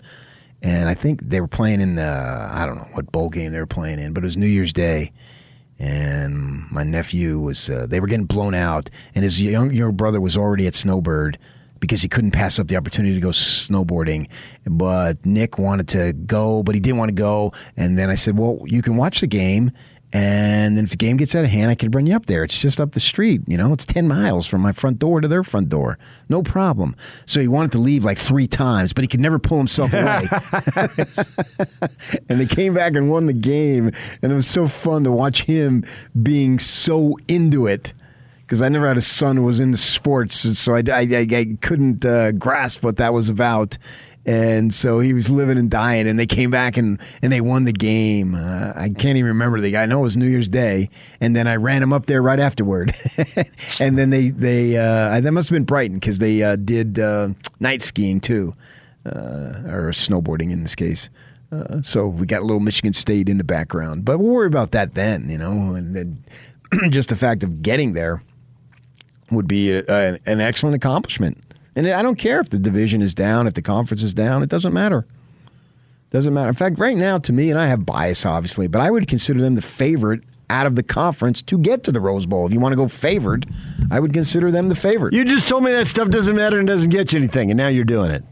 and 0.62 0.90
I 0.90 0.94
think 0.94 1.22
they 1.22 1.42
were 1.42 1.48
playing 1.48 1.82
in 1.82 1.96
the 1.96 2.50
I 2.52 2.66
don't 2.66 2.78
know 2.78 2.88
what 2.94 3.12
bowl 3.12 3.30
game 3.30 3.52
they 3.52 3.60
were 3.60 3.66
playing 3.66 4.00
in, 4.00 4.14
but 4.14 4.24
it 4.24 4.28
was 4.28 4.38
New 4.38 4.48
Year's 4.48 4.74
Day. 4.74 5.12
And 5.80 6.72
my 6.72 6.82
nephew 6.82 7.38
was, 7.38 7.70
uh, 7.70 7.86
they 7.88 8.00
were 8.00 8.08
getting 8.08 8.26
blown 8.26 8.56
out, 8.56 8.90
and 9.14 9.24
his 9.24 9.40
young, 9.40 9.72
younger 9.72 9.92
brother 9.92 10.20
was 10.20 10.36
already 10.36 10.66
at 10.66 10.74
Snowbird 10.74 11.38
because 11.80 12.02
he 12.02 12.08
couldn't 12.08 12.32
pass 12.32 12.58
up 12.58 12.68
the 12.68 12.78
opportunity 12.78 13.14
to 13.14 13.22
go 13.22 13.30
snowboarding. 13.30 14.28
But 14.66 15.24
Nick 15.24 15.60
wanted 15.60 15.88
to 15.90 16.14
go, 16.14 16.64
but 16.64 16.76
he 16.76 16.82
didn't 16.82 16.98
want 16.98 17.10
to 17.10 17.16
go. 17.16 17.54
And 17.76 17.98
then 17.98 18.10
I 18.10 18.16
said, 18.16 18.38
Well, 18.38 18.60
you 18.66 18.82
can 18.82 18.98
watch 18.98 19.22
the 19.22 19.28
game 19.28 19.72
And 20.14 20.78
then 20.78 20.86
if 20.86 20.92
the 20.92 20.98
game 20.98 21.18
gets 21.18 21.36
out 21.36 21.44
of 21.44 21.50
hand, 21.50 21.70
I 21.70 21.76
could 21.76 21.94
run 21.94 22.06
you 22.06 22.16
up 22.16 22.28
there. 22.28 22.44
It's 22.46 22.62
just 22.62 22.80
up 22.80 22.94
the 22.94 23.00
street. 23.00 23.42
You 23.46 23.58
know, 23.58 23.74
it's 23.74 23.86
10 23.86 24.08
miles 24.08 24.48
from 24.48 24.62
my 24.62 24.72
front 24.72 25.00
door 25.00 25.20
to 25.20 25.28
their 25.28 25.44
front 25.44 25.68
door. 25.68 25.98
No 26.30 26.42
problem. 26.42 26.96
So 27.26 27.42
he 27.42 27.48
wanted 27.50 27.74
to 27.74 27.80
leave 27.80 28.06
like 28.06 28.18
three 28.18 28.48
times, 28.48 28.94
but 28.94 29.04
he 29.04 29.08
could 29.10 29.20
never 29.20 29.38
pull 29.38 29.58
himself 29.58 29.92
away. 29.94 30.28
and 32.30 32.40
they 32.40 32.46
came 32.46 32.74
back 32.74 32.96
and 32.96 33.10
won 33.10 33.26
the 33.26 33.34
game. 33.34 33.92
And 34.22 34.32
it 34.32 34.36
was 34.36 34.48
so 34.48 34.70
fun 34.70 35.04
to 35.04 35.12
watch 35.12 35.44
him 35.44 35.84
being 36.22 36.58
so 36.58 37.18
into 37.28 37.68
it. 37.68 37.94
Because 38.42 38.62
I 38.62 38.70
never 38.70 38.88
had 38.88 38.96
a 38.96 39.02
son 39.02 39.36
who 39.36 39.44
was 39.44 39.60
into 39.60 39.76
sports, 39.76 40.58
so 40.58 40.74
I, 40.74 40.82
I, 40.90 41.02
I, 41.02 41.28
I 41.30 41.58
couldn't 41.60 42.06
uh, 42.06 42.32
grasp 42.32 42.82
what 42.82 42.96
that 42.96 43.14
was 43.14 43.28
about. 43.28 43.78
And 44.28 44.74
so 44.74 45.00
he 45.00 45.14
was 45.14 45.32
living 45.32 45.58
and 45.58 45.72
dying, 45.72 46.06
and 46.06 46.20
they 46.20 46.26
came 46.26 46.52
back 46.52 46.76
and, 46.76 47.00
and 47.22 47.32
they 47.32 47.40
won 47.40 47.64
the 47.64 47.72
game. 47.72 48.36
Uh, 48.36 48.74
I 48.76 48.90
can't 48.90 49.18
even 49.18 49.28
remember 49.28 49.62
the 49.62 49.72
guy. 49.72 49.84
I 49.84 49.86
know 49.86 50.00
it 50.00 50.04
was 50.04 50.18
New 50.18 50.28
Year's 50.28 50.50
Day, 50.50 50.90
and 51.22 51.34
then 51.34 51.48
I 51.48 51.56
ran 51.56 51.82
him 51.82 51.94
up 51.94 52.08
there 52.08 52.22
right 52.22 52.40
afterward. 52.40 52.94
and 53.80 53.98
then 53.98 54.10
they 54.10 54.32
they 54.32 54.76
uh, 54.76 55.22
that 55.22 55.32
must 55.32 55.48
have 55.48 55.56
been 55.56 55.64
Brighton 55.64 55.96
because 55.96 56.20
they 56.20 56.44
uh, 56.44 56.58
did 56.58 57.00
uh, 57.00 57.30
night 57.62 57.82
skiing 57.82 58.20
too, 58.20 58.54
uh, 59.06 59.64
or 59.66 59.92
snowboarding 59.94 60.52
in 60.52 60.62
this 60.62 60.76
case. 60.76 61.10
Uh, 61.50 61.82
so 61.82 62.10
we 62.10 62.26
got 62.26 62.42
a 62.42 62.46
little 62.46 62.60
Michigan 62.60 62.92
State 62.92 63.30
in 63.30 63.38
the 63.38 63.46
background, 63.46 64.04
but 64.04 64.20
we'll 64.20 64.34
worry 64.34 64.48
about 64.48 64.72
that 64.72 64.94
then. 64.94 65.30
You 65.30 65.38
know, 65.38 65.74
and 65.74 65.96
then 65.96 66.26
just 66.92 67.08
the 67.08 67.16
fact 67.16 67.46
of 67.46 67.62
getting 67.62 67.94
there 67.94 68.22
would 69.32 69.48
be 69.48 69.72
a, 69.72 69.84
a, 69.88 70.20
an 70.26 70.42
excellent 70.42 70.76
accomplishment. 70.76 71.42
And 71.78 71.88
I 71.88 72.02
don't 72.02 72.16
care 72.16 72.40
if 72.40 72.50
the 72.50 72.58
division 72.58 73.04
is 73.04 73.14
down, 73.14 73.46
if 73.46 73.54
the 73.54 73.62
conference 73.62 74.02
is 74.02 74.12
down, 74.12 74.42
it 74.42 74.50
doesn't 74.50 74.74
matter. 74.74 75.06
Doesn't 76.10 76.34
matter. 76.34 76.50
In 76.50 76.56
fact, 76.56 76.80
right 76.80 76.98
now, 76.98 77.20
to 77.20 77.32
me, 77.32 77.52
and 77.52 77.60
I 77.60 77.68
have 77.68 77.86
bias, 77.86 78.26
obviously, 78.26 78.68
but 78.68 78.82
I 78.82 78.90
would 78.90 79.08
consider 79.08 79.42
them 79.42 79.54
the 79.54 79.62
favorite 79.62 80.24
out 80.50 80.66
of 80.66 80.76
the 80.76 80.82
conference 80.82 81.44
to 81.44 81.60
get 81.60 81.84
to 81.84 81.92
the 81.92 82.02
Rose 82.02 82.26
Bowl. 82.26 82.48
If 82.48 82.52
you 82.52 82.60
want 82.60 82.72
to 82.72 82.78
go 82.78 82.88
favored, 82.88 83.46
I 83.92 84.00
would 84.00 84.12
consider 84.12 84.50
them 84.50 84.70
the 84.70 84.76
favorite. 84.76 85.14
You 85.14 85.24
just 85.24 85.48
told 85.48 85.66
me 85.66 85.72
that 85.74 85.86
stuff 85.86 86.10
doesn't 86.10 86.36
matter 86.36 86.58
and 86.58 86.68
doesn't 86.68 86.90
get 86.90 87.14
you 87.14 87.20
anything, 87.20 87.52
and 87.52 87.58
now 87.60 87.68
you're 87.68 87.86
doing 87.86 88.10
it. 88.10 88.24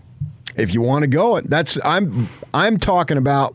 If 0.55 0.73
you 0.73 0.81
want 0.81 1.03
to 1.03 1.07
go 1.07 1.35
it, 1.35 1.47
that's 1.47 1.77
I'm 1.85 2.27
I'm 2.51 2.79
talking 2.79 3.17
about 3.17 3.53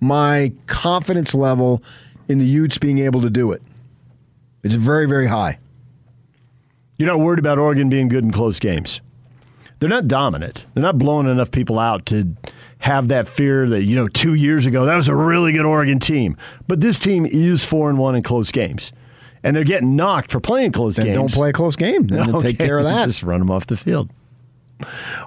my 0.00 0.52
confidence 0.66 1.34
level 1.34 1.82
in 2.28 2.38
the 2.38 2.46
Utes 2.46 2.78
being 2.78 2.98
able 3.00 3.20
to 3.20 3.30
do 3.30 3.52
it. 3.52 3.60
It's 4.62 4.74
very, 4.74 5.06
very 5.06 5.26
high. 5.26 5.58
You're 6.96 7.08
not 7.08 7.20
worried 7.20 7.40
about 7.40 7.58
Oregon 7.58 7.90
being 7.90 8.08
good 8.08 8.24
in 8.24 8.30
close 8.30 8.58
games. 8.58 9.02
They're 9.80 9.88
not 9.88 10.08
dominant. 10.08 10.66
They're 10.74 10.82
not 10.82 10.98
blowing 10.98 11.28
enough 11.28 11.50
people 11.50 11.78
out 11.78 12.06
to 12.06 12.34
have 12.80 13.08
that 13.08 13.28
fear 13.28 13.68
that, 13.68 13.82
you 13.84 13.96
know, 13.96 14.08
two 14.08 14.34
years 14.34 14.66
ago, 14.66 14.84
that 14.84 14.96
was 14.96 15.08
a 15.08 15.14
really 15.14 15.52
good 15.52 15.64
Oregon 15.64 15.98
team. 15.98 16.36
But 16.66 16.80
this 16.80 16.98
team 16.98 17.26
is 17.26 17.64
4 17.64 17.90
and 17.90 17.98
1 17.98 18.16
in 18.16 18.22
close 18.22 18.50
games. 18.50 18.92
And 19.42 19.54
they're 19.54 19.64
getting 19.64 19.94
knocked 19.94 20.32
for 20.32 20.40
playing 20.40 20.72
close 20.72 20.96
Then 20.96 21.06
games. 21.06 21.16
don't 21.16 21.32
play 21.32 21.50
a 21.50 21.52
close 21.52 21.76
game. 21.76 22.08
Then 22.08 22.34
Okay, 22.34 22.48
take 22.50 22.58
care 22.58 22.78
of 22.78 22.84
that. 22.84 23.06
Just 23.06 23.22
run 23.22 23.38
them 23.40 23.50
off 23.50 23.66
the 23.66 23.76
field. 23.76 24.10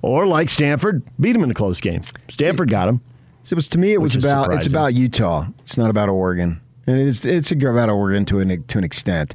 Or 0.01 0.25
like 0.27 0.49
Stanford, 0.49 1.03
beat 1.19 1.33
them 1.33 1.43
in 1.43 1.51
a 1.51 1.53
close 1.53 1.79
game. 1.79 2.01
Stanford 2.29 2.69
got 2.69 2.85
them. 2.85 3.01
So 3.43 3.53
it 3.53 3.57
was 3.57 3.67
to 3.69 3.77
me. 3.77 3.93
It 3.93 4.01
was 4.01 4.15
about 4.15 4.53
it's 4.53 4.67
about 4.67 4.93
Utah. 4.93 5.47
It's 5.59 5.77
not 5.77 5.89
about 5.89 6.09
Oregon, 6.09 6.61
and 6.85 6.99
it's 6.99 7.25
it's 7.25 7.51
about 7.51 7.89
Oregon 7.89 8.23
to 8.25 8.39
an 8.39 8.63
to 8.65 8.77
an 8.77 8.83
extent. 8.83 9.33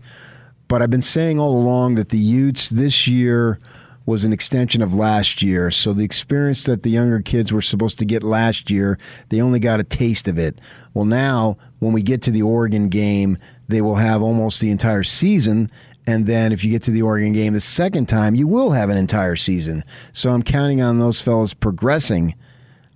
But 0.68 0.80
I've 0.80 0.90
been 0.90 1.02
saying 1.02 1.38
all 1.40 1.56
along 1.60 1.96
that 1.96 2.10
the 2.10 2.18
Utes 2.18 2.68
this 2.70 3.08
year 3.08 3.58
was 4.06 4.24
an 4.24 4.32
extension 4.32 4.80
of 4.80 4.94
last 4.94 5.42
year. 5.42 5.70
So 5.70 5.92
the 5.92 6.04
experience 6.04 6.64
that 6.64 6.82
the 6.82 6.90
younger 6.90 7.20
kids 7.20 7.52
were 7.52 7.60
supposed 7.60 7.98
to 7.98 8.04
get 8.04 8.22
last 8.22 8.70
year, 8.70 8.98
they 9.28 9.40
only 9.40 9.58
got 9.58 9.80
a 9.80 9.84
taste 9.84 10.28
of 10.28 10.38
it. 10.38 10.60
Well, 10.94 11.04
now 11.04 11.58
when 11.80 11.92
we 11.92 12.02
get 12.02 12.22
to 12.22 12.30
the 12.30 12.42
Oregon 12.42 12.88
game, 12.88 13.36
they 13.68 13.82
will 13.82 13.96
have 13.96 14.22
almost 14.22 14.60
the 14.60 14.70
entire 14.70 15.02
season. 15.02 15.68
And 16.06 16.26
then 16.26 16.52
if 16.52 16.64
you 16.64 16.70
get 16.70 16.82
to 16.84 16.92
the 16.92 17.02
Oregon 17.02 17.32
game 17.32 17.52
the 17.52 17.60
second 17.60 18.08
time, 18.08 18.36
you 18.36 18.46
will 18.46 18.70
have 18.70 18.90
an 18.90 18.96
entire 18.96 19.34
season. 19.34 19.82
So 20.12 20.32
I'm 20.32 20.44
counting 20.44 20.80
on 20.80 21.00
those 21.00 21.20
fellas 21.20 21.52
progressing 21.52 22.34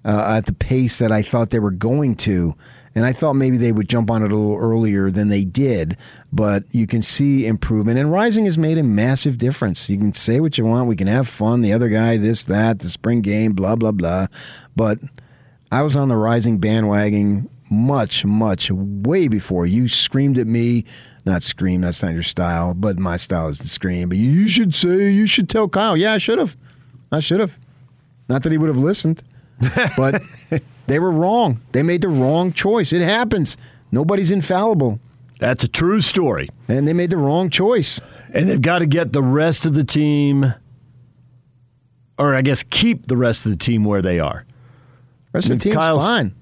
uh, 0.05 0.35
at 0.37 0.47
the 0.47 0.53
pace 0.53 0.99
that 0.99 1.11
I 1.11 1.23
thought 1.23 1.51
they 1.51 1.59
were 1.59 1.73
going 1.73 2.15
to. 2.17 2.55
And 2.95 3.05
I 3.05 3.13
thought 3.13 3.35
maybe 3.35 3.57
they 3.57 3.73
would 3.73 3.89
jump 3.89 4.11
on 4.11 4.23
it 4.23 4.33
a 4.33 4.37
little 4.37 4.57
earlier 4.57 5.11
than 5.11 5.29
they 5.29 5.45
did. 5.45 5.97
But 6.33 6.65
you 6.71 6.87
can 6.87 7.03
see 7.03 7.47
improvement. 7.47 7.99
And 7.99 8.13
Rising 8.13 8.45
has 8.45 8.57
made 8.57 8.79
a 8.79 8.85
massive 8.85 9.37
difference. 9.37 9.91
You 9.91 9.99
can 9.99 10.13
say 10.13 10.39
what 10.39 10.57
you 10.59 10.65
want. 10.65 10.87
We 10.87 10.95
can 10.95 11.09
have 11.09 11.27
fun. 11.27 11.61
The 11.61 11.73
other 11.73 11.89
guy, 11.89 12.17
this, 12.19 12.45
that, 12.45 12.79
the 12.79 12.89
spring 12.89 13.21
game, 13.21 13.53
blah, 13.53 13.75
blah, 13.75 13.91
blah. 13.91 14.27
But 14.77 14.99
I 15.73 15.83
was 15.83 15.97
on 15.97 16.09
the 16.09 16.17
Rising 16.17 16.59
bandwagon 16.59 17.49
much, 17.71 18.25
much, 18.25 18.71
way 18.71 19.29
before 19.29 19.67
you 19.67 19.89
screamed 19.89 20.39
at 20.39 20.47
me. 20.47 20.85
Not 21.25 21.43
scream, 21.43 21.83
that's 21.83 22.03
not 22.03 22.13
your 22.13 22.23
style, 22.23 22.75
but 22.75 22.99
my 22.99 23.17
style 23.17 23.49
is 23.49 23.59
to 23.59 23.69
scream. 23.69 24.09
But 24.09 24.19
you 24.19 24.49
should 24.49 24.75
say, 24.75 25.11
you 25.11 25.27
should 25.27 25.49
tell 25.49 25.69
Kyle. 25.69 25.97
Yeah, 25.97 26.15
I 26.15 26.19
should 26.19 26.39
have. 26.39 26.57
I 27.13 27.21
should 27.21 27.41
have. 27.41 27.59
Not 28.29 28.43
that 28.43 28.53
he 28.53 28.59
would 28.59 28.69
have 28.69 28.77
listened, 28.77 29.23
but 29.97 30.23
they 30.87 30.99
were 30.99 31.11
wrong. 31.11 31.61
They 31.73 31.83
made 31.83 32.03
the 32.03 32.09
wrong 32.09 32.53
choice. 32.53 32.93
It 32.93 33.03
happens. 33.03 33.57
Nobody's 33.93 34.31
infallible. 34.31 34.99
That's 35.41 35.65
a 35.65 35.69
true 35.69 36.01
story. 36.01 36.49
And 36.69 36.87
they 36.87 36.93
made 36.93 37.11
the 37.11 37.17
wrong 37.17 37.51
choice. 37.51 38.01
And 38.33 38.49
they've 38.49 38.63
got 38.63 38.79
to 38.79 38.87
get 38.87 39.13
the 39.13 39.23
rest 39.23 39.67
of 39.67 39.75
the 39.75 39.83
team, 39.83 40.55
or 42.17 42.35
I 42.35 42.43
guess 42.43 42.63
keep 42.63 43.09
the 43.09 43.17
rest 43.17 43.45
of 43.45 43.51
the 43.51 43.57
team 43.59 43.85
where 43.85 44.03
they 44.03 44.21
are. 44.21 44.45
rest 45.33 45.51
of 45.51 45.59
the 45.59 45.63
team's 45.65 45.75
Kyle's- 45.77 46.05
fine. 46.05 46.35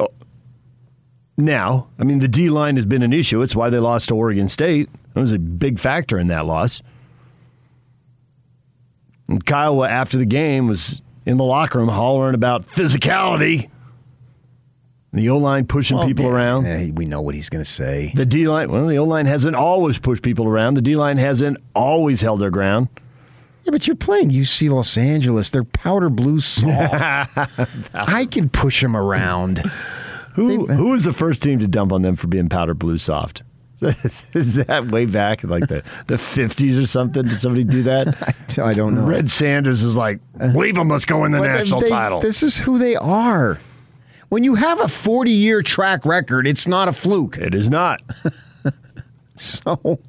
Oh, 0.00 0.08
now, 1.36 1.86
I 1.98 2.04
mean, 2.04 2.18
the 2.18 2.26
D 2.28 2.48
line 2.50 2.74
has 2.76 2.84
been 2.84 3.02
an 3.02 3.12
issue. 3.12 3.42
It's 3.42 3.54
why 3.54 3.70
they 3.70 3.78
lost 3.78 4.08
to 4.08 4.16
Oregon 4.16 4.48
State. 4.48 4.88
That 5.14 5.20
was 5.20 5.32
a 5.32 5.38
big 5.38 5.78
factor 5.78 6.18
in 6.18 6.26
that 6.28 6.46
loss. 6.46 6.82
And 9.28 9.44
Kyle, 9.44 9.84
after 9.84 10.16
the 10.18 10.26
game, 10.26 10.66
was 10.66 11.02
in 11.24 11.36
the 11.36 11.44
locker 11.44 11.78
room 11.78 11.88
hollering 11.88 12.34
about 12.34 12.66
physicality. 12.66 13.68
The 15.16 15.30
O 15.30 15.38
line 15.38 15.66
pushing 15.66 15.98
people 16.06 16.26
Yeah, 16.26 16.30
around. 16.32 16.64
yeah, 16.66 16.90
we 16.94 17.04
know 17.06 17.20
what 17.22 17.34
he's 17.34 17.48
going 17.48 17.64
to 17.64 17.70
say. 17.70 18.12
The 18.14 18.26
D 18.26 18.46
line, 18.48 18.70
well, 18.70 18.86
the 18.86 18.98
O 18.98 19.04
line 19.04 19.26
hasn't 19.26 19.56
always 19.56 19.98
pushed 19.98 20.22
people 20.22 20.46
around. 20.46 20.74
The 20.74 20.82
D 20.82 20.94
line 20.94 21.16
hasn't 21.16 21.56
always 21.74 22.20
held 22.20 22.40
their 22.40 22.50
ground. 22.50 22.88
Yeah, 23.64 23.70
but 23.72 23.86
you're 23.86 23.96
playing 23.96 24.30
UC 24.30 24.70
Los 24.70 24.96
Angeles. 24.96 25.48
They're 25.50 25.64
powder 25.64 26.08
blue 26.10 26.38
soft. 26.40 26.70
I 27.94 28.26
can 28.30 28.48
push 28.48 28.80
them 28.82 28.96
around. 28.96 29.58
Who 30.34 30.66
who 30.66 30.90
was 30.90 31.04
the 31.04 31.12
first 31.14 31.42
team 31.42 31.58
to 31.60 31.66
dump 31.66 31.92
on 31.92 32.02
them 32.02 32.14
for 32.14 32.26
being 32.26 32.48
powder 32.48 32.74
blue 32.74 32.98
soft? 32.98 33.42
Is 34.34 34.54
that 34.54 34.88
way 34.90 35.04
back 35.06 35.44
in 35.44 35.50
like 35.50 35.66
the, 35.68 35.82
the 36.06 36.16
50s 36.16 36.82
or 36.82 36.86
something? 36.86 37.24
Did 37.24 37.38
somebody 37.40 37.64
do 37.64 37.82
that? 37.84 38.58
I 38.58 38.72
don't 38.74 38.94
know. 38.94 39.04
Red 39.06 39.30
Sanders 39.30 39.82
is 39.82 39.94
like, 39.96 40.18
uh, 40.40 40.46
leave 40.46 40.74
them, 40.76 40.88
let's 40.88 41.04
go 41.04 41.24
in 41.24 41.32
the 41.32 41.38
But 41.38 41.48
national 41.48 41.80
they- 41.80 41.88
title. 41.88 42.20
This 42.20 42.42
is 42.42 42.56
who 42.56 42.78
they 42.78 42.96
are. 42.96 43.58
When 44.28 44.42
you 44.44 44.56
have 44.56 44.80
a 44.80 44.88
40 44.88 45.30
year 45.30 45.62
track 45.62 46.04
record, 46.04 46.46
it's 46.46 46.66
not 46.66 46.88
a 46.88 46.92
fluke. 46.92 47.38
it 47.38 47.54
is 47.54 47.68
not. 47.70 48.02
So, 49.38 50.00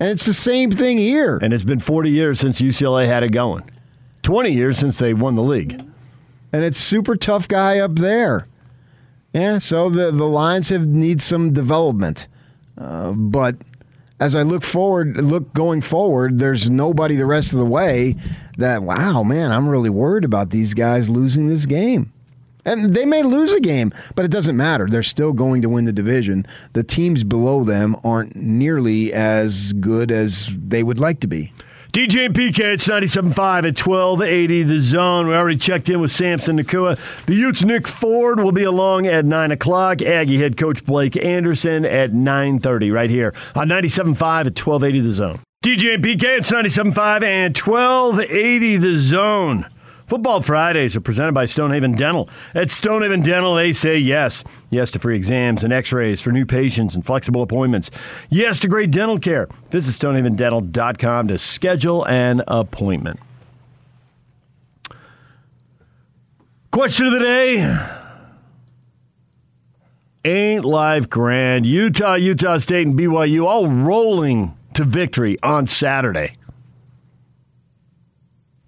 and 0.00 0.10
it's 0.10 0.26
the 0.26 0.34
same 0.34 0.72
thing 0.72 0.98
here. 0.98 1.38
And 1.40 1.54
it's 1.54 1.62
been 1.62 1.78
40 1.78 2.10
years 2.10 2.40
since 2.40 2.60
UCLA 2.60 3.06
had 3.06 3.22
it 3.22 3.30
going, 3.30 3.62
20 4.22 4.50
years 4.50 4.76
since 4.78 4.98
they 4.98 5.14
won 5.14 5.36
the 5.36 5.42
league. 5.44 5.80
and 6.52 6.64
it's 6.64 6.78
super 6.78 7.14
tough 7.14 7.46
guy 7.46 7.78
up 7.78 7.94
there. 7.94 8.48
Yeah, 9.32 9.58
so 9.58 9.88
the 9.88 10.10
the 10.10 10.26
lines 10.26 10.70
have 10.70 10.86
need 10.88 11.20
some 11.20 11.52
development, 11.52 12.26
uh, 12.76 13.12
but 13.12 13.54
as 14.18 14.34
I 14.34 14.42
look 14.42 14.64
forward, 14.64 15.16
look 15.18 15.52
going 15.52 15.80
forward, 15.80 16.38
there's 16.40 16.68
nobody 16.68 17.14
the 17.14 17.26
rest 17.26 17.52
of 17.52 17.60
the 17.60 17.66
way 17.66 18.16
that 18.58 18.82
wow, 18.82 19.22
man, 19.22 19.52
I'm 19.52 19.68
really 19.68 19.90
worried 19.90 20.24
about 20.24 20.50
these 20.50 20.74
guys 20.74 21.08
losing 21.08 21.46
this 21.46 21.66
game. 21.66 22.12
And 22.66 22.94
they 22.94 23.06
may 23.06 23.22
lose 23.22 23.54
a 23.54 23.60
game, 23.60 23.94
but 24.16 24.24
it 24.24 24.30
doesn't 24.30 24.56
matter. 24.56 24.86
They're 24.86 25.04
still 25.04 25.32
going 25.32 25.62
to 25.62 25.68
win 25.68 25.84
the 25.84 25.92
division. 25.92 26.46
The 26.72 26.82
teams 26.82 27.24
below 27.24 27.64
them 27.64 27.96
aren't 28.04 28.34
nearly 28.34 29.12
as 29.12 29.72
good 29.74 30.10
as 30.10 30.50
they 30.54 30.82
would 30.82 30.98
like 30.98 31.20
to 31.20 31.28
be. 31.28 31.52
DJ 31.92 32.26
and 32.26 32.34
PK, 32.34 32.74
it's 32.74 32.88
97.5 32.88 33.28
at 33.38 33.86
1280 33.86 34.64
The 34.64 34.80
Zone. 34.80 35.28
We 35.28 35.34
already 35.34 35.56
checked 35.56 35.88
in 35.88 36.00
with 36.00 36.10
Samson 36.10 36.58
Nacua. 36.58 36.98
The 37.24 37.34
Utes' 37.34 37.64
Nick 37.64 37.88
Ford 37.88 38.38
will 38.38 38.52
be 38.52 38.64
along 38.64 39.06
at 39.06 39.24
9 39.24 39.52
o'clock. 39.52 40.02
Aggie 40.02 40.36
head 40.36 40.58
coach 40.58 40.84
Blake 40.84 41.16
Anderson 41.16 41.86
at 41.86 42.10
9.30 42.10 42.92
right 42.92 43.08
here 43.08 43.32
on 43.54 43.68
97.5 43.68 44.10
at 44.10 44.58
1280 44.58 45.00
The 45.00 45.12
Zone. 45.12 45.40
DJ 45.64 45.94
and 45.94 46.04
PK, 46.04 46.38
it's 46.38 46.50
97.5 46.50 47.22
and 47.22 47.56
1280 47.56 48.76
The 48.76 48.96
Zone. 48.96 49.66
Football 50.06 50.40
Fridays 50.40 50.94
are 50.94 51.00
presented 51.00 51.32
by 51.32 51.46
Stonehaven 51.46 51.96
Dental. 51.96 52.28
At 52.54 52.70
Stonehaven 52.70 53.22
Dental, 53.22 53.56
they 53.56 53.72
say 53.72 53.98
yes. 53.98 54.44
Yes 54.70 54.92
to 54.92 55.00
free 55.00 55.16
exams 55.16 55.64
and 55.64 55.72
x 55.72 55.92
rays 55.92 56.22
for 56.22 56.30
new 56.30 56.46
patients 56.46 56.94
and 56.94 57.04
flexible 57.04 57.42
appointments. 57.42 57.90
Yes 58.30 58.60
to 58.60 58.68
great 58.68 58.92
dental 58.92 59.18
care. 59.18 59.48
Visit 59.70 60.00
stonehavendental.com 60.00 61.28
to 61.28 61.38
schedule 61.38 62.06
an 62.06 62.42
appointment. 62.46 63.18
Question 66.70 67.06
of 67.06 67.12
the 67.12 67.20
day 67.20 67.78
Ain't 70.24 70.64
life 70.64 71.08
grand? 71.08 71.66
Utah, 71.66 72.14
Utah 72.14 72.58
State, 72.58 72.86
and 72.86 72.98
BYU 72.98 73.46
all 73.46 73.68
rolling 73.68 74.56
to 74.74 74.84
victory 74.84 75.36
on 75.42 75.66
Saturday. 75.66 76.36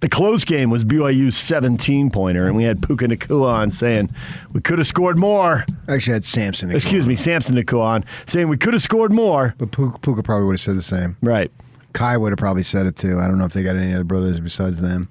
The 0.00 0.08
close 0.08 0.44
game 0.44 0.70
was 0.70 0.84
BYU's 0.84 1.36
17 1.36 2.10
pointer, 2.10 2.46
and 2.46 2.54
we 2.54 2.62
had 2.62 2.80
Puka 2.82 3.06
Nacua 3.06 3.48
on 3.48 3.70
saying 3.72 4.14
we 4.52 4.60
could 4.60 4.78
have 4.78 4.86
scored 4.86 5.18
more. 5.18 5.64
I 5.88 5.94
actually 5.94 6.12
had 6.12 6.24
Samson. 6.24 6.70
Excuse 6.70 7.04
me, 7.06 7.16
Samson 7.16 7.56
Nacua 7.56 7.82
on 7.82 8.04
saying 8.26 8.48
we 8.48 8.56
could 8.56 8.74
have 8.74 8.82
scored 8.82 9.12
more. 9.12 9.56
But 9.58 9.72
Puka, 9.72 9.98
Puka 9.98 10.22
probably 10.22 10.46
would 10.46 10.52
have 10.52 10.60
said 10.60 10.76
the 10.76 10.82
same. 10.82 11.16
Right. 11.20 11.50
Kai 11.94 12.16
would 12.16 12.30
have 12.30 12.38
probably 12.38 12.62
said 12.62 12.86
it 12.86 12.94
too. 12.94 13.18
I 13.18 13.26
don't 13.26 13.38
know 13.38 13.44
if 13.44 13.52
they 13.52 13.64
got 13.64 13.74
any 13.74 13.92
other 13.92 14.04
brothers 14.04 14.38
besides 14.38 14.80
them. 14.80 15.08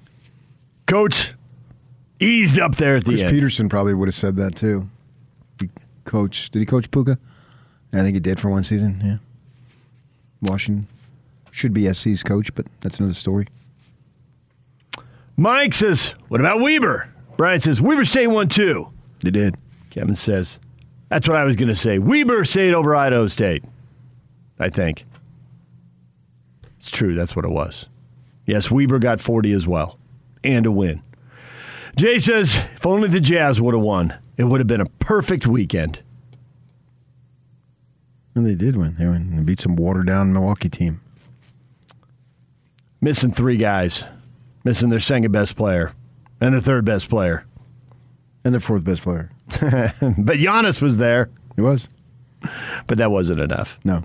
Coach 0.86 1.34
eased 2.18 2.58
up 2.58 2.76
there 2.76 2.96
at 2.96 3.04
the 3.04 3.10
Chris 3.10 3.22
end. 3.22 3.30
Petersen 3.30 3.68
probably 3.68 3.92
would 3.92 4.08
have 4.08 4.14
said 4.14 4.36
that 4.36 4.56
too. 4.56 4.88
He 5.60 5.68
coach, 6.04 6.50
did 6.50 6.60
he 6.60 6.66
coach 6.66 6.90
Puka? 6.90 7.18
I 7.92 7.98
think 7.98 8.14
he 8.14 8.20
did 8.20 8.40
for 8.40 8.48
one 8.48 8.64
season. 8.64 9.00
Yeah. 9.04 9.16
Washington 10.40 10.86
should 11.50 11.74
be 11.74 11.92
SC's 11.92 12.22
coach, 12.22 12.54
but 12.54 12.66
that's 12.80 12.98
another 12.98 13.12
story. 13.14 13.48
Mike 15.38 15.72
says, 15.72 16.16
What 16.26 16.40
about 16.40 16.60
Weber? 16.60 17.08
Brian 17.36 17.60
says, 17.60 17.80
Weber 17.80 18.04
State 18.04 18.26
won 18.26 18.48
two. 18.48 18.88
They 19.20 19.30
did. 19.30 19.54
Kevin 19.88 20.16
says, 20.16 20.58
That's 21.08 21.28
what 21.28 21.36
I 21.36 21.44
was 21.44 21.56
going 21.56 21.68
to 21.68 21.76
say. 21.76 21.98
Weber 21.98 22.44
State 22.44 22.74
over 22.74 22.94
Idaho 22.94 23.28
State. 23.28 23.64
I 24.58 24.68
think. 24.68 25.06
It's 26.78 26.90
true. 26.90 27.14
That's 27.14 27.36
what 27.36 27.44
it 27.44 27.50
was. 27.50 27.86
Yes, 28.44 28.70
Weber 28.70 28.98
got 28.98 29.20
40 29.20 29.52
as 29.52 29.66
well 29.66 29.96
and 30.42 30.66
a 30.66 30.72
win. 30.72 31.02
Jay 31.96 32.18
says, 32.18 32.56
If 32.74 32.84
only 32.84 33.08
the 33.08 33.20
Jazz 33.20 33.60
would 33.60 33.74
have 33.74 33.82
won, 33.82 34.14
it 34.36 34.44
would 34.44 34.60
have 34.60 34.66
been 34.66 34.80
a 34.80 34.86
perfect 34.86 35.46
weekend. 35.46 36.00
And 38.34 38.46
they 38.46 38.54
did 38.54 38.76
win. 38.76 38.94
They 38.94 39.06
went 39.06 39.30
and 39.30 39.46
beat 39.46 39.60
some 39.60 39.76
watered 39.76 40.06
down 40.06 40.32
Milwaukee 40.32 40.68
team. 40.68 41.00
Missing 43.00 43.32
three 43.32 43.56
guys, 43.56 44.04
missing 44.64 44.90
their 44.90 45.00
second 45.00 45.32
best 45.32 45.56
player 45.56 45.92
and 46.40 46.54
the 46.54 46.60
third 46.60 46.84
best 46.84 47.08
player. 47.08 47.44
And 48.44 48.54
the 48.54 48.60
fourth 48.60 48.84
best 48.84 49.02
player. 49.02 49.30
But 49.60 50.36
Giannis 50.38 50.80
was 50.80 50.96
there, 50.98 51.30
He 51.56 51.62
was? 51.62 51.88
but 52.86 52.98
that 52.98 53.10
wasn't 53.10 53.40
enough. 53.40 53.78
No. 53.84 54.02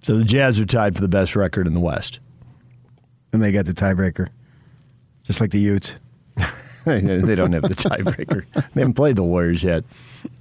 So 0.00 0.16
the 0.16 0.24
Jazz 0.24 0.60
are 0.60 0.66
tied 0.66 0.94
for 0.94 1.00
the 1.00 1.08
best 1.08 1.34
record 1.34 1.66
in 1.66 1.74
the 1.74 1.80
West. 1.80 2.20
And 3.32 3.42
they 3.42 3.50
got 3.52 3.64
the 3.66 3.72
tiebreaker. 3.74 4.28
Just 5.24 5.40
like 5.40 5.50
the 5.50 5.58
Utes. 5.60 5.94
they 6.84 7.34
don't 7.34 7.52
have 7.52 7.62
the 7.62 7.74
tiebreaker. 7.74 8.44
They 8.74 8.80
haven't 8.82 8.94
played 8.94 9.16
the 9.16 9.22
Warriors 9.24 9.62
yet. 9.62 9.84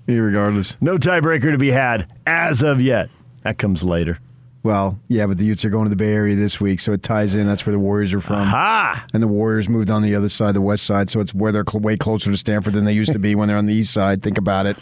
Regardless. 0.05 0.77
No 0.79 0.97
tiebreaker 0.97 1.51
to 1.51 1.57
be 1.57 1.71
had 1.71 2.07
as 2.25 2.61
of 2.61 2.79
yet. 2.79 3.09
That 3.43 3.57
comes 3.57 3.83
later. 3.83 4.19
Well, 4.63 4.99
yeah, 5.07 5.27
but 5.27 5.37
the 5.37 5.45
Utes 5.45 5.63
are 5.63 5.69
going 5.69 5.85
to 5.85 5.89
the 5.89 5.95
Bay 5.95 6.11
Area 6.11 6.35
this 6.35 6.59
week, 6.59 6.79
so 6.79 6.91
it 6.91 7.03
ties 7.03 7.33
in. 7.35 7.47
That's 7.47 7.65
where 7.65 7.71
the 7.71 7.79
Warriors 7.79 8.13
are 8.13 8.19
from. 8.19 8.47
Ha! 8.47 9.05
And 9.13 9.23
the 9.23 9.27
Warriors 9.27 9.69
moved 9.69 9.89
on 9.89 10.01
the 10.01 10.13
other 10.15 10.29
side, 10.29 10.55
the 10.55 10.61
west 10.61 10.83
side, 10.83 11.09
so 11.09 11.19
it's 11.19 11.33
where 11.33 11.51
they're 11.51 11.63
cl- 11.69 11.81
way 11.81 11.95
closer 11.95 12.31
to 12.31 12.37
Stanford 12.37 12.73
than 12.73 12.83
they 12.83 12.93
used 12.93 13.13
to 13.13 13.19
be 13.19 13.35
when 13.35 13.47
they're 13.47 13.57
on 13.57 13.65
the 13.67 13.73
east 13.73 13.93
side. 13.93 14.21
Think 14.21 14.37
about 14.37 14.65
it. 14.65 14.75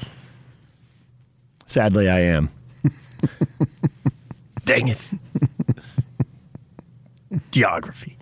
Sadly, 1.67 2.09
I 2.09 2.19
am. 2.19 2.49
Dang 4.65 4.87
it. 4.87 5.05
Geography. 7.51 8.17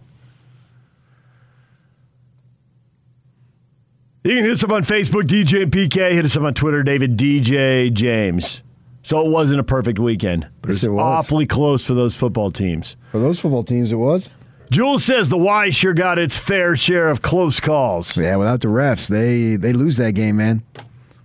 You 4.24 4.36
can 4.36 4.44
hit 4.44 4.54
us 4.54 4.64
up 4.64 4.72
on 4.72 4.84
Facebook, 4.84 5.24
DJ 5.24 5.64
and 5.64 5.72
PK. 5.72 6.14
Hit 6.14 6.26
us 6.26 6.36
up 6.36 6.44
on 6.44 6.54
Twitter, 6.54 6.82
David 6.82 7.18
DJ 7.18 7.92
James. 7.94 8.63
So 9.04 9.26
it 9.26 9.30
wasn't 9.30 9.60
a 9.60 9.64
perfect 9.64 10.00
weekend, 10.00 10.48
but 10.62 10.72
Yes, 10.72 10.84
it 10.84 10.88
it 10.88 10.90
was 10.92 10.98
was. 10.98 11.04
awfully 11.04 11.46
close 11.46 11.86
for 11.86 11.94
those 11.94 12.16
football 12.16 12.52
teams. 12.52 12.96
For 13.12 13.20
those 13.20 13.38
football 13.40 13.64
teams, 13.64 13.92
it 13.92 13.96
was. 13.98 14.30
Jules 14.72 15.04
says 15.04 15.30
the 15.30 15.38
Y 15.38 15.70
sure 15.70 15.94
got 15.94 16.18
its 16.18 16.36
fair 16.38 16.76
share 16.76 17.10
of 17.10 17.22
close 17.22 17.60
calls. 17.60 18.18
Yeah, 18.18 18.38
without 18.38 18.62
the 18.62 18.70
refs, 18.70 19.08
they 19.08 19.56
they 19.58 19.74
lose 19.74 19.98
that 19.98 20.14
game, 20.14 20.38
man. 20.38 20.64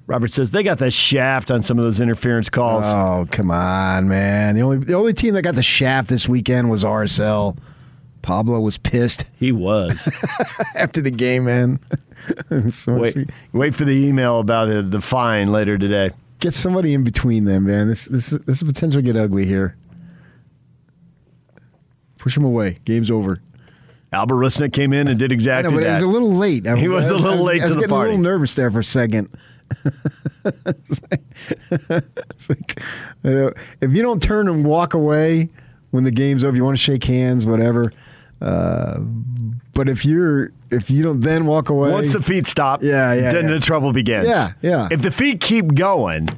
Robert 0.06 0.32
says 0.32 0.50
they 0.50 0.62
got 0.62 0.78
the 0.78 0.90
shaft 0.90 1.50
on 1.50 1.62
some 1.62 1.78
of 1.78 1.84
those 1.84 2.00
interference 2.00 2.48
calls. 2.50 2.84
Oh, 2.86 3.26
come 3.30 3.50
on, 3.50 4.08
man. 4.08 4.54
The 4.54 4.62
only 4.62 4.78
the 4.78 4.94
only 4.94 5.12
team 5.14 5.34
that 5.34 5.42
got 5.42 5.54
the 5.54 5.62
shaft 5.62 6.08
this 6.08 6.28
weekend 6.28 6.68
was 6.70 6.82
RSL. 6.84 7.56
Pablo 8.22 8.58
was 8.60 8.76
pissed 8.76 9.24
he 9.38 9.52
was. 9.52 10.08
after 10.74 11.00
the 11.00 11.10
game, 11.12 11.44
man. 11.44 11.78
so 12.70 12.96
wait, 12.96 13.16
wait 13.52 13.74
for 13.74 13.84
the 13.84 14.04
email 14.06 14.40
about 14.40 14.68
it, 14.68 14.90
the 14.90 15.00
fine 15.00 15.52
later 15.52 15.78
today. 15.78 16.10
Get 16.38 16.54
somebody 16.54 16.94
in 16.94 17.04
between 17.04 17.44
them, 17.44 17.66
man. 17.66 17.88
This 17.88 18.06
this 18.06 18.32
is 18.32 18.38
this 18.40 18.62
is 18.62 18.62
potential 18.62 19.02
get 19.02 19.16
ugly 19.16 19.44
here. 19.44 19.76
Push 22.18 22.36
him 22.36 22.44
away. 22.44 22.78
Game's 22.84 23.10
over. 23.10 23.38
Albert 24.12 24.36
Rusnák 24.36 24.72
came 24.72 24.92
in 24.92 25.08
and 25.08 25.18
did 25.18 25.32
I 25.32 25.34
exactly 25.34 25.72
know, 25.72 25.80
but 25.80 25.84
that. 25.84 25.94
was 25.94 26.02
a 26.02 26.06
little 26.06 26.32
late. 26.32 26.66
I 26.66 26.76
He 26.76 26.88
was 26.88 27.10
a 27.10 27.16
little 27.16 27.44
late 27.44 27.62
I 27.62 27.66
was 27.66 27.74
to 27.74 27.82
the 27.82 27.88
party. 27.88 28.08
A 28.08 28.12
little 28.12 28.22
nervous 28.22 28.54
there 28.54 28.70
for 28.70 28.80
a 28.80 28.84
second. 28.84 29.28
it's 30.44 31.00
like, 32.48 32.80
uh, 33.24 33.50
if 33.80 33.92
you 33.92 34.02
don't 34.02 34.22
turn 34.22 34.48
and 34.48 34.64
walk 34.64 34.94
away 34.94 35.48
when 35.90 36.04
the 36.04 36.10
game's 36.10 36.42
over, 36.42 36.56
you 36.56 36.64
want 36.64 36.76
to 36.76 36.82
shake 36.82 37.04
hands, 37.04 37.44
whatever. 37.44 37.92
Uh, 38.40 39.00
but 39.74 39.88
if 39.88 40.04
you're 40.04 40.52
if 40.70 40.90
you 40.90 41.02
don't 41.02 41.20
then 41.20 41.46
walk 41.46 41.68
away, 41.70 41.90
Once 41.92 42.12
the 42.12 42.22
feet 42.22 42.46
stop, 42.46 42.82
Yeah, 42.82 43.12
yeah, 43.14 43.32
then 43.32 43.44
yeah. 43.44 43.50
the 43.52 43.60
trouble 43.60 43.92
begins. 43.92 44.28
Yeah, 44.28 44.52
yeah. 44.62 44.88
If 44.90 45.02
the 45.02 45.10
feet 45.10 45.40
keep 45.40 45.74
going, 45.74 46.28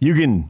you 0.00 0.14
can 0.14 0.48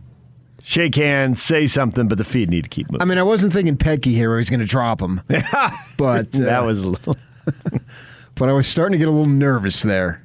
shake 0.63 0.95
hands, 0.97 1.43
say 1.43 1.67
something, 1.67 2.09
but 2.09 2.19
the 2.19 2.25
feet 2.25 2.49
need 2.49 2.65
to 2.65 2.71
keep 2.71 2.91
moving. 2.91 3.03
I 3.03 3.05
mean, 3.07 3.19
I 3.19 3.23
wasn't 3.23 3.53
thinking 3.53 3.77
Petke 3.77 4.07
here 4.07 4.31
where 4.31 4.39
he's 4.39 4.51
going 4.51 4.61
to 4.61 4.67
drop 4.67 5.01
him, 5.01 5.21
but 5.97 6.35
uh, 6.35 6.39
that 6.39 6.65
was 6.65 6.81
a 6.81 6.89
little. 6.91 7.17
but 8.35 8.49
I 8.49 8.53
was 8.53 8.67
starting 8.67 8.93
to 8.93 8.99
get 8.99 9.09
a 9.09 9.13
little 9.13 9.29
nervous 9.29 9.83
there 9.83 10.23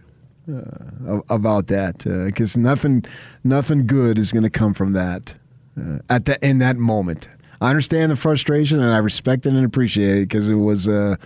uh, 0.51 1.19
about 1.29 1.67
that 1.67 1.99
because 2.25 2.57
nothing, 2.57 3.05
nothing 3.43 3.85
good 3.87 4.17
is 4.19 4.31
going 4.31 4.43
to 4.43 4.49
come 4.49 4.73
from 4.73 4.93
that 4.93 5.35
uh, 5.79 5.99
at 6.09 6.25
that 6.25 6.43
in 6.43 6.57
that 6.59 6.77
moment. 6.77 7.27
I 7.61 7.69
understand 7.69 8.11
the 8.11 8.15
frustration 8.15 8.79
and 8.81 8.91
I 8.91 8.97
respect 8.97 9.45
it 9.45 9.53
and 9.53 9.63
appreciate 9.63 10.17
it 10.17 10.21
because 10.21 10.49
it 10.49 10.55
was 10.55 10.87
a, 10.87 11.17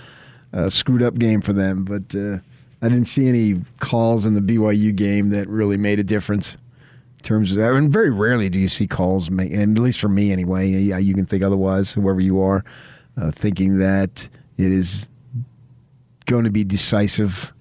a 0.51 0.69
screwed 0.69 1.01
up 1.01 1.15
game 1.15 1.41
for 1.41 1.53
them. 1.53 1.85
But 1.85 2.13
uh, 2.13 2.39
I 2.81 2.89
didn't 2.89 3.05
see 3.05 3.27
any 3.29 3.61
calls 3.79 4.25
in 4.25 4.33
the 4.33 4.41
BYU 4.41 4.93
game 4.93 5.29
that 5.29 5.47
really 5.47 5.77
made 5.77 5.97
a 5.97 6.03
difference. 6.03 6.57
In 7.17 7.23
terms 7.23 7.51
of 7.51 7.57
that, 7.57 7.73
and 7.73 7.91
very 7.91 8.11
rarely 8.11 8.49
do 8.49 8.59
you 8.59 8.67
see 8.67 8.85
calls, 8.85 9.31
make, 9.31 9.51
and 9.51 9.75
at 9.75 9.81
least 9.81 9.99
for 9.99 10.09
me 10.09 10.31
anyway. 10.31 10.69
Yeah, 10.69 10.99
you 10.99 11.15
can 11.15 11.25
think 11.25 11.41
otherwise, 11.41 11.91
whoever 11.93 12.19
you 12.19 12.39
are, 12.39 12.63
uh, 13.17 13.31
thinking 13.31 13.79
that 13.79 14.29
it 14.57 14.71
is 14.71 15.09
going 16.27 16.43
to 16.43 16.51
be 16.51 16.63
decisive. 16.63 17.51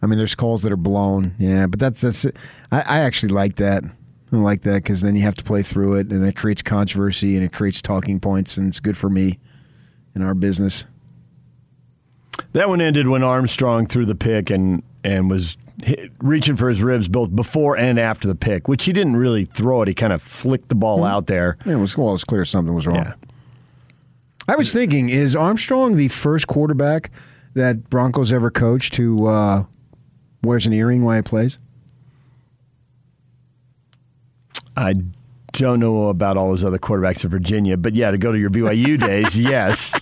I 0.00 0.06
mean, 0.06 0.16
there's 0.16 0.34
calls 0.34 0.62
that 0.62 0.72
are 0.72 0.78
blown, 0.78 1.34
yeah, 1.38 1.66
but 1.66 1.78
that's 1.78 2.00
that's. 2.00 2.24
I, 2.70 2.80
I 2.80 2.98
actually 3.00 3.34
like 3.34 3.56
that. 3.56 3.84
Like 4.40 4.62
that 4.62 4.82
because 4.82 5.02
then 5.02 5.14
you 5.14 5.22
have 5.22 5.34
to 5.34 5.44
play 5.44 5.62
through 5.62 5.96
it, 5.96 6.10
and 6.10 6.24
it 6.24 6.34
creates 6.36 6.62
controversy 6.62 7.36
and 7.36 7.44
it 7.44 7.52
creates 7.52 7.82
talking 7.82 8.18
points, 8.18 8.56
and 8.56 8.66
it's 8.68 8.80
good 8.80 8.96
for 8.96 9.10
me 9.10 9.38
in 10.14 10.22
our 10.22 10.34
business. 10.34 10.86
That 12.52 12.70
one 12.70 12.80
ended 12.80 13.08
when 13.08 13.22
Armstrong 13.22 13.86
threw 13.86 14.06
the 14.06 14.14
pick 14.14 14.48
and 14.48 14.82
and 15.04 15.28
was 15.28 15.58
hit, 15.82 16.12
reaching 16.20 16.56
for 16.56 16.70
his 16.70 16.82
ribs 16.82 17.08
both 17.08 17.34
before 17.34 17.76
and 17.76 17.98
after 17.98 18.26
the 18.26 18.34
pick, 18.34 18.68
which 18.68 18.84
he 18.84 18.92
didn't 18.94 19.16
really 19.16 19.44
throw 19.44 19.82
it. 19.82 19.88
He 19.88 19.94
kind 19.94 20.14
of 20.14 20.22
flicked 20.22 20.70
the 20.70 20.74
ball 20.74 21.04
out 21.04 21.26
there. 21.26 21.58
Yeah, 21.66 21.74
it 21.74 21.76
was 21.76 21.96
well, 21.98 22.08
it 22.08 22.12
was 22.12 22.24
clear 22.24 22.46
something 22.46 22.74
was 22.74 22.86
wrong. 22.86 22.96
Yeah. 22.96 23.14
I 24.48 24.56
was 24.56 24.72
thinking, 24.72 25.08
is 25.08 25.36
Armstrong 25.36 25.96
the 25.96 26.08
first 26.08 26.46
quarterback 26.46 27.10
that 27.54 27.90
Broncos 27.90 28.32
ever 28.32 28.50
coached 28.50 28.96
who 28.96 29.26
uh, 29.26 29.64
wears 30.42 30.66
an 30.66 30.72
earring 30.72 31.04
while 31.04 31.16
he 31.16 31.22
plays? 31.22 31.58
I 34.76 34.94
don't 35.52 35.80
know 35.80 36.08
about 36.08 36.36
all 36.36 36.48
those 36.48 36.64
other 36.64 36.78
quarterbacks 36.78 37.24
in 37.24 37.30
Virginia, 37.30 37.76
but 37.76 37.94
yeah, 37.94 38.10
to 38.10 38.18
go 38.18 38.32
to 38.32 38.38
your 38.38 38.50
BYU 38.50 38.98
days, 39.06 39.38
yes. 39.38 39.98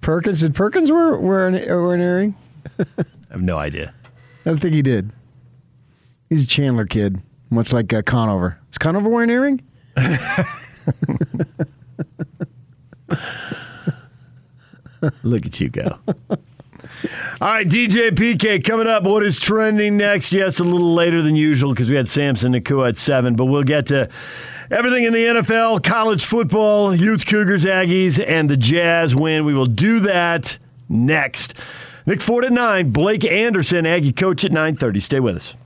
Perkins 0.00 0.40
did 0.40 0.54
Perkins 0.54 0.90
wear 0.90 1.18
wear 1.18 1.48
an, 1.48 1.54
wear 1.54 1.94
an 1.94 2.00
earring? 2.00 2.34
I 2.78 2.84
have 3.30 3.42
no 3.42 3.58
idea. 3.58 3.94
I 4.44 4.50
don't 4.50 4.60
think 4.60 4.74
he 4.74 4.82
did. 4.82 5.12
He's 6.28 6.44
a 6.44 6.46
Chandler 6.46 6.86
kid, 6.86 7.20
much 7.50 7.72
like 7.72 7.92
uh, 7.92 8.02
Conover. 8.02 8.58
Is 8.70 8.78
Conover 8.78 9.08
wearing 9.08 9.30
an 9.30 9.36
earring? 9.36 9.62
Look 15.22 15.46
at 15.46 15.60
you 15.60 15.68
go. 15.68 15.98
All 17.40 17.48
right, 17.48 17.66
DJ 17.66 18.10
PK 18.10 18.62
coming 18.62 18.86
up. 18.86 19.02
What 19.02 19.24
is 19.24 19.38
trending 19.38 19.96
next? 19.96 20.32
Yes, 20.32 20.60
a 20.60 20.64
little 20.64 20.94
later 20.94 21.22
than 21.22 21.34
usual 21.34 21.72
because 21.72 21.90
we 21.90 21.96
had 21.96 22.08
Samson 22.08 22.52
Nacua 22.52 22.90
at 22.90 22.96
7, 22.96 23.34
but 23.34 23.46
we'll 23.46 23.62
get 23.62 23.86
to 23.86 24.08
everything 24.70 25.04
in 25.04 25.12
the 25.12 25.24
NFL, 25.24 25.82
college 25.82 26.24
football, 26.24 26.94
Utes, 26.94 27.24
Cougars, 27.24 27.64
Aggies, 27.64 28.24
and 28.24 28.48
the 28.48 28.56
Jazz 28.56 29.14
win. 29.14 29.44
We 29.44 29.54
will 29.54 29.66
do 29.66 30.00
that 30.00 30.58
next. 30.88 31.54
Nick 32.06 32.20
Ford 32.20 32.44
at 32.44 32.52
9, 32.52 32.90
Blake 32.90 33.24
Anderson, 33.24 33.86
Aggie 33.86 34.12
coach 34.12 34.44
at 34.44 34.50
9.30. 34.50 35.02
Stay 35.02 35.20
with 35.20 35.36
us. 35.36 35.56